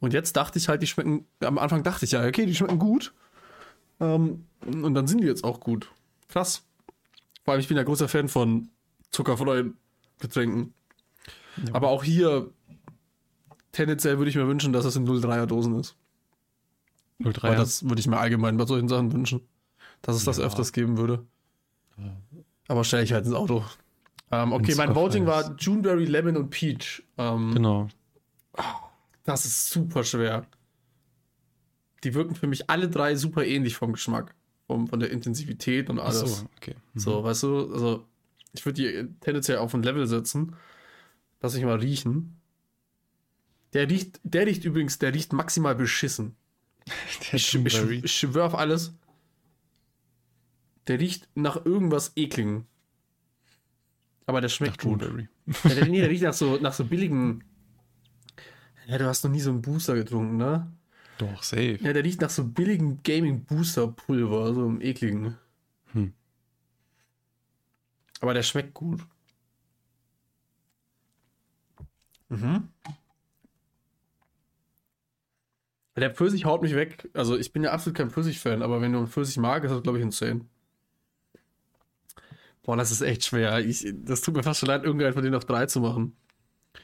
Und 0.00 0.12
jetzt 0.12 0.36
dachte 0.36 0.58
ich 0.58 0.68
halt, 0.68 0.82
die 0.82 0.88
schmecken, 0.88 1.24
am 1.40 1.58
Anfang 1.58 1.84
dachte 1.84 2.04
ich 2.04 2.10
ja, 2.12 2.26
okay, 2.26 2.46
die 2.46 2.54
schmecken 2.54 2.80
gut. 2.80 3.12
Ähm, 4.00 4.44
und 4.66 4.94
dann 4.94 5.06
sind 5.06 5.20
die 5.20 5.26
jetzt 5.26 5.44
auch 5.44 5.60
gut. 5.60 5.88
Krass. 6.28 6.64
Vor 7.44 7.52
allem, 7.52 7.60
ich 7.60 7.68
bin 7.68 7.76
ja 7.76 7.84
großer 7.84 8.08
Fan 8.08 8.28
von 8.28 8.68
zuckerfreien 9.12 9.76
Getränken. 10.18 10.74
Ja. 11.64 11.74
Aber 11.76 11.90
auch 11.90 12.02
hier, 12.02 12.50
tendenziell 13.70 14.18
würde 14.18 14.30
ich 14.30 14.36
mir 14.36 14.48
wünschen, 14.48 14.72
dass 14.72 14.84
es 14.84 14.96
in 14.96 15.06
0,3er 15.06 15.46
Dosen 15.46 15.78
ist. 15.78 15.94
03 17.20 17.50
Weil 17.50 17.56
das 17.56 17.88
würde 17.88 18.00
ich 18.00 18.08
mir 18.08 18.18
allgemein 18.18 18.56
bei 18.56 18.66
solchen 18.66 18.88
Sachen 18.88 19.12
wünschen. 19.12 19.42
Dass 20.02 20.16
es 20.16 20.24
das 20.24 20.38
Ja. 20.38 20.44
öfters 20.44 20.72
geben 20.72 20.98
würde. 20.98 21.24
Aber 22.68 22.84
stelle 22.84 23.02
ich 23.04 23.12
halt 23.12 23.26
ins 23.26 23.34
Auto. 23.34 23.64
Ähm, 24.30 24.52
okay, 24.52 24.68
Wenn's 24.68 24.76
mein 24.78 24.94
Voting 24.94 25.26
war 25.26 25.54
Juneberry, 25.58 26.06
Lemon 26.06 26.36
und 26.36 26.50
Peach. 26.50 27.02
Ähm, 27.18 27.52
Genau. 27.54 27.88
Das 29.24 29.44
ist 29.44 29.70
super 29.70 30.04
schwer. 30.04 30.46
Die 32.02 32.14
wirken 32.14 32.34
für 32.34 32.46
mich 32.46 32.68
alle 32.68 32.88
drei 32.88 33.16
super 33.16 33.44
ähnlich 33.44 33.76
vom 33.76 33.92
Geschmack. 33.92 34.34
Vom, 34.66 34.86
von 34.86 34.98
der 34.98 35.10
Intensivität 35.10 35.90
und 35.90 35.98
Ach 35.98 36.06
alles. 36.06 36.38
so, 36.38 36.46
okay. 36.56 36.74
Mhm. 36.94 36.98
So, 36.98 37.22
weißt 37.22 37.42
du, 37.42 37.72
also 37.72 38.06
ich 38.54 38.64
würde 38.64 38.82
die 38.82 39.08
tendenziell 39.20 39.58
auf 39.58 39.74
ein 39.74 39.82
Level 39.82 40.06
setzen. 40.06 40.56
Lass 41.42 41.54
mich 41.54 41.64
mal 41.64 41.78
riechen. 41.78 42.40
Der 43.74 43.90
riecht, 43.90 44.20
der 44.22 44.46
riecht 44.46 44.64
übrigens, 44.64 44.98
der 44.98 45.12
riecht 45.12 45.32
maximal 45.32 45.74
beschissen. 45.74 46.36
Der 47.32 47.34
Ich, 47.34 47.54
ich, 47.54 48.04
ich 48.04 48.12
schwör 48.12 48.44
auf 48.46 48.54
alles. 48.54 48.94
Der 50.88 51.00
riecht 51.00 51.28
nach 51.34 51.64
irgendwas 51.64 52.12
ekligen. 52.16 52.66
Aber 54.26 54.40
der 54.40 54.48
Nach 54.48 54.54
schmeckt 54.54 54.82
gut. 54.82 55.02
Juneberry. 55.02 55.28
Ja, 55.64 55.74
der, 55.74 55.86
nee, 55.86 56.00
der 56.00 56.10
riecht 56.10 56.22
nach 56.22 56.32
so, 56.32 56.56
nach 56.56 56.72
so 56.72 56.84
billigen. 56.84 57.44
Ja, 58.86 58.98
du 58.98 59.06
hast 59.06 59.24
noch 59.24 59.30
nie 59.30 59.40
so 59.40 59.50
einen 59.50 59.62
Booster 59.62 59.94
getrunken, 59.94 60.36
ne? 60.36 60.70
Doch, 61.18 61.42
safe. 61.42 61.78
Ja, 61.80 61.92
der 61.92 62.04
riecht 62.04 62.20
nach 62.20 62.30
so 62.30 62.44
billigen 62.44 63.02
Gaming-Booster-Pulver, 63.02 64.54
so 64.54 64.66
im 64.66 64.80
ekligen. 64.80 65.36
Hm. 65.92 66.12
Aber 68.20 68.34
der 68.34 68.42
schmeckt 68.42 68.74
gut. 68.74 69.00
Mhm. 72.28 72.68
Der 75.96 76.10
Pfirsich 76.10 76.44
haut 76.44 76.62
mich 76.62 76.74
weg. 76.74 77.08
Also 77.14 77.38
ich 77.38 77.52
bin 77.52 77.62
ja 77.62 77.70
absolut 77.70 77.96
kein 77.96 78.10
Pfirsich-Fan, 78.10 78.62
aber 78.62 78.80
wenn 78.80 78.92
du 78.92 78.98
einen 78.98 79.06
Pfirsich 79.06 79.36
magst, 79.36 79.66
ist 79.66 79.72
das, 79.72 79.82
glaube 79.82 79.98
ich, 79.98 80.04
ein 80.04 80.10
10. 80.10 80.48
Boah, 82.64 82.76
das 82.76 82.90
ist 82.90 83.02
echt 83.02 83.24
schwer. 83.24 83.60
Ich, 83.60 83.86
das 83.92 84.22
tut 84.22 84.34
mir 84.34 84.42
fast 84.42 84.60
schon 84.60 84.68
leid, 84.68 84.84
irgendeinen 84.84 85.12
von 85.12 85.22
denen 85.22 85.34
auf 85.34 85.44
3 85.44 85.66
zu 85.66 85.80
machen. 85.80 86.16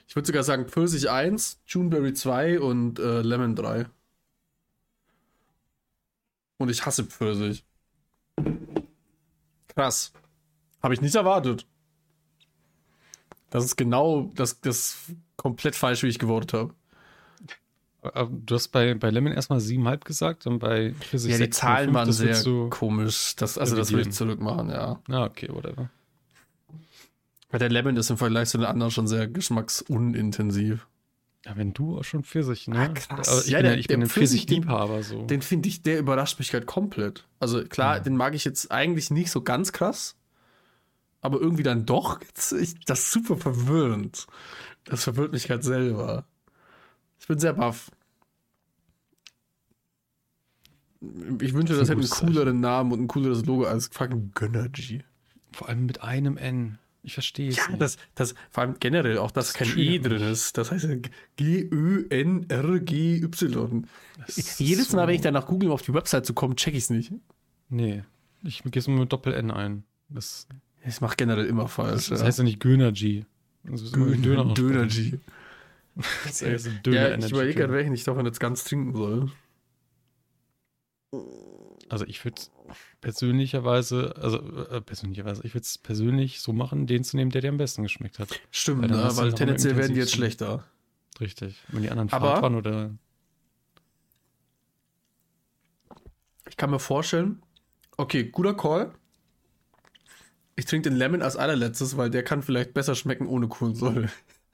Ich 0.06 0.14
würde 0.14 0.26
sogar 0.26 0.42
sagen 0.42 0.68
Pfirsich 0.68 1.10
1, 1.10 1.62
Juneberry 1.66 2.12
2 2.12 2.60
und 2.60 2.98
äh, 2.98 3.22
Lemon 3.22 3.56
3. 3.56 3.86
Und 6.58 6.68
ich 6.68 6.84
hasse 6.84 7.04
Pfirsich. 7.04 7.64
Krass. 9.68 10.12
Habe 10.82 10.94
ich 10.94 11.00
nicht 11.00 11.14
erwartet. 11.14 11.66
Das 13.48 13.64
ist 13.64 13.76
genau 13.76 14.30
das, 14.34 14.60
das 14.60 15.12
komplett 15.36 15.74
falsch, 15.74 16.02
wie 16.02 16.08
ich 16.08 16.18
gewotet 16.18 16.52
habe. 16.52 16.74
Aber 18.02 18.30
Du 18.32 18.54
hast 18.54 18.68
bei, 18.68 18.94
bei 18.94 19.10
Lemon 19.10 19.32
erstmal 19.32 19.58
7,5 19.58 20.04
gesagt 20.04 20.46
und 20.46 20.58
bei 20.58 20.94
Pfirsich 21.00 21.32
Ja, 21.32 21.38
die 21.38 21.44
6,5, 21.44 21.50
Zahlen 21.50 21.94
waren 21.94 22.12
sehr 22.12 22.42
du- 22.42 22.70
komisch. 22.70 23.36
Das, 23.36 23.58
also 23.58 23.76
das 23.76 23.90
würde 23.92 24.08
ich 24.08 24.14
zurückmachen, 24.14 24.70
ja. 24.70 25.00
Ah, 25.08 25.24
okay, 25.24 25.48
whatever. 25.50 25.90
Weil 27.50 27.58
der 27.60 27.68
Lemon 27.68 27.96
ist 27.96 28.10
im 28.10 28.16
Vergleich 28.16 28.48
zu 28.48 28.58
den 28.58 28.66
anderen 28.66 28.90
schon 28.90 29.06
sehr 29.08 29.26
geschmacksunintensiv. 29.26 30.86
Ja, 31.44 31.56
wenn 31.56 31.72
du 31.72 31.98
auch 31.98 32.04
schon 32.04 32.22
Pfirsich, 32.22 32.68
ne? 32.68 32.78
Ah, 32.78 32.88
krass. 32.88 33.28
Aber 33.28 33.40
ich 33.40 33.46
Ja, 33.48 33.58
bin 33.58 33.64
der- 33.64 33.72
ja, 33.74 33.78
ich 33.80 33.88
bin 33.88 34.02
ein 34.02 34.08
Pfirsich-Liebhaber 34.08 35.02
so. 35.02 35.24
Den 35.26 35.40
finde 35.42 35.68
ich, 35.68 35.82
der 35.82 35.98
überrascht 35.98 36.38
mich 36.38 36.52
halt 36.52 36.66
komplett. 36.66 37.26
Also 37.38 37.64
klar, 37.64 37.96
Ja. 37.96 38.02
den 38.02 38.16
mag 38.16 38.34
ich 38.34 38.44
jetzt 38.44 38.70
eigentlich 38.70 39.10
nicht 39.10 39.30
so 39.30 39.42
ganz 39.42 39.72
krass. 39.72 40.16
Aber 41.22 41.40
irgendwie 41.40 41.62
dann 41.62 41.86
doch. 41.86 42.20
Das 42.34 42.52
ist 42.52 42.78
super 42.88 43.36
verwirrend. 43.36 44.26
Das 44.84 45.04
verwirrt 45.04 45.32
mich 45.32 45.50
halt 45.50 45.64
selber. 45.64 46.24
Ich 47.30 47.34
bin 47.34 47.38
sehr 47.38 47.52
baff. 47.52 47.92
Ich 51.40 51.54
wünsche, 51.54 51.74
Das 51.74 51.82
das 51.86 51.90
hätte 51.90 52.00
einen 52.00 52.10
cooleren 52.10 52.58
Namen 52.58 52.90
und 52.90 53.02
ein 53.02 53.06
cooleres 53.06 53.46
Logo 53.46 53.66
als 53.66 53.86
fucking 53.92 54.32
Gönnergy. 54.34 55.04
Vor 55.52 55.68
allem 55.68 55.86
mit 55.86 56.02
einem 56.02 56.36
N. 56.36 56.80
Ich 57.04 57.14
verstehe 57.14 57.50
es 57.50 57.56
Ja, 57.56 57.68
nicht. 57.68 57.80
das, 57.80 57.98
das, 58.16 58.34
vor 58.50 58.64
allem 58.64 58.74
generell 58.80 59.18
auch, 59.18 59.30
dass 59.30 59.52
Das 59.52 59.68
kein 59.68 59.78
E 59.78 60.00
drin 60.00 60.20
ist. 60.22 60.58
Das 60.58 60.72
heißt 60.72 60.86
ja 60.86 60.96
G-Ö-N-R-G-Y. 61.36 62.48
Das 64.26 64.58
Jedes 64.58 64.92
Mal, 64.92 65.06
wenn 65.06 65.14
ich 65.14 65.20
dann 65.20 65.34
nach 65.34 65.46
Google 65.46 65.68
um 65.68 65.74
auf 65.74 65.82
die 65.82 65.94
Website 65.94 66.26
zu 66.26 66.34
kommen, 66.34 66.56
check 66.56 66.74
ich 66.74 66.82
es 66.82 66.90
nicht. 66.90 67.12
Nee. 67.68 68.02
Ich 68.42 68.64
gehe 68.64 68.80
es 68.80 68.88
nur 68.88 68.98
mit 68.98 69.12
Doppel-N 69.12 69.52
ein. 69.52 69.84
Das, 70.08 70.48
Ich 70.84 71.00
mache 71.00 71.14
generell 71.14 71.46
immer 71.46 71.62
das, 71.62 71.72
falsch. 71.74 72.08
das 72.08 72.24
heißt 72.24 72.38
ja 72.38 72.44
nicht 72.44 72.58
Göner-G. 72.58 73.22
Das 76.24 76.42
ist. 76.42 76.66
Döner-G. 76.84 77.16
Das 77.16 77.16
ist 77.16 77.20
Ja, 77.20 77.26
ich 77.26 77.32
überlege 77.32 77.54
gerade, 77.60 77.72
welchen 77.72 77.94
ich 77.94 78.04
davon 78.04 78.24
jetzt 78.26 78.40
ganz 78.40 78.64
trinken 78.64 78.94
soll. 78.94 79.30
Also 81.88 82.04
ich 82.06 82.24
würde 82.24 82.40
persönlicherweise, 83.00 84.14
also 84.16 84.38
äh, 84.38 84.80
persönlicherweise, 84.80 85.44
ich 85.44 85.54
würde 85.54 85.64
es 85.64 85.76
persönlich 85.78 86.40
so 86.40 86.52
machen, 86.52 86.86
den 86.86 87.02
zu 87.02 87.16
nehmen, 87.16 87.32
der 87.32 87.40
dir 87.42 87.48
am 87.50 87.56
besten 87.56 87.82
geschmeckt 87.82 88.18
hat. 88.20 88.28
Stimmt, 88.52 88.82
Weil 88.82 88.90
ne? 88.90 89.10
weil 89.16 89.32
tendenziell 89.34 89.76
werden 89.76 89.94
die 89.94 90.00
jetzt 90.00 90.12
schlechter. 90.12 90.64
Richtig. 91.20 91.60
Wenn 91.68 91.82
die 91.82 91.90
anderen 91.90 92.12
Aber- 92.12 92.40
waren 92.42 92.54
oder 92.54 92.90
Ich 96.48 96.56
kann 96.56 96.70
mir 96.70 96.78
vorstellen, 96.80 97.42
okay, 97.96 98.24
guter 98.24 98.54
Call. 98.54 98.92
Ich 100.56 100.64
trinke 100.66 100.90
den 100.90 100.98
Lemon 100.98 101.22
als 101.22 101.36
allerletztes, 101.36 101.96
weil 101.96 102.10
der 102.10 102.22
kann 102.24 102.42
vielleicht 102.42 102.74
besser 102.74 102.94
schmecken 102.94 103.26
ohne 103.26 103.48
Kohlensäure. 103.48 104.08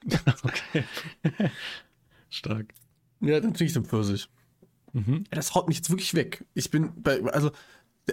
Okay. 0.43 0.85
Stark. 2.31 2.75
Ja, 3.21 3.41
dann 3.41 3.55
trinke 3.55 3.65
ich 3.65 3.73
den 3.73 3.85
Pfirsich. 3.85 4.29
Mhm. 4.93 5.25
Ja, 5.31 5.37
Das 5.37 5.55
haut 5.55 5.69
mich 5.69 5.79
jetzt 5.79 5.91
wirklich 5.91 6.15
weg. 6.15 6.45
Ich 6.55 6.71
bin 6.71 6.91
bei, 7.03 7.23
also, 7.33 7.51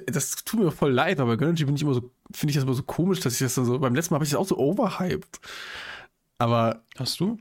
das 0.07 0.31
tut 0.43 0.59
mir 0.59 0.71
voll 0.71 0.91
leid, 0.91 1.19
aber 1.19 1.31
bei 1.31 1.38
Gönnergy 1.38 1.65
bin 1.65 1.75
ich 1.75 1.81
immer 1.81 1.93
so, 1.93 2.11
finde 2.31 2.51
ich 2.51 2.55
das 2.55 2.63
immer 2.63 2.73
so 2.73 2.84
komisch, 2.84 3.19
dass 3.19 3.34
ich 3.34 3.39
das 3.39 3.55
dann 3.55 3.65
so, 3.65 3.77
beim 3.79 3.93
letzten 3.95 4.13
Mal 4.13 4.17
habe 4.17 4.25
ich 4.25 4.31
das 4.31 4.39
auch 4.39 4.47
so 4.47 4.57
overhyped. 4.57 5.39
Aber 6.39 6.84
Hast 6.97 7.19
du? 7.19 7.38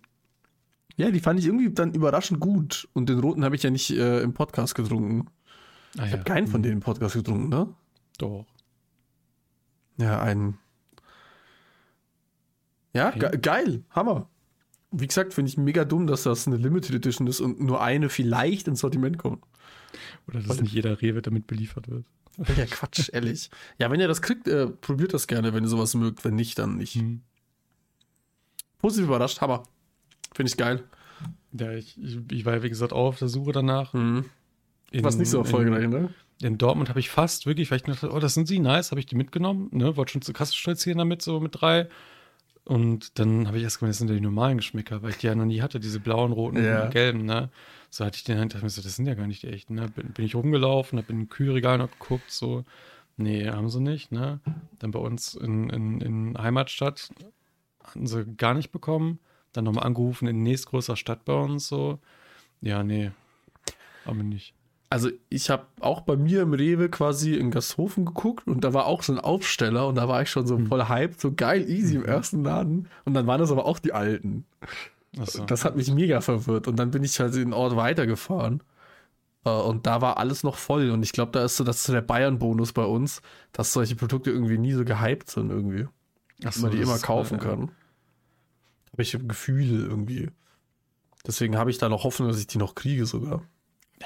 ja, 0.97 1.11
die 1.11 1.21
fand 1.21 1.41
ich 1.41 1.47
irgendwie 1.47 1.71
dann 1.73 1.95
überraschend 1.95 2.41
gut. 2.41 2.89
Und 2.93 3.09
den 3.09 3.19
roten 3.21 3.45
habe 3.45 3.57
ich 3.57 3.63
ja 3.63 3.71
nicht 3.71 3.91
äh, 3.91 4.21
im 4.21 4.35
Podcast 4.35 4.75
getrunken. 4.75 5.29
Ah, 5.99 6.07
Ich 6.07 6.13
habe 6.13 6.25
keinen 6.25 6.47
von 6.47 6.63
denen 6.63 6.75
im 6.75 6.81
Podcast 6.81 7.15
getrunken, 7.15 7.49
ne? 7.49 7.75
Doch. 8.19 8.47
Ja, 9.99 10.21
einen. 10.21 10.59
Ja, 12.95 13.11
ge 13.11 13.39
geil, 13.41 13.85
Hammer. 13.91 14.29
Wie 14.93 15.07
gesagt, 15.07 15.35
finde 15.35 15.49
ich 15.49 15.57
mega 15.57 15.85
dumm, 15.85 16.07
dass 16.07 16.25
das 16.25 16.47
eine 16.47 16.57
Limited 16.57 16.95
Edition 16.95 17.27
ist 17.27 17.41
und 17.41 17.61
nur 17.61 17.81
eine 17.83 18.09
vielleicht 18.09 18.69
ins 18.69 18.81
Sortiment 18.81 19.19
kommt. 19.19 19.43
Oder 20.29 20.41
dass 20.41 20.61
nicht 20.61 20.75
jeder 20.75 21.01
Rewe 21.01 21.23
damit 21.23 21.47
beliefert 21.47 21.89
wird. 21.89 22.05
Ja, 22.57 22.65
Quatsch, 22.65 23.11
ehrlich. 23.13 23.51
Ja, 23.79 23.91
wenn 23.91 24.01
ihr 24.01 24.09
das 24.09 24.23
kriegt, 24.23 24.49
äh, 24.49 24.67
probiert 24.67 25.13
das 25.13 25.27
gerne, 25.27 25.53
wenn 25.53 25.65
ihr 25.65 25.69
sowas 25.69 25.95
mögt. 25.95 26.25
Wenn 26.25 26.35
nicht, 26.35 26.59
dann 26.59 26.79
nicht. 26.79 26.97
Mhm. 26.97 27.21
Positiv 28.79 29.05
überrascht, 29.05 29.43
Hammer. 29.43 29.65
Finde 30.35 30.49
ich 30.49 30.57
geil. 30.57 30.83
Ja, 31.53 31.73
ich, 31.73 32.01
ich, 32.03 32.19
ich 32.31 32.45
war 32.47 32.55
ja, 32.55 32.63
wie 32.63 32.71
gesagt, 32.71 32.95
auch 32.95 33.09
auf 33.09 33.19
der 33.19 33.29
Suche 33.29 33.53
danach. 33.53 33.93
Mhm. 33.93 34.25
In, 34.91 35.05
Was 35.05 35.17
nicht 35.17 35.29
so 35.29 35.39
erfolgreich, 35.39 35.89
ne? 35.89 36.11
In, 36.41 36.47
in 36.47 36.59
Dortmund 36.59 36.89
habe 36.89 37.01
ich 37.01 37.09
fast 37.09 37.47
wirklich, 37.47 37.71
weil 37.71 37.77
ich 37.77 37.85
dachte, 37.85 38.11
oh, 38.11 38.19
das 38.19 38.35
sind 38.35 38.49
sie, 38.49 38.59
nice, 38.59 38.91
habe 38.91 39.01
ich 39.01 39.07
die 39.07 39.17
mitgenommen, 39.17 39.69
ne, 39.71 39.97
wollte 39.97 40.13
schon 40.13 40.23
zur 40.23 40.35
Kasse 40.35 40.55
stolzieren 40.55 40.99
damit, 40.99 41.23
so 41.23 41.41
mit 41.41 41.61
drei. 41.61 41.89
Und 42.65 43.19
dann 43.19 43.49
habe 43.49 43.59
ich 43.59 43.65
erst 43.65 43.81
gemeint, 43.81 43.93
das 43.93 43.99
sind 43.99 44.09
ja 44.09 44.15
die 44.15 44.21
normalen 44.21 44.59
Geschmäcker, 44.59 45.03
weil 45.03 45.11
ich 45.11 45.17
die 45.19 45.27
ja 45.27 45.35
noch 45.35 45.45
nie 45.45 45.63
hatte, 45.63 45.81
diese 45.81 45.99
blauen, 45.99 46.31
roten, 46.33 46.63
Ja. 46.63 46.89
gelben, 46.89 47.25
ne. 47.25 47.51
So 47.91 48.05
hatte 48.05 48.17
ich 48.17 48.25
den 48.25 48.39
Hand, 48.39 48.55
dachte 48.55 48.65
mir 48.65 48.71
so, 48.71 48.83
das 48.83 48.95
sind 48.97 49.07
ja 49.07 49.15
gar 49.15 49.27
nicht 49.27 49.43
die 49.43 49.49
echten, 49.49 49.75
ne. 49.75 49.89
Bin, 49.89 50.13
bin 50.13 50.25
ich 50.25 50.35
rumgelaufen, 50.37 50.99
habe 50.99 51.13
in 51.13 51.19
den 51.21 51.29
Kühlregal 51.29 51.79
noch 51.79 51.91
geguckt, 51.91 52.31
so, 52.31 52.65
nee, 53.17 53.49
haben 53.49 53.69
sie 53.69 53.81
nicht, 53.81 54.13
ne. 54.13 54.41
Dann 54.79 54.93
bei 54.93 55.01
uns 55.01 55.35
in, 55.35 55.71
in, 55.71 56.01
in 56.01 56.39
Heimatstadt 56.39 57.11
hatten 57.83 58.07
sie 58.07 58.25
gar 58.37 58.55
nicht 58.55 58.71
bekommen. 58.71 59.19
Dann 59.53 59.65
nochmal 59.65 59.85
angerufen 59.85 60.29
in 60.29 60.43
nächstgrößer 60.43 60.97
Stadt 60.97 61.25
bei 61.25 61.35
uns, 61.35 61.67
so. 61.69 61.99
Ja, 62.61 62.85
nee, 62.85 63.11
aber 64.05 64.23
nicht. 64.23 64.55
Also 64.93 65.09
ich 65.31 65.49
habe 65.49 65.65
auch 65.81 66.03
bei 66.03 66.17
mir 66.17 66.43
im 66.43 66.53
Rewe 66.53 66.91
quasi 66.91 67.35
in 67.35 67.51
Gasthofen 67.51 68.05
geguckt 68.05 68.47
und 68.47 68.63
da 68.63 68.75
war 68.75 68.85
auch 68.85 69.03
so 69.03 69.15
ein 69.15 69.19
Aufsteller 69.19 69.89
und 69.89 69.95
da 69.95 70.07
war 70.07 70.21
ich 70.21 70.29
schon 70.29 70.47
so 70.47 70.59
voll 70.59 70.87
hyped, 70.87 71.19
so 71.19 71.33
geil, 71.33 71.67
easy 71.67 71.97
im 71.97 72.05
ersten 72.05 72.45
Laden. 72.45 72.89
Und 73.07 73.15
dann 73.15 73.27
waren 73.27 73.41
das 73.41 73.51
aber 73.51 73.65
auch 73.65 73.79
die 73.79 73.95
alten. 73.95 74.45
Achso. 75.19 75.47
Das 75.47 75.65
hat 75.65 75.77
mich 75.77 75.91
mega 75.91 76.21
verwirrt. 76.21 76.69
Und 76.69 76.77
dann 76.77 76.91
bin 76.91 77.05
ich 77.05 77.19
halt 77.21 77.35
in 77.35 77.41
den 77.41 77.53
Ort 77.55 77.75
weitergefahren. 77.75 78.63
Äh, 79.47 79.51
Und 79.51 79.87
da 79.87 80.03
war 80.03 80.19
alles 80.19 80.43
noch 80.43 80.57
voll. 80.57 80.91
Und 80.91 81.03
ich 81.03 81.13
glaube, 81.13 81.33
da 81.33 81.43
ist 81.43 81.57
so, 81.57 81.65
das 81.65 81.77
ist 81.77 81.85
so 81.85 81.95
der 81.95 82.03
Bayern-Bonus 82.03 82.75
bei 82.75 82.85
uns, 82.85 83.23
dass 83.53 83.73
solche 83.73 83.97
Produkte 83.97 84.31
irgendwie 84.31 84.59
nie 84.59 84.75
so 84.75 84.85
gehypt 84.85 85.31
sind 85.31 85.51
irgendwie. 85.51 85.87
Dass 86.41 86.57
Achso, 86.57 86.63
man 86.63 86.71
die 86.71 86.79
das 86.79 86.87
immer 86.87 86.97
ist, 86.97 87.03
kaufen 87.03 87.39
äh, 87.39 87.43
kann. 87.43 87.71
Habe 88.93 89.03
ich 89.03 89.19
Gefühle 89.27 89.87
irgendwie. 89.87 90.31
Deswegen 91.27 91.57
habe 91.57 91.71
ich 91.71 91.79
da 91.79 91.89
noch 91.89 92.05
Hoffnung, 92.05 92.29
dass 92.29 92.39
ich 92.39 92.47
die 92.47 92.59
noch 92.59 92.75
kriege 92.75 93.07
sogar. 93.07 93.43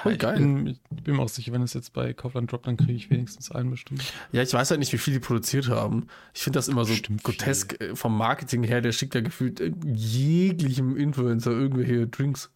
Ja, 0.05 0.11
ich. 0.11 0.18
Bin, 0.18 0.66
ich 0.66 0.80
bin 0.90 1.16
mir 1.16 1.22
auch 1.22 1.28
sicher, 1.28 1.53
wenn 1.53 1.62
es 1.62 1.74
jetzt 1.74 1.92
bei 1.92 2.12
Kaufland 2.12 2.51
droppt, 2.53 2.66
dann 2.66 2.76
kriege 2.76 2.92
ich 2.92 3.11
wenigstens 3.11 3.51
einen 3.51 3.70
bestimmt. 3.70 4.03
Ja, 4.32 4.42
ich 4.42 4.53
weiß 4.53 4.70
halt 4.70 4.80
nicht, 4.80 4.92
wie 4.92 4.99
viel 4.99 5.14
die 5.14 5.20
produziert 5.20 5.68
haben. 5.68 6.07
Ich 6.34 6.42
finde 6.42 6.59
das 6.59 6.68
immer 6.68 6.84
so 6.84 6.92
Bestimmt 6.92 7.22
grotesk 7.22 7.80
äh, 7.80 7.97
vom 7.97 8.16
Marketing 8.16 8.62
her. 8.62 8.80
Der 8.80 8.92
schickt 8.92 9.14
ja 9.14 9.20
gefühlt 9.20 9.61
äh, 9.61 9.72
jeglichem 9.84 10.97
Influencer 10.97 11.51
irgendwelche 11.51 12.07
Drinks. 12.07 12.51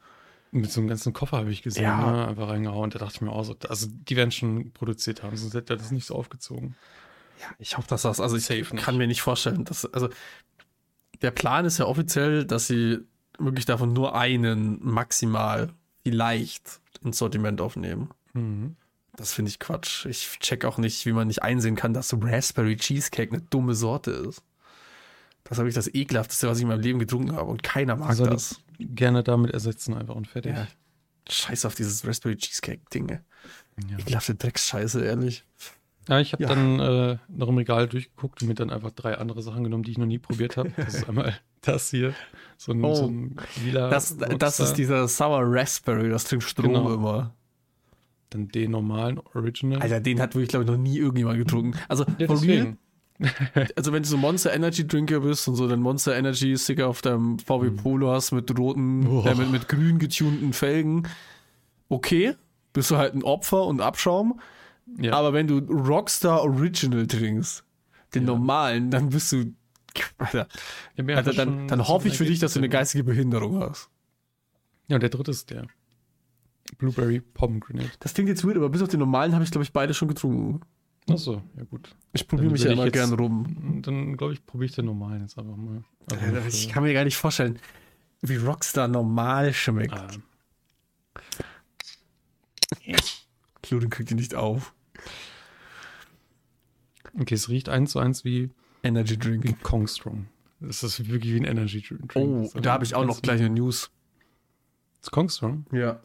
Mit 0.53 0.71
so 0.73 0.81
einem 0.81 0.89
ganzen 0.89 1.13
Koffer 1.13 1.37
habe 1.39 1.51
ich 1.53 1.63
gesehen, 1.63 1.85
Ja. 1.85 2.11
ne? 2.11 2.29
einfach 2.29 2.49
reingehauen. 2.49 2.91
Da 2.91 2.99
dachte 2.99 3.15
ich 3.17 3.21
mir 3.21 3.31
auch 3.31 3.45
so, 3.45 3.55
also 3.69 3.87
die 3.89 4.17
werden 4.17 4.33
schon 4.33 4.73
produziert 4.73 5.23
haben, 5.23 5.37
sonst 5.37 5.55
hätte 5.55 5.75
er 5.75 5.77
das 5.77 5.93
nicht 5.93 6.07
so 6.07 6.17
aufgezogen. 6.17 6.75
Ja, 7.41 7.47
ich 7.59 7.77
hoffe, 7.79 7.87
dass 7.89 8.03
das, 8.03 8.21
also 8.21 8.37
ich 8.37 8.45
Safe 8.45 8.59
nicht. 8.59 8.77
kann 8.77 8.97
mir 8.99 9.07
nicht 9.07 9.23
vorstellen, 9.23 9.65
dass, 9.65 9.87
also 9.95 10.09
der 11.23 11.31
Plan 11.31 11.65
ist 11.67 11.79
ja 11.79 11.85
offiziell, 11.87 12.45
dass 12.45 12.67
sie 12.67 12.99
wirklich 13.39 13.65
davon 13.65 13.93
nur 13.93 14.17
einen 14.17 14.79
maximal 14.83 15.73
vielleicht 16.11 16.81
ins 17.03 17.19
Sortiment 17.19 17.61
aufnehmen. 17.61 18.11
Mhm. 18.33 18.77
Das 19.17 19.33
finde 19.33 19.51
ich 19.51 19.59
Quatsch. 19.59 20.07
Ich 20.07 20.39
check 20.41 20.65
auch 20.65 20.79
nicht, 20.79 21.07
wie 21.07 21.13
man 21.13 21.29
nicht 21.29 21.43
einsehen 21.43 21.77
kann, 21.77 21.95
dass 21.95 22.15
Raspberry 22.19 22.77
Cheesecake 22.77 23.33
eine 23.33 23.43
dumme 23.43 23.75
Sorte 23.75 24.11
ist. 24.11 24.43
Das 25.45 25.59
habe 25.59 25.69
ich 25.69 25.75
das 25.75 25.93
ekelhafteste, 25.93 26.49
was 26.49 26.59
ich 26.59 26.63
in 26.63 26.69
meinem 26.69 26.81
Leben 26.81 26.99
getrunken 26.99 27.33
habe 27.33 27.51
und 27.51 27.63
keiner 27.63 27.97
mag 27.97 28.09
Also 28.09 28.27
das. 28.27 28.61
Gerne 28.79 29.23
damit 29.23 29.51
ersetzen 29.51 29.95
einfach 29.95 30.15
und 30.15 30.27
fertig. 30.27 30.55
Ja. 30.55 30.67
Scheiß 31.29 31.65
auf 31.65 31.75
dieses 31.75 32.07
Raspberry 32.07 32.37
Cheesecake-Ding. 32.37 33.21
Ja. 33.89 33.99
Ekelhafte 33.99 34.35
Drecksscheiße, 34.35 35.05
ehrlich. 35.05 35.45
Ja, 36.11 36.21
ich 36.21 36.33
habe 36.33 36.43
Ja. 36.43 36.49
dann 36.51 36.81
äh, 36.81 37.17
noch 37.29 37.49
im 37.49 37.57
Regal 37.57 37.87
durchgeguckt 37.89 38.43
und 38.43 38.49
mir 38.49 38.55
dann 38.55 38.69
einfach 38.71 38.91
drei 38.91 39.17
andere 39.17 39.41
Sachen 39.43 39.63
genommen, 39.65 39.85
die 39.85 39.93
ich 39.93 39.99
noch 39.99 40.07
nie 40.07 40.19
probiert 40.19 40.57
habe. 40.57 40.73
Das 40.77 40.95
ist 40.95 41.05
einmal 41.09 41.35
das 41.63 41.91
hier, 41.91 42.13
so 42.59 42.73
ein, 42.73 42.85
Oh. 42.85 42.95
so 42.95 43.07
ein 43.07 43.37
lila 43.65 43.89
Das, 43.91 44.17
das 44.19 44.61
ist 44.61 44.75
dieser 44.75 45.07
Sour 45.09 45.41
Raspberry, 45.45 46.09
das 46.11 46.25
trinkt 46.25 46.45
Strom 46.45 46.67
Genau. 46.75 46.93
immer. 46.93 47.35
Dann 48.31 48.49
den 48.49 48.71
normalen 48.73 49.19
Original. 49.35 49.81
Alter, 49.81 50.01
den 50.01 50.21
hat 50.21 50.35
wirklich, 50.35 50.49
glaube 50.51 50.65
ich, 50.65 50.71
noch 50.71 50.77
nie 50.79 50.99
irgendjemand 50.99 51.39
getrunken. 51.39 51.79
Also, 51.89 52.05
ja, 52.19 52.27
for 52.27 52.41
real, 52.43 52.77
deswegen. 52.77 52.79
also 53.77 53.93
wenn 53.93 54.03
du 54.03 54.09
so 54.09 54.17
Monster 54.17 54.53
Energy 54.55 54.87
Drinker 54.87 55.21
bist 55.21 55.47
und 55.47 55.55
so 55.57 55.69
den 55.69 55.81
Monster 55.81 56.17
Energy 56.17 56.57
Sticker 56.57 56.89
auf 56.89 57.03
deinem 57.03 57.39
VW 57.39 57.71
Polo 57.71 58.11
hast 58.13 58.33
mit 58.33 58.57
roten, 58.59 59.05
Boah. 59.05 59.27
äh, 59.27 59.35
mit, 59.35 59.51
mit 59.51 59.69
grün 59.69 59.99
getunten 59.99 60.53
Felgen, 60.55 61.07
okay, 61.89 62.35
bist 62.73 62.91
du 62.91 62.97
halt 62.97 63.15
ein 63.15 63.23
Opfer 63.23 63.65
und 63.67 63.81
Abschaum. 63.81 64.41
Ja. 64.99 65.13
Aber 65.15 65.33
wenn 65.33 65.47
du 65.47 65.59
Rockstar 65.59 66.43
Original 66.43 67.07
trinkst, 67.07 67.65
den 68.15 68.23
Ja. 68.23 68.27
normalen, 68.29 68.91
dann 68.91 69.11
bist 69.11 69.33
du. 69.33 69.55
Alter, 70.19 70.47
Ja, 70.97 71.17
Alter 71.17 71.33
dann, 71.33 71.67
dann 71.69 71.87
hoffe 71.89 72.09
ich 72.09 72.17
für 72.17 72.25
dich, 72.25 72.39
dass 72.39 72.53
du 72.55 72.61
eine 72.61 72.69
geistige 72.69 73.05
Behinderung 73.05 73.61
hast. 73.61 73.89
Ja, 74.89 74.97
und 74.97 75.03
der 75.03 75.11
dritte 75.11 75.31
ist 75.31 75.51
der. 75.51 75.67
Blueberry 76.79 77.21
Pomegranate. 77.21 77.91
Das 78.01 78.15
klingt 78.15 78.29
jetzt 78.29 78.45
weird, 78.45 78.57
aber 78.57 78.69
bis 78.69 78.83
auf 78.83 78.89
den 78.89 79.01
normalen 79.01 79.35
habe 79.35 79.43
ich, 79.45 79.51
glaube 79.51 79.65
ich, 79.65 79.73
beide 79.73 79.93
schon 79.95 80.09
getrunken. 80.09 80.61
Achso, 81.09 81.43
ja 81.57 81.65
gut. 81.65 81.95
Ich 82.13 82.29
probiere 82.29 82.51
mich 82.53 82.63
ja 82.63 82.71
immer 82.73 82.85
jetzt- 82.85 82.93
gern 82.93 83.13
rum. 83.15 83.81
Dann 83.83 84.17
glaube 84.17 84.35
ich, 84.35 84.45
probiere 84.47 84.67
ich 84.67 84.73
den 84.77 84.85
normalen 84.85 85.23
jetzt 85.23 85.37
einfach 85.39 85.57
mal. 85.57 85.83
Also 86.11 86.25
für- 86.25 86.49
ich 86.49 86.69
kann 86.69 86.83
mir 86.85 86.93
gar 86.93 87.05
nicht 87.05 87.17
vorstellen, 87.17 87.59
wie 88.23 88.37
Rockstar 88.37 88.87
normal 88.87 89.53
schmeckt. 89.53 89.93
ah, 89.95 90.07
Kluden 93.63 93.91
kriegt 93.91 94.11
die 94.11 94.15
nicht 94.15 94.35
auf. 94.35 94.73
Okay, 97.19 97.35
es 97.35 97.49
riecht 97.49 97.69
eins 97.69 97.93
zu 97.93 97.99
eins 97.99 98.25
wie, 98.25 98.51
Energy 98.83 99.19
Drink. 99.19 99.45
wie 99.45 99.53
Kong 99.55 99.87
Strong. 99.87 100.27
Das 100.61 100.83
ist 100.83 101.09
wirklich 101.09 101.33
wie 101.33 101.41
ein 101.41 101.45
Energy 101.45 101.81
Drink. 101.81 102.13
Oh, 102.15 102.45
So, 102.47 102.61
da 102.61 102.73
habe 102.73 102.85
ich 102.85 102.95
auch 102.95 103.05
noch 103.05 103.23
gleich 103.23 103.41
eine 103.41 103.51
News. 103.51 103.91
Ist 105.03 105.11
Kong 105.11 105.29
Strong? 105.29 105.67
Ja. 105.73 106.01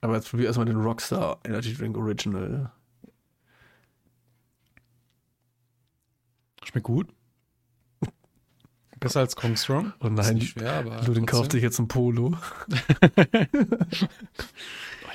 Aber 0.00 0.16
jetzt 0.16 0.30
probier 0.30 0.46
erstmal 0.46 0.66
den 0.66 0.80
Rockstar 0.80 1.38
Energy 1.44 1.74
Drink 1.74 1.96
Original. 1.96 2.72
Schmeckt 6.64 6.86
gut. 6.86 7.08
Besser 8.98 9.20
als 9.20 9.34
Kong 9.34 9.56
Strong. 9.56 9.94
Oh 10.00 10.08
nein, 10.08 10.34
nicht 10.34 10.50
schwer, 10.50 10.74
aber 10.74 11.02
Ludin 11.06 11.24
kauft 11.24 11.52
sich 11.52 11.62
jetzt 11.62 11.78
ein 11.78 11.88
Polo. 11.88 12.36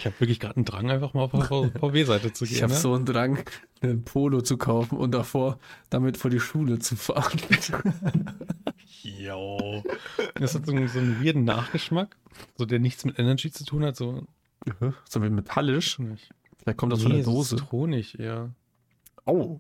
Ich 0.06 0.12
habe 0.12 0.20
wirklich 0.20 0.40
gerade 0.40 0.58
einen 0.58 0.66
Drang, 0.66 0.92
einfach 0.92 1.16
mal 1.16 1.24
auf 1.24 1.32
der 1.32 1.42
VW-Seite 1.80 2.32
zu 2.32 2.46
gehen. 2.46 2.54
Ich 2.58 2.62
habe 2.62 2.74
ne? 2.74 2.80
so 2.80 2.94
einen 2.94 3.06
Drang, 3.06 3.44
ein 3.82 4.04
Polo 4.04 4.42
zu 4.42 4.56
kaufen 4.56 5.00
und 5.00 5.12
davor 5.12 5.58
damit 5.90 6.18
vor 6.18 6.30
die 6.30 6.40
Schule 6.40 6.78
zu 6.78 6.96
fahren. 6.96 7.40
Jo. 9.02 9.84
Das 10.36 10.56
hat 10.56 10.66
so, 10.66 10.72
einen- 10.72 10.88
so 10.88 11.00
einen 11.00 11.24
weirden 11.24 11.44
Nachgeschmack, 11.44 12.18
so 12.58 12.66
der 12.66 12.80
nichts 12.80 13.06
mit 13.06 13.20
Energy 13.20 13.52
zu 13.52 13.64
tun 13.66 13.84
hat. 13.84 13.96
So 13.96 14.26
so 15.10 15.22
wie 15.22 15.30
metallisch. 15.30 15.98
Vielleicht 16.58 16.78
kommt 16.78 16.92
das 16.94 17.02
von 17.02 17.12
der 17.12 17.20
Nee, 17.20 17.26
Dose. 17.26 17.56
Zitronig, 17.58 18.20
eher. 18.20 18.54
Oh, 19.26 19.60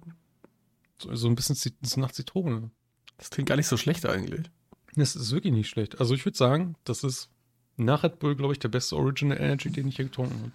So, 0.99 1.13
so 1.15 1.27
ein 1.27 1.35
bisschen 1.35 1.55
so 1.81 1.99
nach 2.01 2.11
Zitrone. 2.11 2.71
das 3.17 3.29
klingt 3.29 3.49
gar 3.49 3.55
nicht 3.55 3.67
so 3.67 3.77
schlecht 3.77 4.05
eigentlich. 4.05 4.49
Das 4.95 5.15
ist 5.15 5.31
wirklich 5.31 5.53
nicht 5.53 5.69
schlecht. 5.69 5.99
Also 5.99 6.13
ich 6.15 6.25
würde 6.25 6.37
sagen, 6.37 6.75
das 6.85 7.03
ist 7.03 7.29
nach 7.77 8.03
Red 8.03 8.19
Bull, 8.19 8.35
glaube 8.35 8.53
ich, 8.53 8.59
der 8.59 8.69
beste 8.69 8.95
Original 8.95 9.37
Energy, 9.37 9.69
den 9.69 9.87
ich 9.87 9.97
hier 9.97 10.05
getrunken 10.05 10.35
habe. 10.39 10.51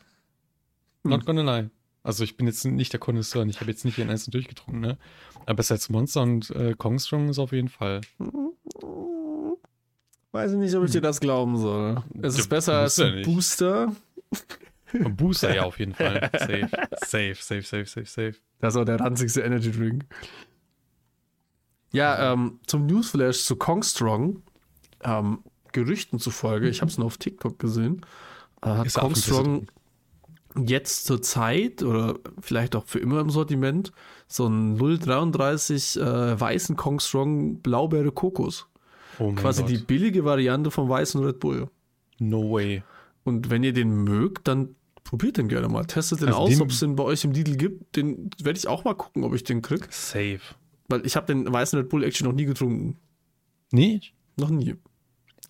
Not 1.03 1.27
gonna 1.27 1.43
lie. 1.43 1.71
Also 2.03 2.25
ich 2.25 2.37
bin 2.37 2.47
jetzt 2.47 2.65
nicht 2.65 2.93
der 2.93 3.01
Connoisseur, 3.01 3.45
ich 3.47 3.61
habe 3.61 3.71
jetzt 3.71 3.85
nicht 3.85 3.99
jeden 3.99 4.11
einzelnen 4.11 4.33
durchgetrunken, 4.33 4.81
ne? 4.81 4.99
Aber 5.47 5.55
besser 5.55 5.75
als 5.75 5.91
Monster 5.91 6.23
und 6.23 6.51
äh, 6.51 6.75
Kongstrong 6.77 7.29
ist 7.29 7.39
auf 7.39 7.53
jeden 7.53 7.69
Fall. 7.69 8.01
Weiß 10.33 10.53
ich 10.53 10.59
nicht, 10.59 10.75
ob 10.75 10.85
ich 10.85 10.93
dir 10.93 11.01
das 11.01 11.21
glauben 11.21 11.57
soll. 11.57 12.03
Es 12.23 12.39
ist 12.39 12.49
besser 12.49 12.79
als 12.79 12.97
ja 12.97 13.07
ein. 13.07 13.23
Booster. 13.23 13.95
Und 14.93 15.17
Booster 15.17 15.55
ja 15.55 15.65
auf 15.65 15.79
jeden 15.79 15.95
Fall. 15.95 16.31
Safe. 16.39 16.69
Safe, 17.05 17.35
safe, 17.35 17.63
safe, 17.63 17.85
safe, 17.85 18.07
safe. 18.07 18.35
Das 18.61 18.75
ist 18.75 18.81
auch 18.81 18.85
der 18.85 19.01
ranzigste 19.01 19.41
Energy 19.43 19.71
Drink. 19.71 20.05
Ja, 21.93 22.33
ähm, 22.33 22.61
zum 22.67 22.87
Newsflash 22.87 23.45
zu 23.45 23.57
Kongstrong. 23.57 24.43
Ähm, 25.03 25.43
Gerüchten 25.73 26.19
zufolge, 26.19 26.69
ich 26.69 26.81
habe 26.81 26.91
es 26.91 26.99
nur 26.99 27.07
auf 27.07 27.19
TikTok 27.19 27.59
gesehen, 27.59 28.05
äh, 28.63 28.69
hat 28.69 28.87
dem 28.87 28.93
Kongstrong 28.93 29.67
jetzt 30.67 31.05
zur 31.05 31.23
Zeit 31.23 31.83
oder 31.83 32.19
vielleicht 32.41 32.75
auch 32.75 32.85
für 32.85 32.99
immer 32.99 33.21
im 33.21 33.31
Sortiment 33.31 33.93
so 34.27 34.47
einen 34.47 34.77
033 34.77 36.01
äh, 36.01 36.41
weißen 36.41 36.77
Kongstrong 36.77 37.61
Blaubeere 37.61 38.13
Kokos. 38.13 38.67
Oh 39.19 39.33
Quasi 39.33 39.63
Gott. 39.63 39.71
die 39.71 39.79
billige 39.79 40.25
Variante 40.25 40.71
vom 40.71 40.89
weißen 40.89 41.23
Red 41.23 41.41
Bull. 41.41 41.69
No 42.19 42.51
way. 42.51 42.83
Und 43.25 43.51
wenn 43.51 43.63
ihr 43.63 43.73
den 43.73 44.05
mögt, 44.05 44.49
dann 44.49 44.75
probiert 45.05 45.37
den 45.37 45.49
gerne 45.49 45.69
mal. 45.69 45.85
Testet 45.85 46.21
den 46.21 46.29
Also 46.29 46.41
aus, 46.41 46.61
ob 46.61 46.71
es 46.71 46.81
den 46.81 46.97
bei 46.97 47.05
euch 47.05 47.25
im 47.25 47.33
Lidl 47.33 47.57
gibt. 47.57 47.97
Den 47.97 48.31
werde 48.43 48.59
ich 48.59 48.67
auch 48.67 48.85
mal 48.85 48.95
gucken, 48.95 49.25
ob 49.25 49.35
ich 49.35 49.45
den 49.45 49.63
krieg. 49.63 49.87
Safe. 49.93 50.41
Weil 50.89 51.05
ich 51.07 51.17
habe 51.17 51.27
den 51.27 51.53
weißen 51.53 51.79
Red 51.79 51.89
Bull 51.89 52.03
actually 52.03 52.29
noch 52.29 52.37
nie 52.37 52.47
getrunken. 52.47 52.97
Nee? 53.73 54.01
Noch 54.37 54.51
nie. 54.51 54.77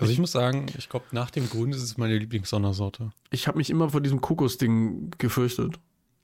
Also 0.00 0.12
ich 0.12 0.18
muss 0.18 0.32
sagen, 0.32 0.66
ich 0.78 0.88
glaube, 0.88 1.06
nach 1.12 1.30
dem 1.30 1.48
Grün 1.48 1.72
ist 1.72 1.82
es 1.82 1.98
meine 1.98 2.16
Lieblingssondersorte. 2.16 3.12
Ich 3.30 3.46
habe 3.46 3.58
mich 3.58 3.70
immer 3.70 3.90
vor 3.90 4.00
diesem 4.00 4.20
Kokosding 4.20 5.10
gefürchtet. 5.18 5.78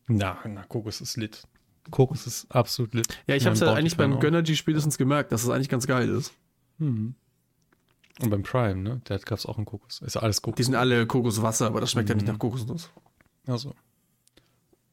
Na, 0.08 0.38
na, 0.46 0.62
Kokos 0.64 1.00
ist 1.00 1.16
lit. 1.16 1.42
Kokos 1.90 2.26
ist 2.26 2.46
absolut 2.50 2.94
lit. 2.94 3.06
Ja, 3.26 3.34
ich 3.36 3.44
habe 3.44 3.54
es 3.54 3.60
ja 3.60 3.72
eigentlich 3.72 3.96
beim. 3.96 4.18
Gönnergy 4.18 4.56
spätestens 4.56 4.98
gemerkt, 4.98 5.32
dass 5.32 5.42
es 5.44 5.50
eigentlich 5.50 5.68
ganz 5.68 5.86
geil 5.86 6.08
ist. 6.08 6.32
Mhm. 6.78 7.14
Und 8.22 8.30
beim 8.30 8.42
Prime, 8.42 8.76
ne? 8.76 9.00
Der 9.08 9.18
gab 9.18 9.38
es 9.38 9.44
auch 9.46 9.56
einen 9.58 9.66
Kokos. 9.66 10.00
Ist 10.00 10.14
ja 10.14 10.22
alles 10.22 10.40
Kokos. 10.42 10.56
Die 10.56 10.62
sind 10.62 10.74
alle 10.74 11.06
Kokoswasser, 11.06 11.66
aber 11.66 11.80
das 11.80 11.90
schmeckt 11.90 12.08
ja 12.08 12.14
nicht 12.14 12.26
Mhm. 12.26 12.32
nach 12.32 12.38
Kokosnuss. 12.38 12.90
Also. 13.46 13.74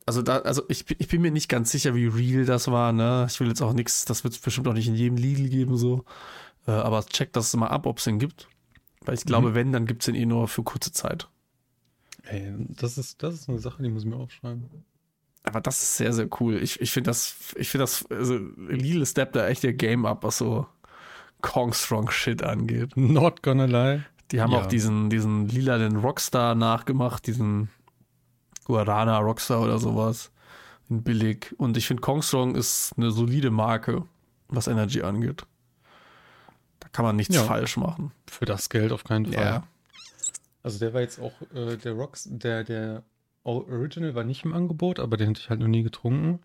Also 0.05 0.21
da, 0.21 0.39
also 0.39 0.63
ich, 0.67 0.85
bin- 0.85 0.97
ich 0.99 1.07
bin 1.07 1.21
mir 1.21 1.31
nicht 1.31 1.47
ganz 1.47 1.71
sicher, 1.71 1.95
wie 1.95 2.07
real 2.07 2.43
das 2.45 2.67
war, 2.69 2.91
ne? 2.91 3.25
Ich 3.29 3.39
will 3.39 3.47
jetzt 3.47 3.61
auch 3.61 3.71
nichts, 3.71 4.03
das 4.03 4.25
wird 4.25 4.33
es 4.33 4.39
bestimmt 4.39 4.67
auch 4.67 4.73
nicht 4.73 4.87
in 4.89 4.95
jedem 4.95 5.15
Lidl 5.17 5.47
geben, 5.47 5.77
so. 5.77 6.03
Äh, 6.67 6.71
aber 6.71 7.05
checkt 7.05 7.37
das 7.37 7.55
mal 7.55 7.67
ab, 7.67 7.85
ob 7.85 7.99
es 7.99 8.03
den 8.03 8.19
gibt. 8.19 8.49
Weil 9.05 9.15
ich 9.15 9.25
glaube, 9.25 9.49
Mhm. 9.51 9.55
wenn, 9.55 9.71
dann 9.73 9.85
gibt 9.85 10.01
es 10.03 10.05
den 10.07 10.15
eh 10.15 10.25
nur 10.25 10.47
für 10.47 10.63
kurze 10.63 10.91
Zeit. 10.91 11.27
Ey, 12.23 12.53
das 12.69 12.97
ist, 12.97 13.21
das 13.21 13.33
ist 13.35 13.49
eine 13.49 13.59
Sache, 13.59 13.83
die 13.83 13.89
muss 13.89 14.03
ich 14.03 14.09
mir 14.09 14.15
aufschreiben. 14.15 14.69
Aber 15.43 15.59
das 15.59 15.81
ist 15.83 15.97
sehr, 15.97 16.13
sehr 16.13 16.29
cool. 16.39 16.55
Ich, 16.63 16.79
ich 16.79 16.91
finde 16.91 17.09
das, 17.09 17.35
ich 17.57 17.67
finde 17.69 17.83
das, 17.83 18.05
also 18.09 18.37
Lidl 18.57 19.05
steppt 19.05 19.35
da 19.35 19.47
echt 19.47 19.63
ihr 19.65 19.73
Game 19.73 20.05
up, 20.05 20.23
was 20.23 20.37
so 20.37 20.65
Kong 21.41 21.73
Strong 21.73 22.09
Shit 22.11 22.41
angeht. 22.43 22.95
Not 22.95 23.43
gonna 23.43 23.65
lie. 23.65 24.03
Die 24.31 24.39
haben 24.41 24.53
Ja. 24.53 24.59
auch 24.61 24.67
diesen, 24.67 25.09
diesen 25.09 25.49
lilanen 25.49 25.97
Rockstar 25.97 26.55
nachgemacht, 26.55 27.27
diesen 27.27 27.67
Guarana 28.63 29.17
Rockstar 29.19 29.61
oder 29.61 29.79
sowas. 29.79 30.31
In 30.89 31.03
billig. 31.03 31.53
Und 31.57 31.75
ich 31.75 31.87
finde, 31.87 31.99
Kongstrong 32.01 32.55
ist 32.55 32.93
eine 32.97 33.11
solide 33.11 33.51
Marke, 33.51 34.05
was 34.47 34.67
Energy 34.67 35.01
angeht. 35.01 35.45
Kann 36.93 37.03
man 37.03 37.15
nichts 37.17 37.35
Ja. 37.35 37.43
falsch 37.43 37.75
machen. 37.75 38.11
Für 38.27 38.45
das 38.45 38.69
Geld 38.69 38.91
auf 38.93 39.03
keinen 39.03 39.25
Fall. 39.25 39.43
Ja. 39.43 39.67
Also 40.61 40.79
der 40.79 40.93
war 40.93 41.01
jetzt 41.01 41.19
auch, 41.19 41.33
äh, 41.53 41.75
der 41.75 41.93
Rocks, 41.93 42.27
der, 42.31 42.63
der 42.63 43.03
Original 43.43 44.15
war 44.15 44.23
nicht 44.23 44.45
im 44.45 44.53
Angebot, 44.53 44.99
aber 44.99 45.17
den 45.17 45.27
hätte 45.29 45.41
ich 45.41 45.49
halt 45.49 45.59
noch 45.59 45.67
nie 45.67 45.83
getrunken. 45.83 46.39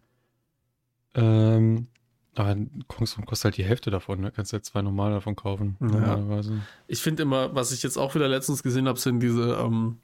Ähm, 1.15 1.87
aber 2.35 2.57
kostet 2.89 3.45
halt 3.45 3.57
die 3.57 3.65
Hälfte 3.65 3.91
davon, 3.91 4.21
ne? 4.21 4.31
Kannst 4.33 4.53
du 4.53 4.55
halt 4.57 4.65
zwei 4.65 4.83
normale 4.83 5.15
davon 5.15 5.37
kaufen. 5.37 5.77
Ja. 5.81 5.87
Normalerweise. 5.87 6.61
Ich 6.87 7.01
finde 7.03 7.23
immer, 7.25 7.55
was 7.55 7.73
ich 7.73 7.83
jetzt 7.83 7.97
auch 7.97 8.15
wieder 8.15 8.29
letztens 8.29 8.63
gesehen 8.63 8.89
habe, 8.89 8.99
sind 8.99 9.21
diese, 9.21 9.55
ähm, 9.61 9.99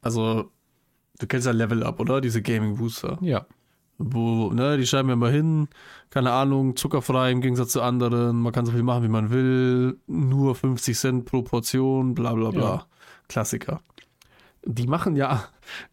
also, 0.00 0.50
du 1.18 1.26
kennst 1.26 1.46
ja 1.46 1.52
Level 1.52 1.82
Up, 1.82 2.00
oder? 2.00 2.20
Diese 2.20 2.42
Gaming 2.42 2.76
Booster. 2.76 3.18
Ja. 3.20 3.46
Wo, 4.02 4.50
ne, 4.50 4.78
die 4.78 4.86
schreiben 4.86 5.08
ja 5.08 5.12
immer 5.12 5.28
hin, 5.28 5.68
keine 6.08 6.32
Ahnung, 6.32 6.74
zuckerfrei 6.74 7.30
im 7.32 7.42
Gegensatz 7.42 7.72
zu 7.72 7.82
anderen, 7.82 8.40
man 8.40 8.50
kann 8.50 8.64
so 8.64 8.72
viel 8.72 8.82
machen, 8.82 9.02
wie 9.02 9.08
man 9.08 9.30
will, 9.30 9.98
nur 10.06 10.54
50 10.54 10.96
Cent 10.98 11.24
pro 11.26 11.42
Portion, 11.42 12.14
bla 12.14 12.32
bla 12.32 12.50
bla. 12.50 12.60
Ja. 12.76 12.86
Klassiker. 13.28 13.82
Die 14.64 14.86
machen 14.86 15.16
ja 15.16 15.44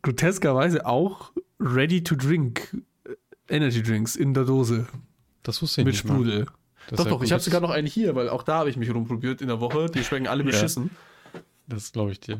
groteskerweise 0.03 0.85
auch 0.85 1.33
Ready-to-Drink 1.59 2.81
Energy 3.49 3.83
Drinks 3.83 4.15
in 4.15 4.33
der 4.33 4.45
Dose 4.45 4.87
Das 5.43 5.61
wusste 5.61 5.81
ich 5.81 5.85
mit 5.85 5.93
nicht. 5.95 6.05
mal. 6.05 6.13
Sprudel. 6.13 6.45
Das 6.89 6.97
doch, 6.99 7.05
ja 7.05 7.11
doch, 7.11 7.23
ich 7.23 7.31
habe 7.33 7.41
sogar 7.43 7.59
noch 7.59 7.71
eine 7.71 7.89
hier, 7.89 8.15
weil 8.15 8.29
auch 8.29 8.43
da 8.43 8.59
habe 8.59 8.69
ich 8.69 8.77
mich 8.77 8.93
rumprobiert 8.93 9.41
in 9.41 9.49
der 9.49 9.59
Woche. 9.59 9.87
Die 9.89 10.03
schmecken 10.05 10.27
alle 10.27 10.43
Ja. 10.43 10.51
beschissen. 10.51 10.91
Das 11.67 11.91
glaube 11.91 12.11
ich 12.13 12.21
dir. 12.21 12.39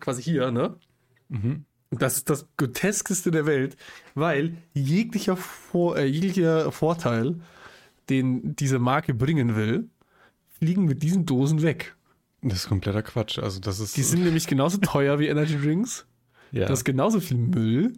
Quasi 0.00 0.22
hier, 0.24 0.50
ne? 0.50 0.74
Mhm. 1.28 1.64
Und 1.94 2.02
Das 2.02 2.16
ist 2.16 2.28
das 2.28 2.46
groteskeste 2.56 3.30
der 3.30 3.46
Welt, 3.46 3.76
weil 4.16 4.56
jeglicher, 4.72 5.36
Vor 5.36 5.96
äh, 5.96 6.06
jeglicher 6.06 6.72
Vorteil, 6.72 7.36
den 8.08 8.56
diese 8.56 8.78
Marke 8.80 9.14
bringen 9.14 9.54
will, 9.54 9.88
fliegen 10.58 10.86
mit 10.86 11.02
diesen 11.04 11.24
Dosen 11.24 11.62
weg. 11.62 11.94
Das 12.42 12.58
ist 12.58 12.68
kompletter 12.68 13.02
Quatsch. 13.02 13.38
Also 13.38 13.60
das 13.60 13.78
ist. 13.78 13.96
Die 13.96 14.02
sind 14.02 14.24
nämlich 14.24 14.46
genauso 14.48 14.78
teuer 14.78 15.18
wie 15.20 15.28
Energy 15.28 15.56
Drinks. 15.56 16.04
ja. 16.50 16.66
Das 16.66 16.80
ist 16.80 16.84
genauso 16.84 17.20
viel 17.20 17.36
Müll. 17.38 17.92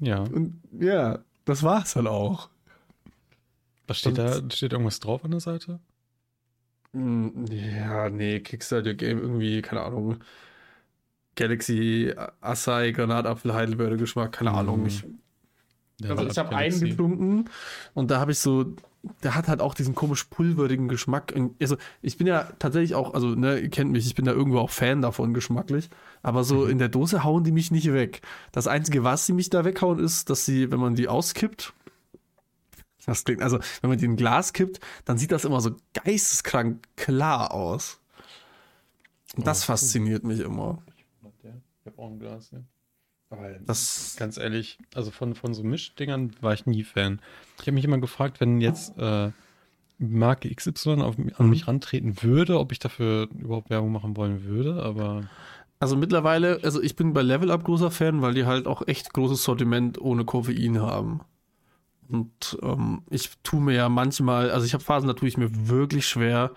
ja. 0.00 0.18
Und 0.22 0.60
ja, 0.78 1.20
das 1.44 1.62
war's 1.62 1.94
dann 1.94 2.06
auch. 2.08 2.50
Was 3.86 4.00
steht 4.00 4.18
Und- 4.18 4.18
da? 4.18 4.50
Steht 4.50 4.72
irgendwas 4.72 4.98
drauf 4.98 5.24
an 5.24 5.30
der 5.30 5.40
Seite? 5.40 5.78
Mm, 6.92 7.44
Ja, 7.50 8.10
nee, 8.10 8.40
Kickstarter 8.40 8.94
Game 8.94 9.20
irgendwie, 9.20 9.62
keine 9.62 9.82
Ahnung. 9.82 10.16
Galaxy, 11.36 12.12
Acai, 12.40 12.90
Granatapfel, 12.92 13.54
Heidelbeere 13.54 13.96
Geschmack, 13.96 14.32
keine 14.32 14.50
Mhm. 14.50 14.56
Ahnung. 14.56 14.86
Ich, 14.86 15.04
Der 16.00 16.10
Also 16.10 16.26
ich 16.26 16.36
habe 16.38 16.54
einen 16.54 16.80
getrunken 16.80 17.44
und 17.94 18.10
da 18.10 18.20
habe 18.20 18.32
ich 18.32 18.38
so, 18.38 18.74
der 19.22 19.34
hat 19.34 19.48
halt 19.48 19.60
auch 19.60 19.72
diesen 19.72 19.94
komisch 19.94 20.24
pulverigen 20.24 20.88
Geschmack. 20.88 21.32
Also 21.60 21.76
ich 22.02 22.18
bin 22.18 22.26
ja 22.26 22.48
tatsächlich 22.58 22.94
auch, 22.94 23.14
also 23.14 23.28
ne, 23.28 23.60
ihr 23.60 23.70
kennt 23.70 23.92
mich, 23.92 24.06
ich 24.06 24.14
bin 24.14 24.24
da 24.26 24.32
irgendwo 24.32 24.58
auch 24.58 24.70
Fan 24.70 25.00
davon 25.00 25.32
geschmacklich. 25.32 25.88
Aber 26.22 26.44
so 26.44 26.64
Mhm. 26.64 26.70
in 26.70 26.78
der 26.78 26.88
Dose 26.90 27.22
hauen 27.24 27.44
die 27.44 27.52
mich 27.52 27.70
nicht 27.70 27.92
weg. 27.92 28.20
Das 28.52 28.66
Einzige, 28.66 29.04
was 29.04 29.24
sie 29.26 29.32
mich 29.32 29.48
da 29.48 29.64
weghauen, 29.64 29.98
ist, 30.00 30.28
dass 30.28 30.44
sie, 30.44 30.70
wenn 30.70 30.80
man 30.80 30.96
die 30.96 31.08
auskippt, 31.08 31.72
das 33.06 33.24
klingt, 33.24 33.40
also 33.40 33.60
wenn 33.82 33.88
man 33.90 33.98
die 33.98 34.04
in 34.04 34.12
ein 34.12 34.16
Glas 34.16 34.52
kippt, 34.52 34.80
dann 35.04 35.16
sieht 35.16 35.30
das 35.30 35.44
immer 35.44 35.60
so 35.60 35.76
geisteskrank 35.94 36.82
klar 36.96 37.52
aus. 37.54 38.00
Und 39.36 39.46
das 39.46 39.62
Oh, 39.62 39.66
fasziniert 39.66 40.24
mich 40.24 40.40
immer. 40.40 40.82
Ich 41.86 41.92
habe 41.92 42.02
auch 42.02 42.10
ein 42.10 42.18
Glas, 42.18 42.50
ja. 42.50 42.58
Aber 43.30 43.48
Das, 43.64 44.16
ganz 44.18 44.38
ehrlich, 44.38 44.76
also 44.94 45.12
von, 45.12 45.36
von 45.36 45.54
so 45.54 45.62
Mischdingern 45.62 46.32
war 46.40 46.52
ich 46.52 46.66
nie 46.66 46.82
Fan. 46.82 47.20
Ich 47.60 47.62
habe 47.62 47.72
mich 47.72 47.84
immer 47.84 47.98
gefragt, 47.98 48.40
wenn 48.40 48.60
jetzt 48.60 48.98
äh, 48.98 49.30
Marke 49.98 50.52
XY 50.52 51.02
auf, 51.02 51.16
Mhm. 51.16 51.30
an 51.36 51.48
mich 51.50 51.68
rantreten 51.68 52.22
würde, 52.24 52.58
ob 52.58 52.72
ich 52.72 52.80
dafür 52.80 53.28
überhaupt 53.38 53.70
Werbung 53.70 53.92
machen 53.92 54.16
wollen 54.16 54.42
würde, 54.44 54.82
aber 54.82 55.28
Also 55.78 55.94
mittlerweile, 55.96 56.58
also 56.64 56.82
ich 56.82 56.96
bin 56.96 57.12
bei 57.12 57.22
Level 57.22 57.52
Up 57.52 57.62
großer 57.62 57.92
Fan, 57.92 58.20
weil 58.20 58.34
die 58.34 58.46
halt 58.46 58.66
auch 58.66 58.86
echt 58.88 59.12
großes 59.12 59.44
Sortiment 59.44 60.00
ohne 60.00 60.24
Koffein 60.24 60.80
haben. 60.80 61.20
Und 62.08 62.58
ähm, 62.62 63.02
ich 63.10 63.30
tue 63.44 63.60
mir 63.60 63.74
ja 63.74 63.88
manchmal, 63.88 64.50
also 64.50 64.66
ich 64.66 64.74
habe 64.74 64.82
Phasen, 64.82 65.06
da 65.06 65.14
tue 65.14 65.28
ich 65.28 65.36
mir 65.36 65.68
wirklich 65.68 66.08
schwer, 66.08 66.50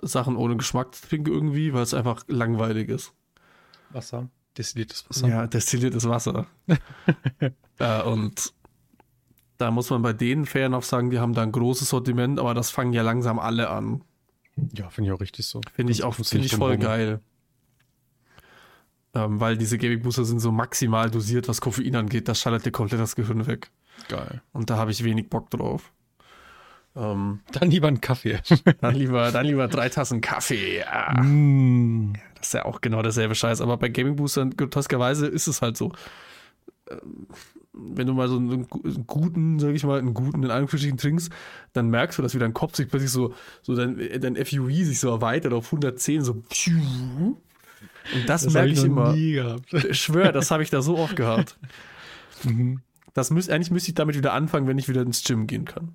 Sachen 0.00 0.36
ohne 0.36 0.56
Geschmack 0.56 0.94
zu 0.94 1.06
trinken 1.08 1.30
irgendwie, 1.30 1.74
weil 1.74 1.82
es 1.82 1.92
einfach 1.92 2.24
langweilig 2.26 2.88
ist. 2.88 3.12
Wasser, 3.92 4.28
destilliertes 4.56 5.08
Wasser. 5.08 5.28
Ja, 5.28 5.46
destilliertes 5.46 6.08
Wasser. 6.08 6.46
äh, 7.78 8.02
und 8.02 8.52
Da 9.58 9.70
muss 9.70 9.90
man 9.90 10.00
bei 10.00 10.14
denen 10.14 10.46
fair 10.46 10.66
enough 10.66 10.86
sagen, 10.86 11.10
die 11.10 11.18
haben 11.18 11.34
da 11.34 11.42
ein 11.42 11.52
großes 11.52 11.90
Sortiment, 11.90 12.40
aber 12.40 12.54
das 12.54 12.70
fangen 12.70 12.94
ja 12.94 13.02
langsam 13.02 13.38
alle 13.38 13.68
an. 13.68 14.02
Ja, 14.72 14.88
finde 14.88 15.10
ich 15.10 15.14
auch 15.14 15.20
richtig 15.20 15.46
so. 15.46 15.60
Finde 15.74 15.92
ich 15.92 16.02
auch 16.02 16.16
nicht 16.18 16.34
ich 16.34 16.54
voll 16.56 16.78
geil. 16.78 17.20
Ähm, 19.12 19.40
weil 19.40 19.58
diese 19.58 19.76
Gaming 19.76 20.02
Booster 20.02 20.24
sind 20.24 20.40
so 20.40 20.50
maximal 20.52 21.10
dosiert, 21.10 21.46
was 21.48 21.60
Koffein 21.60 21.96
angeht. 21.96 22.28
Das 22.28 22.40
schallert 22.40 22.64
dir 22.64 22.70
komplett 22.70 23.00
das 23.00 23.16
Gehirn 23.16 23.46
weg. 23.46 23.70
Geil. 24.08 24.40
Und 24.52 24.70
da 24.70 24.76
habe 24.76 24.92
ich 24.92 25.04
wenig 25.04 25.28
Bock 25.28 25.50
drauf. 25.50 25.92
Ähm, 26.96 27.40
Dann 27.52 27.70
lieber 27.70 27.88
einen 27.88 28.00
Kaffee. 28.00 28.40
dann, 28.80 28.94
lieber, 28.94 29.30
dann 29.30 29.46
lieber 29.46 29.68
drei 29.68 29.88
Tassen 29.88 30.20
Kaffee. 30.20 30.80
Ja. 30.80 31.12
mm. 31.22 32.14
Das 32.34 32.48
ist 32.48 32.54
ja 32.54 32.64
auch 32.64 32.80
genau 32.80 33.02
derselbe 33.02 33.34
Scheiß. 33.34 33.60
Aber 33.60 33.76
bei 33.76 33.88
Gaming 33.88 34.16
Boostern, 34.16 34.56
groteskerweise, 34.56 35.26
ist 35.26 35.46
es 35.46 35.62
halt 35.62 35.76
so. 35.76 35.92
Ähm, 36.90 37.26
Wenn 37.72 38.06
du 38.08 38.14
mal 38.14 38.28
so 38.28 38.36
einen 38.38 38.68
gu- 38.68 38.82
einen 38.82 39.06
guten, 39.06 39.58
sag 39.60 39.74
ich 39.74 39.84
mal, 39.84 39.98
einen 40.00 40.14
guten, 40.14 40.42
in 40.42 40.50
Anführungsstrichen 40.50 40.98
trinkst, 40.98 41.30
dann 41.72 41.88
merkst 41.90 42.18
du, 42.18 42.22
dass 42.22 42.34
wieder 42.34 42.44
dein 42.46 42.54
Kopf 42.54 42.74
sich 42.74 42.88
plötzlich 42.88 43.10
so, 43.12 43.34
so 43.62 43.76
dein, 43.76 43.96
dein 44.20 44.34
FUI 44.44 44.84
sich 44.84 44.98
so 44.98 45.10
erweitert 45.10 45.52
auf 45.52 45.66
110, 45.66 46.24
so. 46.24 46.42
Und 48.14 48.28
das, 48.28 48.46
hab 48.46 48.52
merke 48.52 48.70
ich, 48.70 48.78
noch 48.78 48.84
immer. 48.84 49.12
nie 49.12 49.32
gehabt. 49.34 49.72
Ich 49.72 50.00
schwöre, 50.02 50.32
das 50.32 50.50
habe 50.50 50.62
ich 50.64 50.70
da 50.70 50.82
so 50.82 50.98
oft 50.98 51.14
gehabt. 51.16 51.56
Mhm. 52.42 52.80
Das 53.12 53.30
müß, 53.30 53.50
eigentlich 53.50 53.70
müsste 53.70 53.90
ich 53.90 53.94
damit 53.96 54.16
wieder 54.16 54.32
anfangen, 54.32 54.66
wenn 54.66 54.78
ich 54.78 54.88
wieder 54.88 55.02
ins 55.02 55.22
Gym 55.24 55.46
gehen 55.46 55.66
kann. 55.66 55.94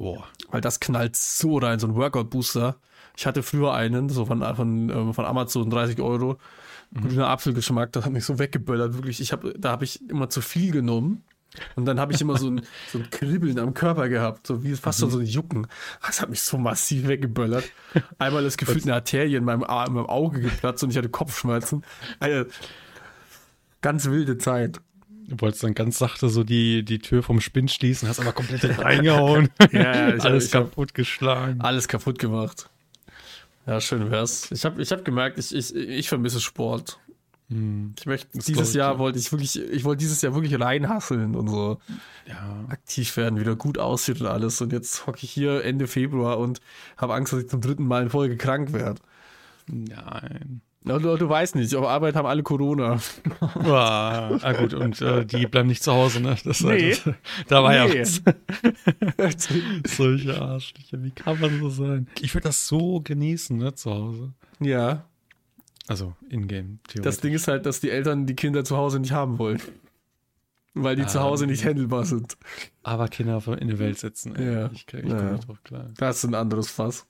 Boah. 0.00 0.24
Weil 0.50 0.62
das 0.62 0.80
knallt 0.80 1.14
so 1.14 1.58
rein, 1.58 1.78
so 1.78 1.86
ein 1.86 1.94
Workout-Booster. 1.94 2.76
Ich 3.18 3.26
hatte 3.26 3.42
früher 3.42 3.74
einen, 3.74 4.08
so 4.08 4.24
von, 4.24 4.42
von, 4.56 4.88
ähm, 4.88 5.12
von 5.12 5.26
Amazon, 5.26 5.68
30 5.68 6.00
Euro. 6.00 6.38
Grüner 6.94 7.28
Apfelgeschmack, 7.28 7.92
das 7.92 8.06
hat 8.06 8.12
mich 8.12 8.24
so 8.24 8.38
weggeböllert. 8.38 8.94
Wirklich, 8.94 9.20
ich 9.20 9.30
hab, 9.30 9.44
da 9.58 9.70
habe 9.70 9.84
ich 9.84 10.08
immer 10.08 10.30
zu 10.30 10.40
viel 10.40 10.72
genommen. 10.72 11.22
Und 11.76 11.84
dann 11.84 12.00
habe 12.00 12.14
ich 12.14 12.22
immer 12.22 12.38
so 12.38 12.48
ein, 12.48 12.62
so 12.90 12.98
ein 12.98 13.10
Kribbeln 13.10 13.58
am 13.58 13.74
Körper 13.74 14.08
gehabt, 14.08 14.46
so 14.46 14.64
wie 14.64 14.74
fast 14.74 15.00
schon 15.00 15.10
so 15.10 15.18
ein 15.18 15.26
Jucken. 15.26 15.66
Das 16.06 16.22
hat 16.22 16.30
mich 16.30 16.40
so 16.40 16.56
massiv 16.56 17.06
weggeböllert. 17.06 17.64
Einmal 18.18 18.46
ist 18.46 18.56
gefühlt 18.56 18.84
eine 18.84 18.94
Arterie 18.94 19.36
in 19.36 19.44
meinem, 19.44 19.60
in 19.60 19.92
meinem 19.92 20.06
Auge 20.06 20.40
geplatzt 20.40 20.82
und 20.82 20.90
ich 20.90 20.96
hatte 20.96 21.10
Kopfschmerzen. 21.10 21.84
Alter, 22.20 22.50
ganz 23.82 24.06
wilde 24.06 24.38
Zeit. 24.38 24.80
Du 25.30 25.40
wolltest 25.40 25.62
dann 25.62 25.74
ganz 25.74 25.96
sachte 25.98 26.28
so 26.28 26.42
die, 26.42 26.84
die 26.84 26.98
Tür 26.98 27.22
vom 27.22 27.40
Spind 27.40 27.70
schließen, 27.70 28.08
hast 28.08 28.18
aber 28.18 28.32
komplett 28.32 28.64
reingehauen. 28.78 29.48
Ja, 29.70 29.92
Alles 30.18 30.52
hab- 30.52 30.64
kaputt 30.70 30.92
geschlagen. 30.92 31.60
Alles 31.60 31.86
kaputt 31.86 32.18
gemacht. 32.18 32.68
Ja, 33.66 33.80
schön 33.80 34.10
wär's. 34.10 34.50
Ich 34.50 34.64
habe 34.64 34.82
ich 34.82 34.90
hab 34.90 35.04
gemerkt, 35.04 35.38
ich, 35.38 35.54
ich, 35.54 35.72
ich 35.74 36.08
vermisse 36.08 36.40
Sport. 36.40 36.98
Hm. 37.48 37.94
Ich 37.98 38.06
möchte, 38.06 38.26
Das 38.36 38.46
dieses 38.46 38.74
Jahr 38.74 38.94
ja. 38.94 38.98
wollte 38.98 39.20
ich 39.20 39.30
wirklich, 39.30 39.56
ich 39.60 39.84
wollte 39.84 40.00
dieses 40.00 40.20
Jahr 40.22 40.34
wirklich 40.34 40.58
reinhasseln 40.60 41.36
und 41.36 41.46
so 41.48 41.78
Ja. 42.26 42.64
aktiv 42.68 43.16
werden, 43.16 43.38
wieder 43.38 43.54
gut 43.54 43.78
aussieht 43.78 44.20
und 44.20 44.26
alles. 44.26 44.60
Und 44.60 44.72
jetzt 44.72 45.06
hocke 45.06 45.20
ich 45.22 45.30
hier 45.30 45.62
Ende 45.64 45.86
Februar 45.86 46.38
und 46.38 46.60
habe 46.96 47.14
Angst, 47.14 47.32
dass 47.32 47.40
ich 47.42 47.48
zum 47.48 47.60
dritten 47.60 47.86
Mal 47.86 48.02
in 48.02 48.10
Folge 48.10 48.36
krank 48.36 48.72
werde. 48.72 49.00
Nein. 49.68 50.60
Na, 50.82 50.98
Du, 50.98 51.14
du 51.16 51.28
weißt 51.28 51.56
nicht, 51.56 51.74
auf 51.74 51.86
Arbeit 51.86 52.14
haben 52.16 52.26
alle 52.26 52.42
Corona. 52.42 52.98
Ah, 53.40 54.38
ah 54.42 54.52
gut, 54.54 54.72
und 54.74 55.00
äh, 55.02 55.26
die 55.26 55.46
bleiben 55.46 55.68
nicht 55.68 55.82
zu 55.82 55.92
Hause, 55.92 56.20
ne? 56.20 56.36
Das, 56.44 56.62
Nee. 56.62 56.90
das, 56.90 57.14
da 57.48 57.62
war 57.62 57.70
Nee. 57.86 57.96
ja 57.98 58.00
was. 58.00 58.22
Solche 59.96 60.40
Arschlöcher, 60.40 61.02
wie 61.02 61.10
kann 61.10 61.38
man 61.40 61.58
so 61.60 61.68
sein? 61.70 62.06
Ich 62.20 62.34
würde 62.34 62.48
das 62.48 62.66
so 62.66 63.00
genießen, 63.00 63.56
ne, 63.58 63.74
zu 63.74 63.90
Hause. 63.90 64.32
ja, 64.60 65.04
Also, 65.86 66.14
in-game, 66.28 66.78
das. 67.02 67.20
Ding 67.20 67.34
ist 67.34 67.48
halt, 67.48 67.66
dass 67.66 67.80
die 67.80 67.90
Eltern 67.90 68.26
die 68.26 68.34
Kinder 68.36 68.64
zu 68.64 68.76
Hause 68.76 69.00
nicht 69.00 69.12
haben 69.12 69.38
wollen. 69.38 69.60
Weil 70.72 70.94
die 70.94 71.02
Ah, 71.02 71.08
zu 71.08 71.20
Hause 71.20 71.46
nicht 71.48 71.64
handelbar 71.64 72.04
sind. 72.04 72.36
Aber 72.84 73.08
Kinder 73.08 73.42
in 73.60 73.66
die 73.68 73.78
Welt 73.80 73.98
setzen, 73.98 74.36
ey. 74.36 74.52
Ja. 74.54 74.70
Ich, 74.72 74.86
ich 74.86 74.92
Ja. 75.04 75.16
komme 75.16 75.32
nicht 75.32 75.48
drauf 75.48 75.62
klar. 75.64 75.86
Das 75.96 76.18
ist 76.18 76.24
ein 76.24 76.34
anderes 76.36 76.70
Fass. 76.70 77.06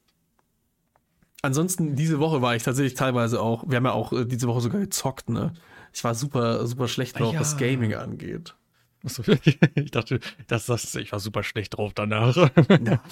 Ansonsten, 1.42 1.96
diese 1.96 2.18
Woche 2.20 2.42
war 2.42 2.54
ich 2.54 2.62
tatsächlich 2.62 2.94
teilweise 2.94 3.40
auch, 3.40 3.64
wir 3.66 3.76
haben 3.76 3.84
ja 3.86 3.92
auch 3.92 4.12
äh, 4.12 4.26
diese 4.26 4.46
Woche 4.48 4.60
sogar 4.60 4.80
gezockt, 4.80 5.28
ne? 5.30 5.52
Ich 5.92 6.04
war 6.04 6.14
super, 6.14 6.66
super 6.66 6.86
schlecht 6.86 7.18
drauf, 7.18 7.32
Ja. 7.34 7.40
was 7.40 7.56
Gaming 7.56 7.94
angeht. 7.94 8.54
Ich 9.74 9.90
dachte, 9.90 10.20
das, 10.46 10.66
das, 10.66 10.94
ich 10.94 11.10
war 11.12 11.20
super 11.20 11.42
schlecht 11.42 11.76
drauf 11.76 11.92
danach. 11.94 12.50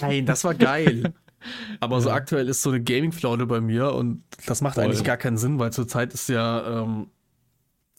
Nein, 0.00 0.26
das 0.26 0.44
war 0.44 0.54
geil. 0.54 1.14
Aber 1.80 2.00
so 2.02 2.10
aktuell 2.10 2.48
ist 2.48 2.62
so 2.62 2.70
eine 2.70 2.82
Gaming-Flaute 2.82 3.46
bei 3.46 3.60
mir 3.62 3.92
und 3.94 4.22
das 4.46 4.60
macht 4.60 4.74
Voll. 4.74 4.84
eigentlich 4.84 5.04
gar 5.04 5.16
keinen 5.16 5.38
Sinn, 5.38 5.58
weil 5.58 5.72
zurzeit 5.72 6.12
ist 6.12 6.28
ja 6.28 6.82
ähm, 6.82 7.06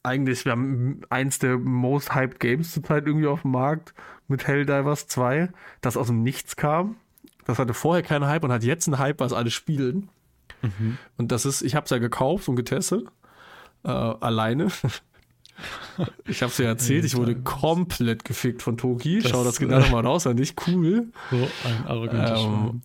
eigentlich, 0.04 0.46
wir 0.46 0.52
haben 0.52 1.02
eins 1.10 1.40
der 1.40 1.58
most 1.58 2.14
hyped 2.14 2.40
Games 2.40 2.74
zurzeit 2.74 3.08
irgendwie 3.08 3.28
auf 3.28 3.42
dem 3.42 3.52
Markt 3.52 3.94
mit 4.28 4.46
Helldivers 4.46 5.08
2, 5.08 5.50
das 5.82 5.98
aus 5.98 6.08
dem 6.08 6.22
Nichts 6.22 6.56
kam. 6.56 6.98
Das 7.46 7.58
hatte 7.58 7.74
vorher 7.74 8.04
keinen 8.04 8.28
Hype 8.28 8.44
und 8.44 8.52
hat 8.52 8.64
jetzt 8.64 8.88
einen 8.88 9.00
Hype, 9.00 9.20
was 9.20 9.34
alle 9.34 9.50
spielen. 9.50 10.10
Und 11.18 11.32
das 11.32 11.46
ist, 11.46 11.62
ich 11.62 11.76
habe 11.76 11.86
es 11.86 11.90
ja 11.90 11.98
gekauft 11.98 12.48
und 12.50 12.56
getestet. 12.56 13.04
Äh, 13.84 13.90
alleine. 13.90 14.68
Ich 16.26 16.42
habe 16.42 16.52
es 16.54 16.58
ja 16.58 16.68
erzählt, 16.68 17.04
ich 17.04 17.18
wurde 17.18 17.36
komplett 17.36 18.24
gefickt 18.24 18.62
von 18.62 18.78
Toki. 18.78 19.20
Das, 19.20 19.32
Schau 19.32 19.44
das 19.44 19.58
äh, 19.60 19.66
genau 19.66 19.86
mal 19.90 20.06
raus, 20.06 20.26
an 20.26 20.38
nicht 20.38 20.56
cool. 20.68 21.08
So 21.30 21.50
ein 21.66 21.86
arrogantes 21.86 22.40
Ähm. 22.40 22.82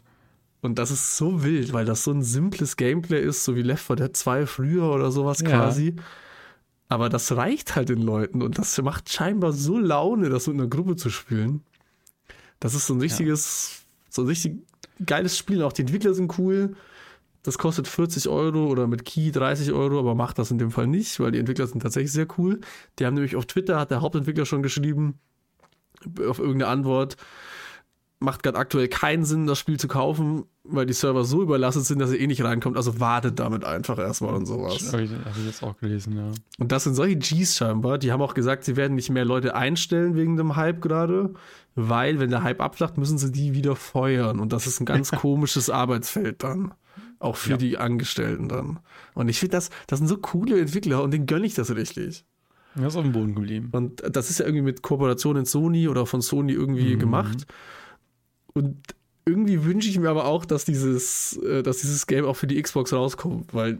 Und 0.61 0.79
das 0.79 0.91
ist 0.91 1.17
so 1.17 1.45
wild, 1.45 1.73
weil 1.73 1.85
das 1.85 2.03
so 2.05 2.11
ein 2.11 2.23
simples 2.23 2.77
Gameplay 2.77 3.23
ist, 3.23 3.45
so 3.45 3.55
wie 3.55 3.63
Left 3.63 3.85
4 3.87 3.97
Dead 3.97 4.17
2 4.17 4.47
früher 4.47 4.91
oder 4.91 5.13
sowas 5.13 5.41
Ja. 5.41 5.51
quasi. 5.51 5.95
Aber 6.89 7.09
das 7.09 7.31
reicht 7.37 7.77
halt 7.77 7.91
den 7.91 8.01
Leuten 8.03 8.43
und 8.43 8.59
das 8.59 8.81
macht 8.83 9.13
scheinbar 9.13 9.53
so 9.53 9.79
Laune, 9.79 10.29
das 10.29 10.47
mit 10.47 10.59
einer 10.59 10.69
Gruppe 10.69 10.97
zu 10.97 11.11
spielen. 11.11 11.63
Das 12.61 12.75
ist 12.75 12.87
so 12.87 12.95
ein 12.95 13.01
richtiges, 13.01 13.83
so 14.09 14.23
ein 14.23 14.29
richtig 14.29 14.57
geiles 15.05 15.37
Spiel. 15.37 15.63
Auch 15.63 15.73
die 15.73 15.83
Entwickler 15.83 16.15
sind 16.15 16.39
cool. 16.39 16.77
Das 17.45 17.59
kostet 17.59 17.87
40 17.87 18.29
Euro 18.29 18.67
oder 18.67 18.87
mit 18.87 19.05
Key 19.05 19.31
30 19.31 19.73
Euro, 19.73 19.99
aber 19.99 20.15
macht 20.15 20.39
das 20.39 20.51
in 20.51 20.59
dem 20.59 20.71
Fall 20.71 20.87
nicht, 20.87 21.21
weil 21.21 21.31
die 21.31 21.39
Entwickler 21.39 21.67
sind 21.67 21.83
tatsächlich 21.83 22.11
sehr 22.11 22.27
cool. 22.39 22.61
Die 22.99 23.07
haben 23.07 23.15
nämlich 23.15 23.37
auf 23.37 23.47
Twitter, 23.47 23.79
hat 23.79 23.91
der 23.91 24.01
Hauptentwickler 24.01 24.47
schon 24.47 24.63
geschrieben, 24.63 25.21
auf 26.27 26.39
irgendeine 26.39 26.69
Antwort, 26.69 27.17
macht 28.19 28.43
gerade 28.43 28.59
aktuell 28.59 28.89
keinen 28.89 29.27
Sinn, 29.27 29.47
das 29.47 29.59
Spiel 29.59 29.79
zu 29.79 29.89
kaufen, 29.89 30.45
weil 30.65 30.87
die 30.87 30.95
Server 30.95 31.25
so 31.25 31.43
überlastet 31.43 31.85
sind, 31.85 31.99
dass 31.99 32.13
ihr 32.13 32.21
eh 32.21 32.27
nicht 32.27 32.43
reinkommt. 32.43 32.79
Also 32.79 32.99
wartet 32.99 33.39
damit 33.39 33.65
einfach 33.65 33.99
erstmal 33.99 34.35
und 34.35 34.47
sowas. 34.47 34.93
Habe 34.93 35.03
ich, 35.03 35.11
hab 35.11 35.37
ich 35.37 35.45
jetzt 35.45 35.63
auch 35.63 35.77
gelesen, 35.77 36.17
ja. 36.17 36.31
Und 36.59 36.73
das 36.73 36.85
sind 36.85 36.95
solche 36.95 37.17
Gs 37.17 37.57
scheinbar, 37.57 37.99
die 37.99 38.11
haben 38.11 38.23
auch 38.23 38.33
gesagt, 38.33 38.65
sie 38.65 38.77
werden 38.77 38.95
nicht 38.95 39.11
mehr 39.11 39.27
Leute 39.27 39.55
einstellen 39.55 40.17
wegen 40.17 40.39
dem 40.39 40.57
Hype 40.57 40.81
gerade, 40.81 41.35
weil 41.75 42.19
wenn 42.21 42.31
der 42.31 42.43
Hype 42.43 42.63
abflacht, 42.63 42.97
müssen 42.97 43.19
sie 43.19 43.31
die 43.31 43.53
wieder 43.55 43.77
feuern. 43.77 44.41
Und 44.41 44.55
das 44.55 44.67
ist 44.67 44.81
ein 44.81 44.87
ganz 44.87 45.11
komisches 45.13 45.69
Arbeitsfeld 45.69 46.43
dann. 46.43 46.73
Auch 47.19 47.37
für 47.37 47.51
Ja. 47.53 47.57
die 47.57 47.79
Angestellten 47.79 48.49
dann. 48.49 48.81
Und 49.15 49.29
ich 49.29 49.39
finde 49.39 49.53
das, 49.57 49.71
das 49.87 49.99
sind 49.99 50.09
so 50.09 50.19
coole 50.19 50.61
Entwickler 50.61 51.03
und 51.03 51.11
denen 51.13 51.27
gönne 51.27 51.47
ich 51.47 51.55
das 51.55 51.75
richtig. 51.75 52.25
Er 52.77 52.89
ist 52.89 52.97
auf 52.97 53.03
dem 53.05 53.13
Boden 53.13 53.35
geblieben. 53.35 53.69
Und 53.73 54.03
das 54.11 54.31
ist 54.31 54.41
ja 54.41 54.47
irgendwie 54.47 54.65
mit 54.65 54.83
Kooperationen 54.83 55.45
Sony 55.47 55.87
oder 55.89 56.07
von 56.07 56.21
Sony 56.21 56.53
irgendwie 56.53 56.97
Mhm. 56.97 56.99
gemacht. 56.99 57.47
Und 58.53 58.79
irgendwie 59.25 59.65
wünsche 59.65 59.89
ich 59.89 59.99
mir 59.99 60.11
aber 60.11 60.27
auch, 60.27 60.45
dass 60.45 60.65
dieses, 60.65 61.37
äh, 61.39 61.63
dass 61.63 61.79
dieses 61.79 62.07
Game 62.07 62.25
auch 62.25 62.35
für 62.37 62.47
die 62.47 62.61
Xbox 62.61 62.93
rauskommt, 62.93 63.55
weil 63.55 63.79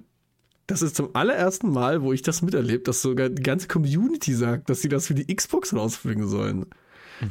das 0.67 0.81
ist 0.81 0.97
zum 0.97 1.11
allerersten 1.15 1.71
Mal, 1.71 2.03
wo 2.03 2.13
ich 2.15 2.23
das 2.23 2.41
miterlebt, 2.41 2.89
dass 2.89 3.03
sogar 3.03 3.29
die 3.29 3.43
ganze 3.43 3.69
Community 3.69 4.33
sagt, 4.33 4.71
dass 4.71 4.81
sie 4.81 4.89
das 4.89 5.07
für 5.07 5.15
die 5.15 5.27
Xbox 5.35 5.75
rausbringen 5.75 6.27
sollen. 6.29 6.65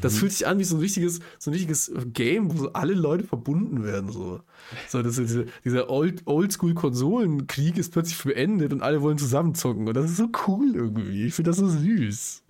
Das 0.01 0.17
fühlt 0.17 0.31
sich 0.31 0.47
an 0.47 0.59
wie 0.59 0.63
so 0.63 0.75
ein 0.77 0.79
richtiges, 0.79 1.19
so 1.39 1.51
ein 1.51 1.53
richtiges 1.53 1.91
Game, 2.13 2.51
wo 2.51 2.57
so 2.57 2.73
alle 2.73 2.93
Leute 2.93 3.25
verbunden 3.25 3.83
werden. 3.83 4.11
So, 4.11 4.41
so 4.87 5.01
das 5.01 5.15
diese, 5.15 5.45
dieser 5.63 5.89
Old, 5.89 6.25
Oldschool-Konsolenkrieg 6.25 7.77
ist 7.77 7.91
plötzlich 7.91 8.21
beendet 8.23 8.73
und 8.73 8.81
alle 8.81 9.01
wollen 9.01 9.17
zusammenzocken. 9.17 9.87
Und 9.87 9.93
das 9.93 10.05
ist 10.05 10.17
so 10.17 10.29
cool 10.47 10.71
irgendwie. 10.73 11.25
Ich 11.25 11.33
finde 11.33 11.51
das 11.51 11.57
so 11.57 11.67
süß. 11.67 12.43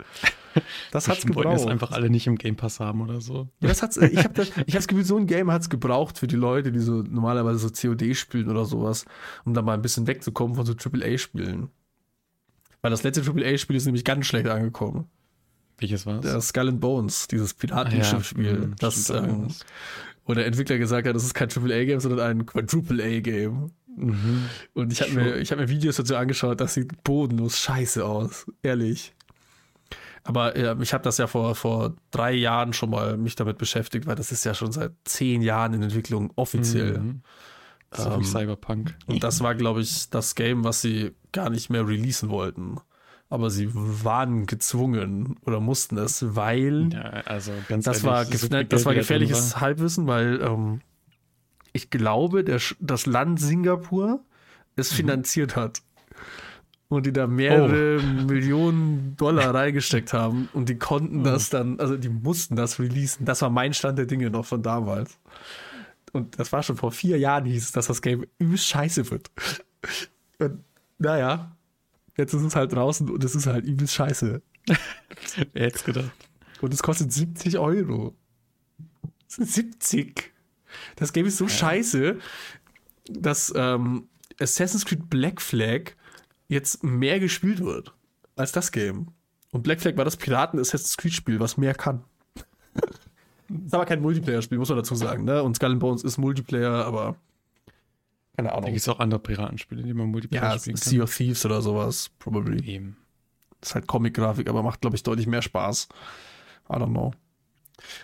Das 0.92 1.08
hat's 1.08 1.24
wollten 1.24 1.34
gebraucht. 1.34 1.58
jetzt 1.58 1.68
einfach 1.68 1.90
alle 1.90 2.10
nicht 2.10 2.26
im 2.26 2.36
Game 2.36 2.56
Pass 2.56 2.78
haben 2.78 3.00
oder 3.00 3.20
so. 3.20 3.48
Ja, 3.60 3.68
das 3.68 3.82
hat's, 3.82 3.96
ich 3.96 4.22
habe 4.22 4.34
das, 4.34 4.52
ich 4.66 4.74
das 4.74 4.86
Gefühl, 4.86 5.04
so 5.04 5.16
ein 5.16 5.26
Game 5.26 5.50
hat's 5.50 5.68
gebraucht 5.68 6.18
für 6.18 6.28
die 6.28 6.36
Leute, 6.36 6.70
die 6.70 6.78
so 6.78 7.02
normalerweise 7.02 7.58
so 7.58 7.70
COD 7.70 8.14
spielen 8.14 8.48
oder 8.48 8.64
sowas, 8.64 9.04
um 9.44 9.54
da 9.54 9.62
mal 9.62 9.74
ein 9.74 9.82
bisschen 9.82 10.06
wegzukommen 10.06 10.54
von 10.54 10.64
so 10.64 10.74
AAA-Spielen. 10.74 11.70
Weil 12.82 12.90
das 12.90 13.02
letzte 13.02 13.22
AAA-Spiel 13.22 13.76
ist 13.76 13.86
nämlich 13.86 14.04
ganz 14.04 14.26
schlecht 14.26 14.46
angekommen. 14.46 15.06
Welches 15.78 16.06
war's? 16.06 16.24
Das 16.24 16.48
Skull 16.48 16.68
and 16.68 16.80
Bones, 16.80 17.28
dieses 17.28 17.54
Piratenschiff-Spiel, 17.54 18.62
hm, 18.62 18.76
das, 18.78 19.04
stimmt, 19.04 19.18
da 19.18 19.24
ähm, 19.24 19.48
wo 20.26 20.34
der 20.34 20.46
Entwickler 20.46 20.78
gesagt 20.78 21.06
hat, 21.06 21.14
das 21.14 21.24
ist 21.24 21.34
kein 21.34 21.48
AAA-Game, 21.50 22.00
sondern 22.00 22.20
ein 22.20 22.46
Quadruple-A-Game. 22.46 23.70
Mhm. 23.96 24.48
Und 24.72 24.92
ich 24.92 25.02
habe 25.02 25.12
mir, 25.12 25.36
ich 25.36 25.52
hab 25.52 25.58
mir 25.58 25.68
Videos 25.68 25.96
dazu 25.96 26.16
angeschaut, 26.16 26.60
das 26.60 26.74
sieht 26.74 27.04
bodenlos 27.04 27.58
scheiße 27.58 28.04
aus. 28.04 28.46
Ehrlich. 28.62 29.14
Aber 30.24 30.56
äh, 30.56 30.74
ich 30.80 30.94
habe 30.94 31.04
das 31.04 31.18
ja 31.18 31.26
vor, 31.26 31.54
vor 31.54 31.94
drei 32.10 32.32
Jahren 32.32 32.72
schon 32.72 32.90
mal 32.90 33.16
mich 33.18 33.36
damit 33.36 33.58
beschäftigt, 33.58 34.06
weil 34.06 34.16
das 34.16 34.32
ist 34.32 34.44
ja 34.44 34.54
schon 34.54 34.72
seit 34.72 34.92
zehn 35.04 35.42
Jahren 35.42 35.74
in 35.74 35.82
Entwicklung 35.82 36.32
offiziell. 36.36 36.98
Mhm. 36.98 37.22
Das 37.90 38.06
Ähm, 38.06 38.24
Cyberpunk. 38.24 38.96
Und 39.06 39.22
das 39.22 39.40
war, 39.40 39.54
glaube 39.54 39.82
ich, 39.82 40.08
das 40.10 40.34
Game, 40.34 40.64
was 40.64 40.80
sie 40.80 41.12
gar 41.32 41.50
nicht 41.50 41.68
mehr 41.68 41.86
releasen 41.86 42.30
wollten. 42.30 42.78
Aber 43.34 43.50
sie 43.50 43.68
waren 43.72 44.46
gezwungen 44.46 45.36
oder 45.44 45.60
mussten 45.60 45.98
es, 45.98 46.24
weil 46.36 46.90
Ja, 46.92 47.02
also 47.26 47.52
ganz 47.68 47.84
das 47.84 47.98
ehrlich, 47.98 48.10
war, 48.10 48.24
das 48.24 48.48
Geld, 48.50 48.86
war 48.86 48.94
gefährliches 48.94 49.54
war. 49.54 49.60
Halbwissen, 49.60 50.06
weil 50.06 50.40
ähm, 50.40 50.80
ich 51.72 51.90
glaube, 51.90 52.44
der, 52.44 52.60
das 52.80 53.06
Land 53.06 53.40
Singapur 53.40 54.20
es 54.76 54.92
Mhm. 54.92 54.96
finanziert 54.96 55.56
hat. 55.56 55.82
Und 56.88 57.06
die 57.06 57.12
da 57.12 57.26
mehrere 57.26 57.98
Oh. 57.98 58.02
Millionen 58.26 59.16
Dollar 59.16 59.52
reingesteckt 59.54 60.12
haben 60.12 60.48
und 60.52 60.68
die 60.68 60.76
konnten 60.78 61.20
Oh. 61.20 61.24
das 61.24 61.50
dann, 61.50 61.80
also 61.80 61.96
die 61.96 62.08
mussten 62.10 62.56
das 62.56 62.78
releasen. 62.78 63.24
Das 63.26 63.42
war 63.42 63.50
mein 63.50 63.74
Stand 63.74 63.98
der 63.98 64.06
Dinge 64.06 64.30
noch 64.30 64.46
von 64.46 64.62
damals. 64.62 65.18
Und 66.12 66.38
das 66.38 66.52
war 66.52 66.62
schon 66.62 66.76
vor 66.76 66.92
vier 66.92 67.18
Jahren 67.18 67.44
hieß 67.46 67.64
es, 67.64 67.72
dass 67.72 67.88
das 67.88 68.00
Game 68.00 68.24
übelst 68.38 68.66
scheiße 68.68 69.10
wird. 69.10 69.30
Und 70.38 70.60
naja, 70.98 71.53
jetzt 72.16 72.34
ist 72.34 72.42
es 72.42 72.56
halt 72.56 72.72
draußen 72.72 73.08
und 73.08 73.22
es 73.24 73.34
ist 73.34 73.46
halt 73.46 73.64
übelst 73.64 73.94
scheiße. 73.94 74.42
Wer 75.52 75.66
hätte 75.66 75.84
gedacht? 75.84 76.12
Und 76.60 76.72
es 76.72 76.82
kostet 76.82 77.12
70 77.12 77.58
Euro. 77.58 78.14
Das 79.26 79.36
sind 79.36 79.50
70. 79.82 80.32
Das 80.96 81.12
Game 81.12 81.26
ist 81.26 81.36
so 81.36 81.48
scheiße, 81.48 82.18
dass 83.10 83.52
ähm, 83.56 84.08
Assassin's 84.40 84.84
Creed 84.84 85.10
Black 85.10 85.40
Flag 85.40 85.92
jetzt 86.48 86.82
mehr 86.82 87.20
gespielt 87.20 87.60
wird 87.60 87.94
als 88.36 88.52
das 88.52 88.72
Game. 88.72 89.08
Und 89.50 89.62
Black 89.62 89.80
Flag 89.80 89.96
war 89.96 90.04
das 90.04 90.16
Piraten-Assassin's 90.16 90.96
Creed-Spiel, 90.96 91.38
was 91.38 91.56
mehr 91.56 91.74
kann. 91.74 92.02
ist 93.64 93.74
aber 93.74 93.86
kein 93.86 94.02
Multiplayer-Spiel, 94.02 94.58
muss 94.58 94.68
man 94.68 94.78
dazu 94.78 94.94
sagen. 94.94 95.24
Ne? 95.24 95.42
Und 95.42 95.56
Skull 95.56 95.72
and 95.72 95.80
Bones 95.80 96.02
ist 96.02 96.18
Multiplayer, 96.18 96.84
aber 96.84 97.16
keine 98.36 98.48
Da 98.48 98.54
Ahnung. 98.54 98.66
gibt 98.70 98.78
es 98.78 98.88
auch 98.88 98.98
andere 99.00 99.20
Piratenspiele, 99.20 99.82
die 99.82 99.94
man 99.94 100.08
Multiplayer 100.08 100.52
Ja, 100.54 100.58
spielen 100.58 100.76
Sea 100.76 100.92
kann. 100.98 101.02
of 101.02 101.16
Thieves 101.16 101.44
oder 101.44 101.62
sowas, 101.62 102.10
probably. 102.18 102.64
Eben. 102.66 102.96
ist 103.62 103.74
halt 103.74 103.86
Comic-Grafik, 103.86 104.48
aber 104.48 104.62
macht, 104.62 104.80
glaube 104.82 104.96
ich, 104.96 105.02
deutlich 105.02 105.26
mehr 105.26 105.42
Spaß. 105.42 105.88
I 106.68 106.72
don't 106.74 106.88
know. 106.90 107.12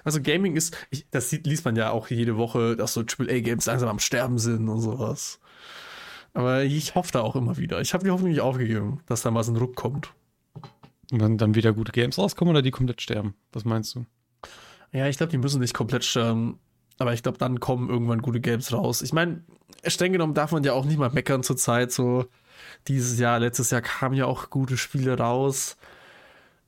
Also 0.05 0.21
Gaming 0.21 0.57
ist, 0.57 0.77
ich, 0.91 1.07
das 1.11 1.31
sieht, 1.31 1.47
liest 1.47 1.65
man 1.65 1.77
ja 1.77 1.91
auch 1.91 2.09
jede 2.09 2.37
Woche, 2.37 2.77
dass 2.77 2.93
so 2.95 3.03
AAA-Games 3.03 3.67
langsam 3.67 3.89
am 3.89 3.99
Sterben 3.99 4.39
sind 4.39 4.69
und 4.69 4.81
sowas. 4.81 5.39
Aber 6.33 6.63
ich 6.65 6.95
hoffe 6.95 7.13
da 7.13 7.21
auch 7.21 7.37
immer 7.37 7.57
wieder. 7.57 7.81
Ich 7.81 7.93
habe 7.95 8.05
die 8.05 8.11
Hoffnung 8.11 8.31
nicht 8.31 8.41
aufgegeben, 8.41 9.01
dass 9.07 9.23
da 9.23 9.31
mal 9.31 9.43
so 9.45 9.53
ein 9.53 9.57
Ruck 9.57 9.75
kommt. 9.77 10.13
Und 11.13 11.19
dann, 11.21 11.39
dann 11.39 11.55
wieder 11.57 11.73
gute 11.73 11.93
Games 11.93 12.19
rauskommen 12.19 12.51
oder 12.53 12.63
die 12.63 12.71
komplett 12.71 13.03
sterben? 13.03 13.35
Was 13.53 13.65
meinst 13.65 13.95
du? 13.97 14.07
Ja, 14.93 15.07
ich 15.09 15.17
glaube, 15.17 15.31
die 15.31 15.39
müssen 15.39 15.61
nicht 15.61 15.75
komplett 15.75 16.05
sterben. 16.05 16.59
Aber 17.01 17.15
ich 17.15 17.23
glaube, 17.23 17.39
dann 17.39 17.61
kommen 17.61 17.89
irgendwann 17.89 18.21
gute 18.21 18.41
Games 18.41 18.75
raus. 18.75 19.01
Ich 19.01 19.15
meine, 19.15 19.43
streng 19.87 20.13
genommen 20.13 20.35
darf 20.35 20.53
man 20.53 20.65
ja 20.65 20.75
auch 20.75 20.85
nicht 20.85 20.99
mal 20.99 21.09
meckern 21.09 21.43
zur 21.43 21.57
Zeit. 21.57 21.93
So, 21.93 22.27
dieses 22.89 23.19
Jahr, 23.19 23.39
letztes 23.39 23.71
Jahr 23.71 23.81
kamen 23.81 24.15
ja 24.15 24.27
auch 24.27 24.51
gute 24.51 24.77
Spiele 24.77 25.17
raus. 25.17 25.79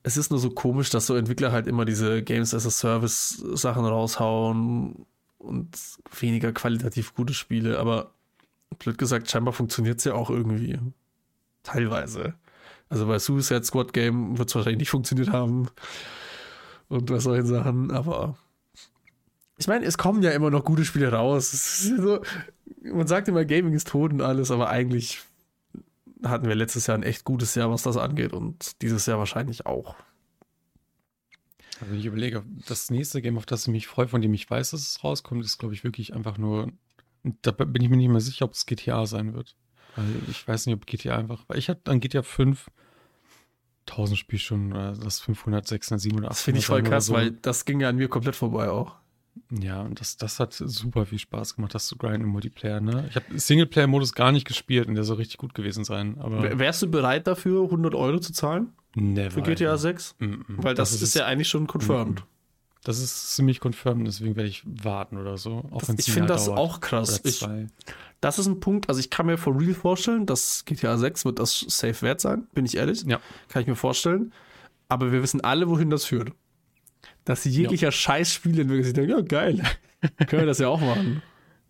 Es 0.02 0.16
ist 0.16 0.30
nur 0.30 0.40
so 0.40 0.48
komisch, 0.48 0.88
dass 0.88 1.06
so 1.06 1.16
Entwickler 1.16 1.52
halt 1.52 1.66
immer 1.66 1.84
diese 1.84 2.22
Games 2.22 2.54
as 2.54 2.66
a 2.66 2.70
Service 2.70 3.44
Sachen 3.52 3.84
raushauen 3.84 5.04
und 5.36 5.78
weniger 6.18 6.52
qualitativ 6.52 7.14
gute 7.14 7.34
Spiele. 7.34 7.78
Aber 7.78 8.14
blöd 8.78 8.96
gesagt, 8.96 9.30
scheinbar 9.30 9.52
funktioniert 9.52 9.98
es 9.98 10.04
ja 10.04 10.14
auch 10.14 10.30
irgendwie. 10.30 10.78
Teilweise. 11.62 12.32
Also 12.88 13.06
bei 13.06 13.18
Suicide 13.18 13.64
Squad 13.64 13.92
Game 13.92 14.38
wird 14.38 14.48
es 14.48 14.54
wahrscheinlich 14.54 14.78
nicht 14.78 14.90
funktioniert 14.90 15.28
haben. 15.28 15.68
Und 16.88 17.04
bei 17.04 17.18
solchen 17.18 17.46
Sachen, 17.46 17.90
aber 17.90 18.38
ich 19.62 19.68
meine, 19.68 19.84
es 19.86 19.96
kommen 19.96 20.24
ja 20.24 20.32
immer 20.32 20.50
noch 20.50 20.64
gute 20.64 20.84
Spiele 20.84 21.12
raus. 21.12 21.52
So, 21.82 22.20
man 22.82 23.06
sagt 23.06 23.28
immer, 23.28 23.44
Gaming 23.44 23.74
ist 23.74 23.86
tot 23.86 24.12
und 24.12 24.20
alles, 24.20 24.50
aber 24.50 24.70
eigentlich 24.70 25.20
hatten 26.24 26.48
wir 26.48 26.56
letztes 26.56 26.88
Jahr 26.88 26.98
ein 26.98 27.04
echt 27.04 27.22
gutes 27.22 27.54
Jahr, 27.54 27.70
was 27.70 27.82
das 27.82 27.96
angeht 27.96 28.32
und 28.32 28.82
dieses 28.82 29.06
Jahr 29.06 29.18
wahrscheinlich 29.18 29.64
auch. 29.64 29.94
Also 31.80 31.94
ich 31.94 32.04
überlege, 32.06 32.44
das 32.66 32.90
nächste 32.90 33.22
Game, 33.22 33.38
auf 33.38 33.46
das 33.46 33.62
ich 33.62 33.72
mich 33.72 33.86
freue, 33.86 34.08
von 34.08 34.20
dem 34.20 34.34
ich 34.34 34.50
weiß, 34.50 34.72
dass 34.72 34.80
es 34.80 35.04
rauskommt, 35.04 35.44
ist, 35.44 35.58
glaube 35.58 35.74
ich, 35.74 35.84
wirklich 35.84 36.12
einfach 36.12 36.38
nur. 36.38 36.72
Da 37.42 37.52
bin 37.52 37.82
ich 37.82 37.88
mir 37.88 37.96
nicht 37.96 38.08
mehr 38.08 38.20
sicher, 38.20 38.46
ob 38.46 38.54
es 38.54 38.66
GTA 38.66 39.06
sein 39.06 39.32
wird. 39.32 39.54
Weil 39.94 40.06
ich 40.28 40.46
weiß 40.46 40.66
nicht, 40.66 40.74
ob 40.74 40.86
GTA 40.86 41.18
einfach. 41.18 41.44
Weil 41.46 41.58
ich 41.58 41.68
habe 41.68 41.80
dann 41.84 42.00
GTA 42.00 42.22
5 42.22 42.68
1000 43.88 44.18
Spielstunden 44.18 44.72
oder 44.72 44.92
das 44.92 45.20
500, 45.20 45.66
600, 45.66 46.00
700, 46.00 46.30
800. 46.30 46.30
Das 46.30 46.42
finde 46.42 46.60
ich 46.60 46.66
voll 46.66 46.82
krass, 46.82 47.06
so. 47.06 47.14
weil 47.14 47.30
das 47.30 47.64
ging 47.64 47.80
ja 47.80 47.88
an 47.88 47.96
mir 47.96 48.08
komplett 48.08 48.36
vorbei 48.36 48.68
auch. 48.68 49.01
Ja, 49.50 49.80
und 49.82 50.00
das, 50.00 50.16
das 50.16 50.40
hat 50.40 50.52
super 50.52 51.06
viel 51.06 51.18
Spaß 51.18 51.56
gemacht, 51.56 51.74
das 51.74 51.86
zu 51.86 51.96
grinden 51.96 52.22
im 52.22 52.28
Multiplayer, 52.28 52.80
ne? 52.80 53.06
Ich 53.08 53.16
habe 53.16 53.26
Singleplayer-Modus 53.38 54.12
gar 54.12 54.32
nicht 54.32 54.46
gespielt 54.46 54.88
und 54.88 54.94
der 54.94 55.04
soll 55.04 55.16
richtig 55.16 55.38
gut 55.38 55.54
gewesen 55.54 55.84
sein, 55.84 56.18
aber. 56.18 56.58
Wärst 56.58 56.82
du 56.82 56.90
bereit 56.90 57.26
dafür, 57.26 57.64
100 57.64 57.94
Euro 57.94 58.18
zu 58.18 58.32
zahlen 58.32 58.72
never, 58.94 59.30
für 59.30 59.42
GTA 59.42 59.76
6? 59.76 60.16
Mm, 60.18 60.24
mm. 60.24 60.44
Weil 60.58 60.74
das, 60.74 61.00
ist, 61.00 61.14
ja 61.14 61.26
eigentlich 61.26 61.48
schon 61.48 61.66
confirmed. 61.66 62.24
Das 62.84 62.98
ist 62.98 63.36
ziemlich 63.36 63.60
confirmed, 63.60 64.06
deswegen 64.06 64.36
werde 64.36 64.48
ich 64.48 64.64
warten 64.66 65.16
oder 65.16 65.38
so. 65.38 65.68
Das- 65.78 65.88
ich 65.88 66.12
finde 66.12 66.28
das 66.28 66.46
dauert. 66.46 66.58
auch 66.58 66.80
krass. 66.80 67.20
Ich-. 67.24 67.46
Das 68.20 68.38
ist 68.38 68.46
ein 68.46 68.60
Punkt, 68.60 68.88
also 68.88 69.00
ich 69.00 69.10
kann 69.10 69.26
mir 69.26 69.38
for 69.38 69.58
real 69.58 69.74
vorstellen, 69.74 70.26
dass 70.26 70.64
GTA 70.64 70.98
6 70.98 71.24
wird 71.24 71.38
das 71.38 71.58
safe 71.68 72.02
wert 72.02 72.20
sein, 72.20 72.46
bin 72.54 72.64
ich 72.64 72.76
ehrlich. 72.76 73.02
Ja. 73.04 73.20
Kann 73.48 73.62
ich 73.62 73.68
mir 73.68 73.76
vorstellen. 73.76 74.32
Aber 74.88 75.10
wir 75.10 75.22
wissen 75.22 75.40
alle, 75.40 75.68
wohin 75.70 75.88
das 75.88 76.04
führt. 76.04 76.32
Dass 77.24 77.44
jeglicher 77.44 77.92
Scheißspielentwickler 77.92 78.84
sich 78.84 78.92
denkt, 78.94 79.10
ja 79.10 79.20
geil, 79.20 79.62
können 80.26 80.42
wir 80.42 80.46
das 80.46 80.58
ja 80.58 80.68
auch 80.68 80.80
machen. 80.80 81.22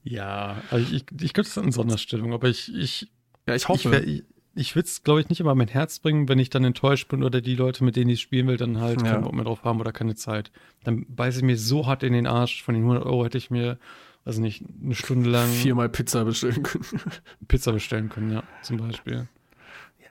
Ja, 0.05 0.63
also 0.71 0.85
ich, 0.93 1.05
ich, 1.15 1.23
ich 1.23 1.33
das 1.33 1.49
ist 1.49 1.59
eine 1.59 1.73
Sonderstellung, 1.73 2.33
aber 2.33 2.49
ich, 2.49 2.75
ich, 2.75 3.09
Ja, 3.47 3.55
ich 3.55 3.63
ich, 3.63 3.69
hoffe. 3.69 3.91
wär- 3.93 4.07
ich, 4.07 4.25
ich 4.55 4.75
würde 4.75 4.87
es, 4.87 5.03
glaube 5.03 5.21
ich, 5.21 5.29
nicht 5.29 5.41
immer 5.41 5.55
mein 5.55 5.69
Herz 5.69 5.99
bringen, 5.99 6.29
wenn 6.29 6.39
ich 6.39 6.51
dann 6.51 6.65
enttäuscht 6.65 7.09
bin 7.09 7.23
oder 7.23 7.41
die 7.41 7.55
Leute, 7.55 7.85
mit 7.85 7.97
denen 7.97 8.11
ich 8.11 8.21
spielen 8.21 8.47
will, 8.49 8.57
dann 8.57 8.81
halt 8.81 9.01
Ja. 9.03 9.13
keinen 9.13 9.23
Bock 9.23 9.33
mehr 9.35 9.45
drauf 9.45 9.63
haben 9.65 9.81
oder 9.81 9.93
keine 9.93 10.15
Zeit. 10.15 10.51
Dann 10.85 11.07
beiße 11.09 11.39
ich 11.39 11.45
mir 11.45 11.57
so 11.57 11.87
hart 11.87 12.03
in 12.03 12.13
den 12.13 12.27
Arsch. 12.27 12.63
Von 12.63 12.75
den 12.75 12.83
100 12.85 13.05
Euro 13.07 13.25
hätte 13.25 13.39
ich 13.39 13.51
mir, 13.51 13.79
also 14.25 14.41
nicht, 14.43 14.63
eine 14.83 14.95
Stunde 14.95 15.31
lang 15.31 15.49
Viermal 15.49 15.89
Pizza 15.89 16.25
bestellen 16.25 16.63
können. 16.63 16.85
Pizza 17.49 17.73
bestellen 17.73 18.09
können, 18.11 18.31
ja, 18.33 18.43
zum 18.63 18.77
Beispiel. 18.79 19.27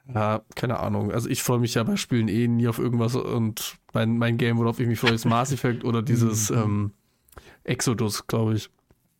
Ja, 0.07 0.41
keine 0.55 0.79
Ahnung. 0.79 1.11
Also 1.11 1.29
ich 1.29 1.43
freue 1.43 1.59
mich 1.59 1.75
ja 1.75 1.83
bei 1.83 1.95
Spielen 1.95 2.27
eh 2.27 2.47
nie 2.47 2.67
auf 2.67 2.79
irgendwas 2.79 3.15
und 3.15 3.77
mein, 3.93 4.17
mein 4.17 4.37
Game, 4.37 4.57
worauf 4.57 4.79
ich 4.79 4.87
mich 4.87 4.99
freue, 4.99 5.13
ist 5.13 5.25
Mass 5.25 5.51
Effect 5.51 5.83
oder 5.83 6.01
dieses 6.01 6.49
ähm, 6.49 6.91
Exodus, 7.63 8.27
glaube 8.27 8.55
ich. 8.55 8.69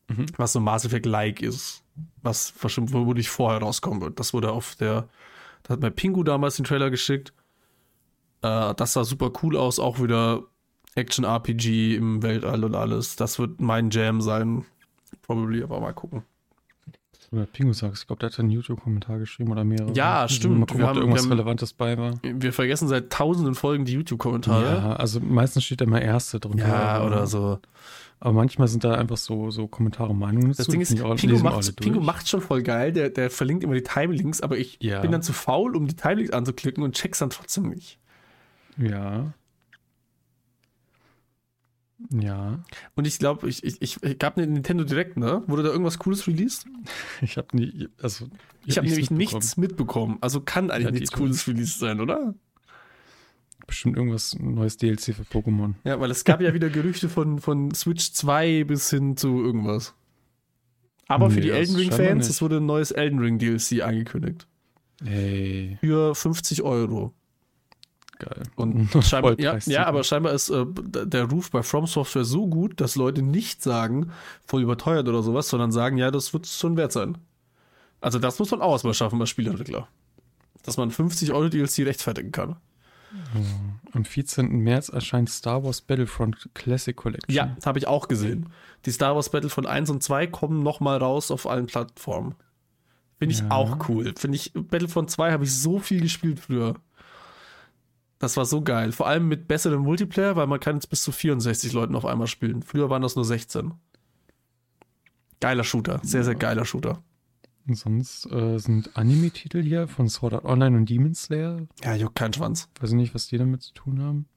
Mhm. 0.07 0.25
Was 0.37 0.53
so 0.53 0.59
Mass 0.59 0.85
Effect-like 0.85 1.41
ist. 1.41 1.83
Was 2.21 2.49
vermutlich 2.49 3.29
vorher 3.29 3.61
rauskommen 3.61 4.01
wird. 4.01 4.19
Das 4.19 4.33
wurde 4.33 4.51
auf 4.51 4.75
der, 4.75 5.07
da 5.63 5.73
hat 5.73 5.81
mir 5.81 5.91
Pingu 5.91 6.23
damals 6.23 6.55
den 6.55 6.65
Trailer 6.65 6.89
geschickt. 6.89 7.33
Äh, 8.41 8.73
das 8.75 8.93
sah 8.93 9.03
super 9.03 9.31
cool 9.43 9.57
aus, 9.57 9.79
auch 9.79 10.01
wieder 10.01 10.43
Action-RPG 10.95 11.95
im 11.95 12.21
Weltall 12.23 12.63
und 12.63 12.75
alles. 12.75 13.15
Das 13.15 13.39
wird 13.39 13.61
mein 13.61 13.89
Jam 13.91 14.21
sein. 14.21 14.65
Probably, 15.21 15.63
aber 15.63 15.79
mal 15.79 15.93
gucken. 15.93 16.23
Oder 17.33 17.45
Pingu 17.45 17.71
sagst, 17.71 18.03
ich 18.03 18.07
glaube, 18.07 18.19
der 18.19 18.29
hat 18.29 18.37
einen 18.39 18.49
YouTube-Kommentar 18.51 19.17
geschrieben 19.17 19.51
oder 19.53 19.63
mehrere. 19.63 19.93
Ja, 19.93 20.27
stimmt. 20.27 20.59
Mal 20.59 20.65
gucken, 20.65 20.79
Wir 20.79 20.83
ob 20.83 20.89
haben- 20.89 20.95
da 20.95 21.01
irgendwas 21.01 21.23
haben- 21.23 21.31
Relevantes 21.31 21.71
bei 21.73 21.97
war. 21.97 22.19
Wir 22.23 22.51
vergessen 22.51 22.89
seit 22.89 23.09
tausenden 23.09 23.55
Folgen 23.55 23.85
die 23.85 23.93
YouTube-Kommentare. 23.93 24.65
Ja, 24.65 24.93
also 24.97 25.21
meistens 25.21 25.63
steht 25.63 25.79
da 25.79 25.85
immer 25.85 26.01
Erste 26.01 26.41
drunter. 26.41 26.67
Ja, 26.67 26.75
aber- 26.97 27.07
oder 27.07 27.27
so. 27.27 27.59
Aber 28.19 28.33
manchmal 28.33 28.67
sind 28.67 28.83
da 28.83 28.95
einfach 28.95 29.15
so, 29.17 29.49
so 29.49 29.67
Kommentare, 29.67 30.13
Meinungen 30.13 30.49
Das 30.49 30.57
dazu. 30.57 30.71
Ding 30.71 30.81
ist, 30.81 30.89
Pingu 30.93 31.05
alle 31.07 31.15
Pingu 31.15 32.01
macht's 32.01 32.29
schon 32.29 32.41
voll 32.41 32.61
geil. 32.63 32.91
Der, 32.91 33.09
der 33.09 33.31
verlinkt 33.31 33.63
immer 33.63 33.73
die 33.75 33.81
Timelinks, 33.83 34.41
aber 34.41 34.57
ich 34.57 34.77
Ja. 34.81 34.99
bin 34.99 35.11
dann 35.11 35.23
zu 35.23 35.31
faul, 35.33 35.75
um 35.75 35.87
die 35.87 35.95
Timelinks 35.95 36.31
anzuklicken 36.33 36.83
und 36.83 36.95
check's 36.95 37.19
dann 37.19 37.29
trotzdem 37.31 37.69
nicht. 37.69 37.97
Ja. 38.77 39.33
Ja. 42.09 42.63
Und 42.95 43.05
ich 43.07 43.19
glaube, 43.19 43.47
ich, 43.49 43.63
ich, 43.63 43.81
ich, 43.81 44.01
ich 44.03 44.19
gab 44.19 44.37
eine 44.37 44.47
Nintendo 44.47 44.83
Direct, 44.83 45.17
ne? 45.17 45.43
Wurde 45.47 45.63
da 45.63 45.69
irgendwas 45.69 45.99
Cooles 45.99 46.27
released? 46.27 46.65
Ich 47.21 47.37
habe 47.37 47.55
nie, 47.55 47.87
also 48.01 48.27
Ich 48.65 48.77
habe 48.77 48.87
nämlich 48.87 49.11
mitbekommen. 49.11 49.17
nichts 49.39 49.57
mitbekommen. 49.57 50.17
Also 50.21 50.41
kann 50.41 50.71
eigentlich 50.71 50.85
Ja, 50.85 50.91
die- 50.91 50.99
nichts 50.99 51.11
Cooles 51.15 51.47
released 51.47 51.79
sein, 51.79 51.99
oder? 52.01 52.33
Bestimmt 53.67 53.95
irgendwas 53.95 54.35
neues 54.39 54.75
DLC 54.77 55.13
für 55.15 55.23
Pokémon. 55.23 55.75
Ja, 55.85 55.99
weil 55.99 56.11
es 56.11 56.23
gab 56.25 56.41
ja 56.41 56.53
wieder 56.53 56.69
Gerüchte 56.69 57.07
von, 57.07 57.39
von 57.39 57.73
Switch 57.73 58.11
2 58.11 58.63
bis 58.65 58.89
hin 58.89 59.15
zu 59.15 59.41
irgendwas. 59.41 59.93
Aber 61.07 61.29
für 61.29 61.35
Nee, 61.37 61.41
die 61.43 61.47
das 61.49 61.57
Elden 61.57 61.75
Ring-Fans, 61.75 62.27
es 62.29 62.41
wurde 62.41 62.57
ein 62.57 62.65
neues 62.65 62.91
Elden 62.91 63.19
Ring 63.19 63.37
DLC 63.37 63.81
angekündigt. 63.83 64.47
Ey, 65.05 65.77
Für 65.79 66.15
50 66.15 66.63
Euro. 66.63 67.13
Geil. 68.21 68.43
Und 68.55 68.89
scheinbar, 69.03 69.39
ja, 69.39 69.57
ja, 69.65 69.85
aber 69.85 70.03
scheinbar 70.03 70.33
ist 70.33 70.49
äh, 70.49 70.65
der 71.05 71.25
Ruf 71.25 71.51
bei 71.51 71.63
From 71.63 71.87
Software 71.87 72.23
so 72.23 72.47
gut, 72.47 72.79
dass 72.79 72.95
Leute 72.95 73.21
nicht 73.21 73.61
sagen, 73.61 74.11
voll 74.45 74.61
überteuert 74.61 75.07
oder 75.09 75.23
sowas, 75.23 75.49
sondern 75.49 75.71
sagen, 75.71 75.97
ja, 75.97 76.11
das 76.11 76.31
wird 76.33 76.47
schon 76.47 76.77
wert 76.77 76.91
sein. 76.91 77.17
Also 77.99 78.17
das 78.19 78.39
muss 78.39 78.51
man 78.51 78.61
auch 78.61 78.71
erstmal 78.73 78.93
schaffen 78.93 79.19
als 79.21 79.29
Spieleentwickler. 79.29 79.87
Dass 80.63 80.77
man 80.77 80.91
50 80.91 81.31
Euro 81.33 81.49
DLC 81.49 81.79
rechtfertigen 81.79 82.31
kann. 82.31 82.55
Am 83.91 84.05
14. 84.05 84.47
März 84.59 84.89
erscheint 84.89 85.29
Star 85.29 85.63
Wars 85.63 85.81
Battlefront 85.81 86.49
Classic 86.53 86.95
Collection. 86.95 87.33
Ja, 87.35 87.55
habe 87.65 87.77
ich 87.77 87.87
auch 87.87 88.07
gesehen. 88.07 88.49
Die 88.85 88.91
Star 88.91 89.15
Wars 89.15 89.29
Battle 89.29 89.49
von 89.49 89.65
1 89.65 89.89
und 89.89 90.01
2 90.01 90.27
kommen 90.27 90.63
nochmal 90.63 90.97
raus 90.97 91.29
auf 91.29 91.45
allen 91.47 91.65
Plattformen. 91.65 92.35
Finde 93.19 93.35
ich 93.35 93.41
Ja. 93.41 93.51
auch 93.51 93.89
cool. 93.89 94.13
Finde 94.17 94.37
ich, 94.37 94.51
Battlefront 94.53 95.11
2 95.11 95.31
habe 95.31 95.43
ich 95.43 95.53
so 95.53 95.77
viel 95.79 96.01
gespielt 96.01 96.39
früher. 96.39 96.75
Das 98.21 98.37
war 98.37 98.45
so 98.45 98.61
geil. 98.61 98.91
Vor 98.91 99.07
allem 99.07 99.27
mit 99.27 99.47
besserem 99.47 99.81
Multiplayer, 99.81 100.35
weil 100.35 100.45
man 100.45 100.59
kann 100.59 100.75
jetzt 100.75 100.91
bis 100.91 101.01
zu 101.01 101.11
64 101.11 101.73
Leuten 101.73 101.95
auf 101.95 102.05
einmal 102.05 102.27
spielen. 102.27 102.61
Früher 102.61 102.87
waren 102.91 103.01
das 103.01 103.15
nur 103.15 103.25
16. 103.25 103.73
Geiler 105.39 105.63
Shooter. 105.63 105.99
Sehr, 106.03 106.23
sehr 106.23 106.35
geiler 106.35 106.63
Shooter. 106.63 107.01
Und 107.67 107.75
sonst 107.75 108.31
äh, 108.31 108.59
sind 108.59 108.95
Anime-Titel 108.95 109.63
hier 109.63 109.87
von 109.87 110.07
Sword 110.07 110.33
Art 110.33 110.45
Online 110.45 110.77
und 110.77 110.87
Demon 110.87 111.15
Slayer. 111.15 111.61
Ja, 111.83 111.95
juckt 111.95 112.15
keinen 112.15 112.33
Schwanz. 112.33 112.69
Weiß 112.79 112.91
ich 112.91 112.95
nicht, 112.95 113.15
was 113.15 113.25
die 113.25 113.39
damit 113.39 113.63
zu 113.63 113.73
tun 113.73 114.03
haben. 114.03 114.27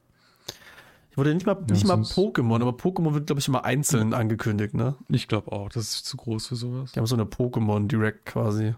Ich 1.11 1.19
wurde 1.19 1.35
nicht 1.35 1.45
mal, 1.45 1.63
nicht 1.71 1.87
mal 1.87 1.99
Pokémon, 1.99 2.63
aber 2.63 2.71
Pokémon 2.71 3.13
wird, 3.13 3.27
glaube 3.27 3.41
ich, 3.41 3.49
immer 3.49 3.67
einzeln 3.67 4.15
angekündigt, 4.15 4.73
ne? 4.73 4.97
Ich 5.09 5.29
glaube 5.29 5.53
auch, 5.53 5.69
das 5.69 5.93
ist 5.93 6.07
zu 6.07 6.17
groß 6.17 6.47
für 6.47 6.57
sowas. 6.57 6.93
Die 6.93 6.99
haben 6.99 7.07
so 7.07 7.17
eine 7.17 7.25
Pokémon 7.25 7.87
Direct 7.87 8.25
quasi. 8.25 8.75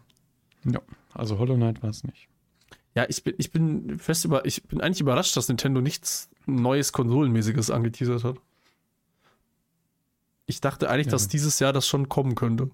Ja, 0.65 0.81
also 1.15 1.39
Hollow 1.39 1.55
Knight 1.55 1.83
war 1.85 1.91
es 1.91 2.03
nicht. 2.03 2.29
Ja, 2.97 3.05
ich 3.09 3.22
bin, 3.22 3.34
ich 3.38 3.51
bin 3.53 3.99
fest 3.99 4.24
über, 4.24 4.44
ich 4.47 4.62
bin 4.64 4.80
eigentlich 4.80 5.01
überrascht, 5.03 5.36
dass 5.36 5.49
Nintendo 5.49 5.80
nichts 5.80 6.30
Neues 6.47 6.92
Konsolenmäßiges 6.92 7.70
angeteasert 7.70 8.24
hat. 8.24 8.36
Ich 10.47 10.61
dachte 10.61 10.88
eigentlich, 10.88 11.07
Ja. 11.07 11.12
dass 11.12 11.28
dieses 11.28 11.59
Jahr 11.59 11.72
das 11.72 11.86
schon 11.86 12.09
kommen 12.09 12.34
könnte. 12.34 12.70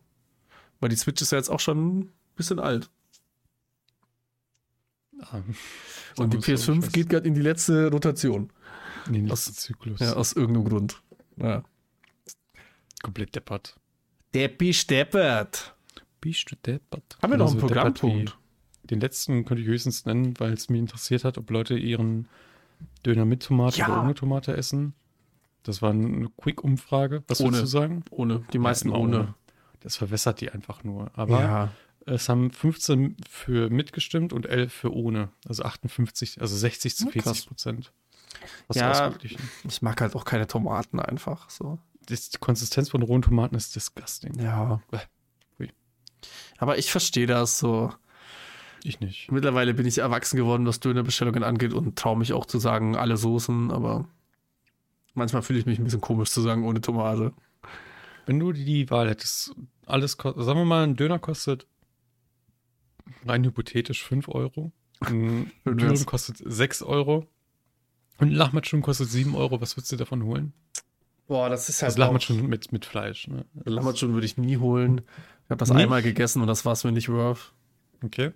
Weil 0.80 0.90
die 0.90 0.96
Switch 0.96 1.20
ist 1.22 1.32
ja 1.32 1.38
jetzt 1.38 1.48
auch 1.48 1.60
schon 1.60 1.98
ein 2.00 2.12
bisschen 2.36 2.58
alt. 2.60 2.90
Ähm, 5.32 5.54
Und 6.18 6.32
die 6.34 6.38
sagen 6.40 6.46
wir 6.46 6.54
es 6.54 6.64
so, 6.64 6.72
ich 6.72 6.78
PS5 6.78 6.84
weiß- 6.88 6.92
geht 6.92 7.08
gerade 7.08 7.28
in 7.28 7.34
die 7.34 7.40
letzte 7.40 7.90
Rotation. 7.90 8.52
in 9.06 9.14
den 9.14 9.30
aus- 9.32 9.46
nächsten 9.48 9.54
Zyklus. 9.54 10.00
Ja, 10.00 10.12
aus 10.14 10.32
irgendeinem 10.34 10.64
Grund. 10.68 11.02
Ja. 11.36 11.64
Komplett 13.02 13.34
deppert. 13.34 13.74
Der 14.34 14.46
besteppert. 14.48 15.74
Bist 16.20 16.48
du 16.50 16.56
deppert? 16.56 17.18
Haben 17.20 17.32
wir 17.32 17.36
noch 17.38 17.50
einen 17.50 17.58
Programmpunkt? 17.60 18.38
Den 18.84 19.00
letzten 19.00 19.44
könnte 19.44 19.62
ich 19.62 19.68
höchstens 19.68 20.04
nennen, 20.06 20.34
weil 20.38 20.52
es 20.52 20.68
mich 20.68 20.80
interessiert 20.80 21.24
hat, 21.24 21.38
ob 21.38 21.50
Leute 21.50 21.76
ihren 21.78 22.28
Döner 23.06 23.24
mit 23.24 23.42
Tomate 23.44 23.78
Ja. 23.78 23.88
oder 23.88 24.02
ohne 24.02 24.14
Tomate 24.14 24.56
essen. 24.56 24.94
Das 25.62 25.80
war 25.82 25.90
eine 25.90 26.28
Quick-Umfrage. 26.36 27.22
Was 27.28 27.40
Ohne. 27.40 27.50
würdest 27.58 27.62
du 27.62 27.66
sagen? 27.78 28.04
Ohne. 28.10 28.42
Die 28.52 28.58
meisten 28.58 28.88
immer 28.88 28.98
ohne. 28.98 29.34
Das 29.80 29.96
verwässert 29.96 30.40
die 30.40 30.50
einfach 30.50 30.82
nur. 30.82 31.10
Aber 31.14 31.40
Ja. 31.40 31.72
es 32.06 32.28
haben 32.28 32.50
15 32.50 33.16
für 33.30 33.70
mitgestimmt 33.70 34.32
und 34.32 34.46
11 34.46 34.72
für 34.72 34.92
ohne. 34.92 35.28
Also 35.46 35.62
58, 35.62 36.40
also 36.40 36.56
60 36.56 36.96
zu 36.96 37.04
Ja, 37.06 37.10
krass. 37.12 37.22
40 37.24 37.46
Prozent. 37.46 37.92
Was 38.66 38.76
Ja. 38.78 39.12
Ich 39.62 39.82
mag 39.82 40.00
halt 40.00 40.16
auch 40.16 40.24
keine 40.24 40.48
Tomaten 40.48 40.98
einfach. 40.98 41.48
So. 41.50 41.78
Die 42.08 42.16
Konsistenz 42.40 42.90
von 42.90 43.02
rohen 43.02 43.22
Tomaten 43.22 43.54
ist 43.54 43.76
disgusting. 43.76 44.36
Ja. 44.40 44.80
Aber 46.58 46.78
ich 46.78 46.90
verstehe 46.90 47.26
das 47.26 47.58
so. 47.58 47.92
Ich 48.84 49.00
nicht. 49.00 49.30
Mittlerweile 49.30 49.74
bin 49.74 49.86
ich 49.86 49.98
erwachsen 49.98 50.36
geworden, 50.36 50.66
was 50.66 50.80
Dönerbestellungen 50.80 51.44
angeht 51.44 51.72
und 51.72 51.96
traue 51.96 52.18
mich 52.18 52.32
auch 52.32 52.46
zu 52.46 52.58
sagen, 52.58 52.96
alle 52.96 53.16
Soßen, 53.16 53.70
aber 53.70 54.08
manchmal 55.14 55.42
fühle 55.42 55.58
ich 55.60 55.66
mich 55.66 55.78
ein 55.78 55.84
bisschen 55.84 56.00
komisch 56.00 56.30
zu 56.30 56.40
sagen, 56.40 56.64
ohne 56.64 56.80
Tomate. 56.80 57.32
Wenn 58.26 58.38
du 58.40 58.52
die 58.52 58.90
Wahl 58.90 59.08
hättest, 59.08 59.54
alles 59.86 60.16
kostet, 60.16 60.44
sagen 60.44 60.58
wir 60.58 60.64
mal, 60.64 60.84
ein 60.84 60.96
Döner 60.96 61.18
kostet 61.18 61.66
rein 63.24 63.44
hypothetisch 63.44 64.02
5 64.04 64.28
Euro. 64.28 64.72
Ein 65.00 65.50
Dürüm 65.64 66.06
kostet 66.06 66.38
6 66.44 66.82
Euro. 66.82 67.26
Und 68.18 68.28
ein 68.28 68.34
Lahmacun 68.34 68.82
kostet 68.82 69.10
7 69.10 69.34
Euro. 69.34 69.60
Was 69.60 69.76
würdest 69.76 69.92
du 69.92 69.96
davon 69.96 70.22
holen? 70.24 70.52
Boah, 71.26 71.48
das 71.48 71.68
ist 71.68 71.82
Also 71.82 71.98
Lahmacun 71.98 72.46
mit, 72.48 72.72
mit 72.72 72.84
Fleisch. 72.84 73.26
Ne? 73.26 73.44
Lahmacun 73.64 74.12
würde 74.12 74.26
ich 74.26 74.36
nie 74.36 74.58
holen. 74.58 75.02
Ich 75.44 75.50
habe 75.50 75.58
das 75.58 75.70
Nicht? 75.70 75.82
einmal 75.82 76.02
gegessen 76.02 76.40
und 76.40 76.48
das 76.48 76.64
war 76.64 76.72
es 76.72 76.84
mir 76.84 76.92
nicht 76.92 77.08
worth. 77.08 77.52
Okay. 78.04 78.32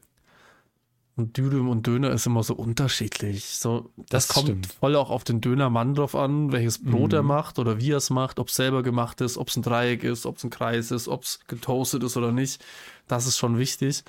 Und 1.18 1.38
Dürüm 1.38 1.70
und 1.70 1.86
Döner 1.86 2.10
ist 2.10 2.26
immer 2.26 2.42
so 2.42 2.54
unterschiedlich. 2.54 3.46
So, 3.46 3.90
das, 3.96 4.26
Das 4.26 4.28
kommt 4.28 4.46
stimmt. 4.48 4.66
voll 4.66 4.96
auch 4.96 5.08
auf 5.08 5.24
den 5.24 5.40
Dönermann 5.40 5.94
drauf 5.94 6.14
an, 6.14 6.52
welches 6.52 6.82
Brot 6.84 7.14
er 7.14 7.22
Mhm. 7.22 7.28
macht 7.28 7.58
oder 7.58 7.80
wie 7.80 7.90
er 7.92 7.96
es 7.96 8.10
macht, 8.10 8.38
ob 8.38 8.48
es 8.48 8.56
selber 8.56 8.82
gemacht 8.82 9.22
ist, 9.22 9.38
ob 9.38 9.48
es 9.48 9.56
ein 9.56 9.62
Dreieck 9.62 10.04
ist, 10.04 10.26
ob 10.26 10.36
es 10.36 10.44
ein 10.44 10.50
Kreis 10.50 10.90
ist, 10.90 11.08
ob 11.08 11.22
es 11.22 11.40
getoastet 11.48 12.02
ist 12.02 12.18
oder 12.18 12.32
nicht. 12.32 12.62
Das 13.08 13.26
ist 13.26 13.38
schon 13.38 13.56
wichtig. 13.58 14.04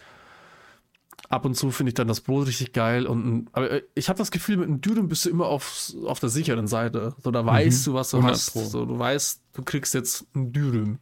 Ab 1.29 1.45
und 1.45 1.55
zu 1.55 1.71
finde 1.71 1.89
ich 1.91 1.93
dann 1.95 2.07
das 2.09 2.21
Brot 2.21 2.47
richtig 2.47 2.73
geil. 2.73 3.05
Und 3.07 3.47
aber 3.53 3.71
äh, 3.71 3.83
ich 3.95 4.09
habe 4.09 4.17
das 4.17 4.29
Gefühl, 4.31 4.57
mit 4.57 4.67
einem 4.67 4.81
Dürüm 4.81 5.07
bist 5.07 5.25
du 5.25 5.29
immer 5.29 5.47
auf, 5.47 5.91
auf 6.05 6.19
der 6.19 6.29
sicheren 6.29 6.67
Seite. 6.67 7.15
So, 7.23 7.31
da 7.31 7.45
weißt 7.45 7.87
du, 7.87 7.93
was 7.93 8.11
du 8.11 8.17
100 8.17 8.35
hast. 8.35 8.51
Pro. 8.51 8.63
So, 8.65 8.85
du 8.85 8.99
weißt, 8.99 9.41
du 9.53 9.63
kriegst 9.63 9.93
jetzt 9.93 10.25
ein 10.35 10.51
Dürüm. 10.51 10.99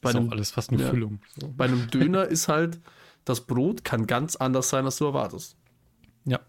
Bei 0.00 0.10
ist 0.10 0.16
einem, 0.16 0.30
alles 0.30 0.50
fast 0.50 0.70
eine 0.72 0.82
ja. 0.82 0.90
Füllung. 0.90 1.20
So. 1.38 1.52
bei 1.56 1.66
einem 1.66 1.88
Döner 1.90 2.24
ist 2.26 2.48
halt, 2.48 2.80
das 3.24 3.42
Brot 3.42 3.84
kann 3.84 4.06
ganz 4.06 4.36
anders 4.36 4.68
sein, 4.68 4.84
als 4.84 4.96
du 4.96 5.04
erwartest. 5.06 5.56
Ja. 6.24 6.40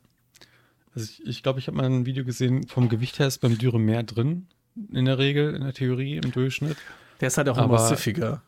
Also 0.95 1.07
ich 1.09 1.17
glaube, 1.17 1.29
ich, 1.31 1.43
glaub, 1.43 1.57
ich 1.57 1.67
habe 1.67 1.77
mal 1.77 1.85
ein 1.85 2.05
Video 2.05 2.23
gesehen, 2.23 2.67
vom 2.67 2.89
Gewicht 2.89 3.19
her 3.19 3.27
ist 3.27 3.39
beim 3.39 3.57
Dürüm 3.57 3.85
mehr 3.85 4.03
drin. 4.03 4.47
In 4.91 5.05
der 5.05 5.17
Regel, 5.17 5.53
in 5.55 5.61
der 5.63 5.73
Theorie, 5.73 6.17
im 6.17 6.31
Durchschnitt. 6.31 6.77
Der 7.21 7.27
ist 7.27 7.37
halt 7.37 7.49
auch 7.49 7.57
Aber- 7.57 7.77
immer 7.77 7.87
siffiger. 7.87 8.41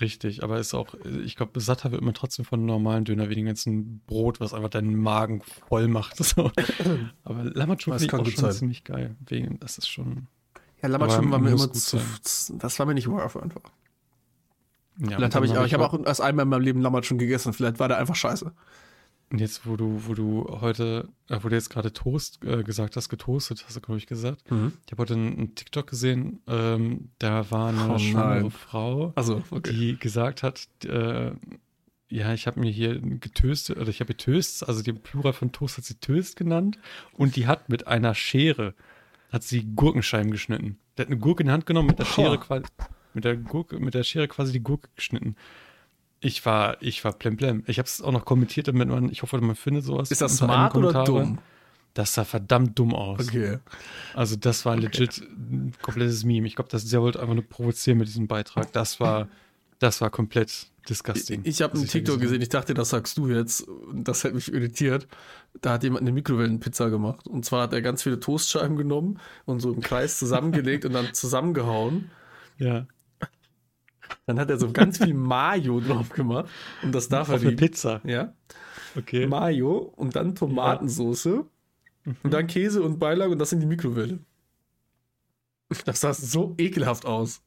Richtig, 0.00 0.42
aber 0.42 0.58
ist 0.58 0.72
auch, 0.72 0.94
ich 1.22 1.36
glaube, 1.36 1.60
satter 1.60 1.92
wird 1.92 2.00
man 2.00 2.14
trotzdem 2.14 2.46
von 2.46 2.60
einem 2.60 2.66
normalen 2.66 3.04
Döner 3.04 3.28
wie 3.28 3.34
dem 3.34 3.44
ganzen 3.44 4.00
Brot, 4.06 4.40
was 4.40 4.54
einfach 4.54 4.70
deinen 4.70 4.96
Magen 4.96 5.42
voll 5.68 5.86
macht. 5.86 6.16
So. 6.24 6.50
Aber 7.24 7.44
auch 7.44 7.66
gut 7.66 7.82
schon 7.82 7.98
sein. 7.98 8.52
ziemlich 8.52 8.84
geil. 8.84 9.16
Wegen, 9.26 9.60
das 9.60 9.76
ist 9.76 9.88
schon. 9.88 10.28
Ja, 10.82 10.88
Lammatschum 10.88 11.26
Aber 11.26 11.32
war 11.32 11.38
mir 11.40 11.50
immer 11.50 11.70
zu, 11.74 11.98
sein. 11.98 12.58
das 12.58 12.78
war 12.78 12.86
mir 12.86 12.94
nicht 12.94 13.06
worth 13.08 13.36
einfach. 13.36 13.60
Ja, 14.98 15.16
Vielleicht 15.16 15.34
habe 15.34 15.46
ich, 15.46 15.52
aber 15.56 15.66
ich 15.66 15.74
habe 15.74 15.84
auch 15.84 15.98
erst 16.06 16.20
einmal 16.20 16.44
in 16.44 16.50
meinem 16.50 16.62
Leben 16.62 16.80
Lammatschum 16.82 17.18
gegessen. 17.18 17.52
Vielleicht 17.52 17.78
war 17.78 17.88
der 17.88 17.98
einfach 17.98 18.14
scheiße. 18.14 18.52
Und 19.30 19.40
jetzt, 19.40 19.66
wo 19.66 19.76
du, 19.76 20.02
wo 20.06 20.12
du 20.12 20.58
heute, 20.60 21.08
äh, 21.30 21.38
wo 21.40 21.48
du 21.48 21.54
jetzt 21.54 21.70
gerade 21.70 21.92
Toast 21.94 22.44
äh, 22.44 22.62
gesagt 22.62 22.96
hast, 22.96 23.08
getoastet, 23.08 23.64
hast 23.66 23.74
du, 23.74 23.80
glaube 23.80 23.96
ich, 23.96 24.06
gesagt. 24.06 24.42
Ich 24.84 24.92
habe 24.92 25.00
heute 25.02 25.14
einen, 25.14 25.54
TikTok 25.54 25.86
gesehen, 25.86 26.40
ähm, 26.46 27.08
da 27.18 27.50
war 27.50 27.68
eine 27.70 27.94
Oh 27.94 27.98
schwangere. 27.98 28.50
Frau, 28.50 29.12
Also, 29.16 29.42
okay. 29.50 29.72
die 29.72 29.98
gesagt 29.98 30.42
hat, 30.42 30.68
äh, 30.84 31.30
ja, 32.10 32.34
ich 32.34 32.46
habe 32.46 32.60
mir 32.60 32.70
hier 32.70 33.00
getöstet, 33.00 33.78
oder 33.78 33.88
ich 33.88 34.00
habe 34.00 34.08
getöst, 34.08 34.68
also 34.68 34.82
den 34.82 35.00
Plural 35.00 35.32
von 35.32 35.50
Toast 35.50 35.78
hat 35.78 35.84
sie 35.86 35.94
Töst 35.94 36.36
genannt 36.36 36.78
und 37.14 37.36
die 37.36 37.46
hat 37.46 37.70
mit 37.70 37.86
einer 37.86 38.14
Schere, 38.14 38.74
hat 39.32 39.44
sie 39.44 39.64
Gurkenscheiben 39.74 40.30
geschnitten. 40.30 40.78
Die 40.98 41.00
hat 41.00 41.08
eine 41.08 41.16
Gurke 41.16 41.42
in 41.42 41.46
die 41.46 41.52
Hand 41.52 41.64
genommen, 41.64 41.88
mit 41.88 41.98
der 41.98 42.04
Schere 42.04 42.36
quasi, 42.38 42.64
mit 43.14 43.24
der 43.24 43.36
Gurke, 43.36 43.78
mit 43.78 43.94
der 43.94 44.04
Schere 44.04 44.28
quasi 44.28 44.52
die 44.52 44.62
Gurke 44.62 44.88
geschnitten. 44.96 45.36
Ich 46.20 46.46
war, 46.46 46.80
ich 46.80 47.04
war 47.04 47.12
plemplem. 47.12 47.64
Ich 47.66 47.78
habe 47.78 47.86
es 47.86 48.00
auch 48.00 48.12
noch 48.12 48.24
kommentiert, 48.24 48.68
damit 48.68 48.88
man, 48.88 49.10
ich 49.10 49.22
hoffe, 49.22 49.40
man 49.40 49.56
findet 49.56 49.84
sowas. 49.84 50.10
Ist 50.10 50.20
das 50.20 50.36
smart 50.36 50.74
oder 50.76 51.04
dumm? 51.04 51.38
Das 51.94 52.14
sah 52.14 52.24
verdammt 52.24 52.78
dumm 52.78 52.94
aus. 52.94 53.28
Okay. 53.28 53.58
Also 54.14 54.36
das 54.36 54.64
war 54.64 54.76
legit 54.76 55.20
ein 55.20 55.74
komplettes 55.82 56.24
Meme. 56.24 56.46
Ich 56.46 56.54
glaube, 56.54 56.70
das 56.70 56.86
der 56.86 57.02
wollte 57.02 57.20
einfach 57.20 57.34
nur 57.34 57.44
provozieren 57.44 57.98
mit 57.98 58.08
diesem 58.08 58.28
Beitrag. 58.28 58.72
Das 58.72 58.98
war, 58.98 59.28
das 59.78 60.00
war 60.00 60.08
komplett 60.10 60.68
disgusting. 60.88 61.42
Ich 61.44 61.60
habe 61.60 61.74
was 61.74 61.80
einen 61.80 61.88
TikTok 61.88 62.14
gesehen 62.14 62.22
gesehen, 62.22 62.42
ich 62.42 62.48
dachte, 62.48 62.72
das 62.72 62.90
sagst 62.90 63.18
du 63.18 63.28
jetzt. 63.28 63.66
Das 63.92 64.24
hat 64.24 64.32
mich 64.32 64.52
irritiert. 64.52 65.06
Da 65.60 65.72
hat 65.72 65.82
jemand 65.82 66.02
eine 66.02 66.12
Mikrowellenpizza 66.12 66.88
gemacht. 66.88 67.26
Und 67.26 67.44
zwar 67.44 67.62
hat 67.62 67.72
er 67.72 67.82
ganz 67.82 68.02
viele 68.02 68.20
Toastscheiben 68.20 68.76
genommen 68.76 69.18
und 69.44 69.60
so 69.60 69.72
im 69.72 69.80
Kreis 69.80 70.18
zusammengelegt 70.18 70.84
und 70.84 70.92
dann 70.94 71.12
zusammengehauen. 71.12 72.10
habe. 72.58 72.64
Ja. 72.64 72.86
Dann 74.26 74.38
hat 74.38 74.50
er 74.50 74.58
so 74.58 74.70
ganz 74.72 74.98
viel 74.98 75.14
Mayo 75.14 75.80
drauf 75.80 76.08
gemacht. 76.10 76.48
Und 76.82 76.94
das 76.94 77.08
darf 77.08 77.28
er 77.28 77.36
Auf 77.36 77.42
eine. 77.42 77.52
Pizza. 77.52 78.00
Ja. 78.04 78.34
Okay. 78.96 79.26
Mayo 79.26 79.92
und 79.96 80.16
dann 80.16 80.34
Tomatensoße 80.34 81.44
und 82.22 82.30
dann 82.32 82.46
Käse 82.46 82.82
und 82.82 82.98
Beilage 82.98 83.32
und 83.32 83.38
das 83.38 83.52
in 83.52 83.60
die 83.60 83.66
Mikrowelle. 83.66 84.18
Das 85.84 86.00
sah 86.00 86.12
so 86.12 86.54
ekelhaft 86.58 87.06
aus. 87.06 87.42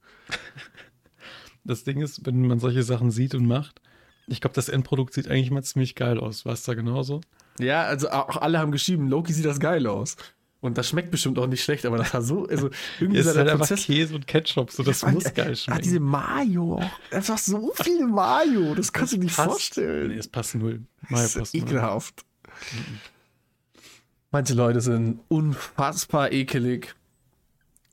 Das 1.63 1.83
Ding 1.83 2.01
ist, 2.01 2.25
wenn 2.25 2.47
man 2.47 2.59
solche 2.59 2.83
Sachen 2.83 3.11
sieht 3.11 3.35
und 3.35 3.45
macht, 3.45 3.81
ich 4.27 4.41
glaube, 4.41 4.55
das 4.55 4.69
Endprodukt 4.69 5.13
sieht 5.13 5.29
eigentlich 5.29 5.51
mal 5.51 5.63
ziemlich 5.63 5.95
geil 5.95 6.19
aus. 6.19 6.45
War 6.45 6.53
es 6.53 6.63
da 6.63 6.73
genauso? 6.73 7.21
Ja, 7.59 7.83
also 7.83 8.09
auch 8.09 8.37
alle 8.37 8.59
haben 8.59 8.71
geschrieben, 8.71 9.07
Loki 9.07 9.33
sieht 9.33 9.45
das 9.45 9.59
geil 9.59 9.85
aus. 9.87 10.17
Und 10.65 10.77
das 10.77 10.89
schmeckt 10.89 11.11
bestimmt 11.11 11.37
auch 11.39 11.47
nicht 11.47 11.63
schlecht, 11.63 11.85
aber 11.85 11.97
das 11.97 12.13
war 12.13 12.21
so, 12.21 12.47
also 12.47 12.69
irgendwie 12.99 13.19
ist 13.19 13.27
halt 13.27 13.35
der 13.37 13.43
einfach 13.53 13.59
Prozess. 13.67 13.85
Käse 13.85 14.15
und 14.15 14.25
Ketchup, 14.27 14.71
so 14.71 14.83
das 14.83 15.01
Ja, 15.01 15.11
muss 15.11 15.23
geil 15.33 15.51
Ah, 15.51 15.55
schmecken. 15.55 15.81
diese 15.83 15.99
Mayo, 15.99 16.75
auch. 16.79 16.91
das 17.11 17.29
war 17.29 17.37
so 17.37 17.71
viel 17.81 18.07
Mayo, 18.07 18.73
das 18.75 18.91
kannst 18.91 19.13
du 19.13 19.17
dir 19.17 19.23
nicht 19.25 19.35
Passt. 19.35 19.49
vorstellen. 19.49 20.07
Nee, 20.09 20.15
es 20.17 20.27
passt 20.27 20.55
null. 20.55 20.81
Mayo 21.09 21.21
Das 21.23 21.35
ist 21.35 21.39
passt 21.39 21.53
null. 21.55 21.63
ekelhaft. 21.63 22.25
Manche 24.31 24.53
Leute 24.53 24.81
sind 24.81 25.19
unfassbar 25.29 26.31
ekelig 26.31 26.93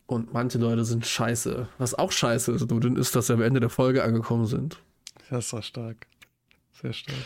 und 0.06 0.32
manche 0.32 0.58
Leute 0.58 0.84
sind 0.84 1.06
scheiße. 1.06 1.68
Was 1.78 1.94
auch 1.94 2.10
scheiße 2.12 2.52
ist, 2.52 2.62
ist, 2.70 3.16
dass 3.16 3.28
wir 3.28 3.34
am 3.36 3.42
Ende 3.42 3.60
der 3.60 3.70
Folge 3.70 4.02
angekommen 4.02 4.46
sind. 4.46 4.78
Das 5.30 5.52
war 5.52 5.62
stark. 5.62 6.06
Sehr 6.80 6.92
stark. 6.92 7.16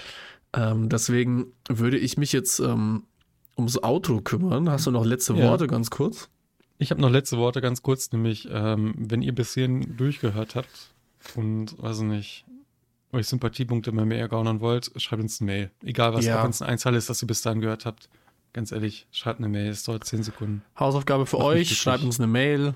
Ähm, 0.53 0.89
deswegen 0.89 1.53
würde 1.69 1.99
ich 1.99 2.17
mich 2.19 2.33
jetzt 2.33 2.61
ähm, 2.61 3.05
ums 3.57 3.83
Outro 3.83 4.21
kümmern. 4.21 4.69
Hast 4.71 4.87
du 4.87 4.91
noch 4.91 5.05
letzte 5.05 5.35
Ja. 5.35 5.49
Worte 5.51 5.67
ganz 5.67 5.91
kurz? 5.91 6.29
Ich 6.79 6.91
habe 6.91 7.01
noch 7.01 7.11
letzte 7.11 7.39
Worte 7.39 7.61
ganz 7.61 7.83
kurz, 7.83 8.13
nämlich, 8.13 8.49
ähm, 8.51 8.95
wenn 8.99 9.23
ihr 9.23 9.35
bis 9.35 9.55
hierhin 9.55 9.97
durchgehört 9.97 10.55
habt 10.55 10.93
und, 11.35 11.81
weiß 11.83 11.99
ich 11.99 12.05
nicht, 12.05 12.45
euch 13.13 13.27
Sympathiepunkte 13.29 13.93
bei 13.93 14.05
mir 14.05 14.19
ergaunern 14.19 14.61
wollt, 14.61 14.91
schreibt 14.97 15.23
uns 15.23 15.41
eine 15.41 15.47
Mail. 15.51 15.71
Egal 15.83 16.13
was, 16.13 16.27
Ja. 16.27 16.39
auch 16.41 16.45
wenn 16.45 16.51
es 16.51 16.61
eine 16.61 16.71
Einzahl 16.73 16.95
ist, 16.95 17.09
dass 17.09 17.23
ihr 17.23 17.29
bis 17.29 17.41
dahin 17.43 17.61
gehört 17.61 17.87
habt. 17.87 18.09
ganz 18.53 18.73
ehrlich, 18.73 19.07
schreibt 19.11 19.39
eine 19.41 19.51
Mail, 19.51 19.69
es 19.71 19.83
dauert 19.83 20.05
10 20.05 20.23
Sekunden. 20.23 20.63
Hausaufgabe 20.81 21.27
für 21.27 21.37
Macht 21.37 21.47
euch, 21.47 21.77
schreibt 21.77 22.03
uns 22.05 22.19
eine 22.19 22.27
Mail, 22.27 22.73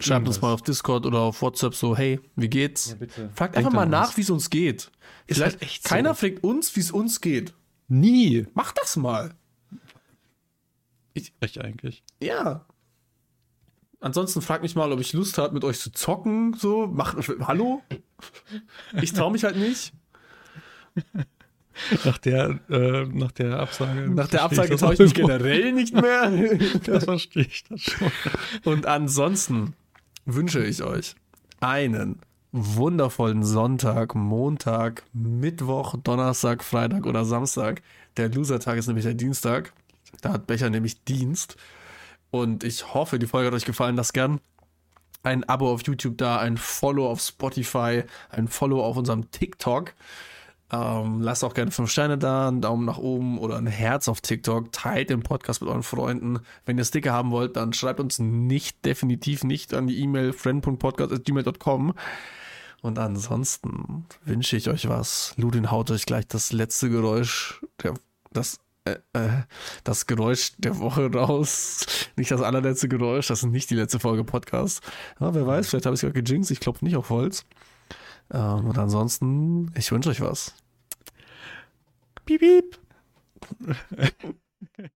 schreibt 0.00 0.26
uns 0.26 0.40
mal 0.42 0.52
auf 0.52 0.62
Discord 0.62 1.06
oder 1.06 1.20
auf 1.20 1.42
WhatsApp 1.42 1.76
so, 1.76 1.96
hey, 1.96 2.18
wie 2.34 2.48
geht's? 2.48 2.88
Ja, 2.90 2.94
bitte. 2.96 3.30
Fragt 3.34 3.54
Denkt 3.54 3.66
einfach 3.68 3.72
mal 3.72 3.86
nach, 3.86 4.08
uns. 4.08 4.16
wie 4.16 4.22
es 4.22 4.30
uns 4.30 4.50
geht. 4.50 4.90
Ist 5.28 5.36
Vielleicht 5.38 5.52
halt 5.60 5.62
echt 5.62 5.82
so. 5.84 5.88
keiner 5.88 6.14
fragt 6.16 6.42
uns, 6.42 6.74
wie 6.74 6.80
es 6.80 6.90
uns 6.90 7.20
geht. 7.20 7.54
Nie. 7.86 8.46
Mach 8.54 8.72
das 8.72 8.96
mal. 8.96 9.34
Recht 11.42 11.60
eigentlich. 11.60 12.02
Ja. 12.22 12.66
Ansonsten 14.00 14.42
fragt 14.42 14.62
mich 14.62 14.74
mal, 14.74 14.92
ob 14.92 15.00
ich 15.00 15.12
Lust 15.12 15.38
habe, 15.38 15.54
mit 15.54 15.64
euch 15.64 15.80
zu 15.80 15.90
zocken. 15.90 16.54
So, 16.54 16.86
macht, 16.86 17.16
hallo? 17.40 17.82
Ich 19.00 19.12
traue 19.12 19.32
mich 19.32 19.44
halt 19.44 19.56
nicht. 19.56 19.92
Nach 22.04 22.16
der, 22.16 22.58
äh, 22.70 23.04
nach 23.04 23.32
der 23.32 23.58
Absage. 23.58 24.08
Nach 24.08 24.28
der 24.28 24.44
Absage 24.44 24.76
traue 24.76 24.94
ich 24.94 24.98
mich 24.98 25.12
generell 25.12 25.72
nicht 25.72 25.92
mehr. 25.92 26.32
Das 26.84 27.04
verstehe 27.04 27.44
ich 27.44 27.64
das 27.64 27.82
schon. 27.82 28.10
Und 28.64 28.86
ansonsten 28.86 29.74
wünsche 30.24 30.64
ich 30.64 30.82
euch 30.82 31.16
einen 31.60 32.20
wundervollen 32.52 33.44
Sonntag, 33.44 34.14
Montag, 34.14 35.04
Mittwoch, 35.12 35.96
Donnerstag, 36.02 36.64
Freitag 36.64 37.04
oder 37.04 37.26
Samstag. 37.26 37.82
Der 38.16 38.30
Loser-Tag 38.30 38.78
ist 38.78 38.86
nämlich 38.86 39.04
der 39.04 39.14
Dienstag. 39.14 39.74
Da 40.22 40.32
hat 40.32 40.46
Becher 40.46 40.70
nämlich 40.70 41.04
Dienst. 41.04 41.56
Und 42.30 42.64
ich 42.64 42.94
hoffe, 42.94 43.18
die 43.18 43.26
Folge 43.26 43.48
hat 43.48 43.54
euch 43.54 43.64
gefallen. 43.64 43.96
Lasst 43.96 44.14
gern 44.14 44.40
ein 45.22 45.44
Abo 45.44 45.72
auf 45.72 45.82
YouTube 45.84 46.18
da, 46.18 46.38
ein 46.38 46.56
Follow 46.56 47.10
auf 47.10 47.20
Spotify, 47.20 48.04
ein 48.30 48.48
Follow 48.48 48.82
auf 48.82 48.96
unserem 48.96 49.30
TikTok. 49.30 49.94
Ähm, 50.72 51.20
lasst 51.20 51.44
auch 51.44 51.54
gerne 51.54 51.70
5 51.70 51.88
Sterne 51.88 52.18
da, 52.18 52.48
einen 52.48 52.60
Daumen 52.60 52.84
nach 52.84 52.98
oben 52.98 53.38
oder 53.38 53.56
ein 53.56 53.66
Herz 53.66 54.08
auf 54.08 54.20
TikTok. 54.20 54.72
Teilt 54.72 55.10
den 55.10 55.22
Podcast 55.22 55.60
mit 55.60 55.70
euren 55.70 55.84
Freunden. 55.84 56.40
Wenn 56.64 56.78
ihr 56.78 56.84
Sticker 56.84 57.12
haben 57.12 57.30
wollt, 57.30 57.56
dann 57.56 57.72
schreibt 57.72 58.00
uns 58.00 58.18
nicht, 58.18 58.84
definitiv 58.84 59.44
nicht 59.44 59.74
an 59.74 59.86
die 59.86 59.98
E-Mail 60.00 60.32
friend.podcast.gmail.com. 60.32 61.94
Und 62.82 62.98
ansonsten 62.98 64.06
wünsche 64.24 64.56
ich 64.56 64.68
euch 64.68 64.88
was. 64.88 65.34
Ludin 65.36 65.70
haut 65.70 65.90
euch 65.90 66.04
gleich 66.04 66.26
das 66.26 66.52
letzte 66.52 66.90
Geräusch, 66.90 67.60
der, 67.82 67.94
das, 68.32 68.58
äh, 68.86 68.98
äh, 69.14 69.42
das 69.84 70.06
Geräusch 70.06 70.52
der 70.58 70.78
Woche 70.78 71.12
raus. 71.12 71.86
Nicht 72.16 72.30
das 72.30 72.40
allerletzte 72.40 72.88
Geräusch, 72.88 73.26
das 73.28 73.42
ist 73.42 73.50
nicht 73.50 73.68
die 73.70 73.74
letzte 73.74 73.98
Folge 73.98 74.24
Podcast. 74.24 74.82
Ja, 75.20 75.34
wer 75.34 75.46
weiß, 75.46 75.68
vielleicht 75.68 75.86
habe 75.86 75.94
ich 75.94 76.02
es 76.02 76.12
gerade 76.12 76.22
gejinxt, 76.22 76.50
ich 76.50 76.60
klopfe 76.60 76.84
nicht 76.84 76.96
auf 76.96 77.10
Holz. 77.10 77.44
Ähm, 78.32 78.66
und 78.66 78.78
ansonsten, 78.78 79.72
ich 79.76 79.90
wünsche 79.90 80.10
euch 80.10 80.20
was. 80.20 80.54
Piep, 82.24 82.40
piep. 82.40 82.78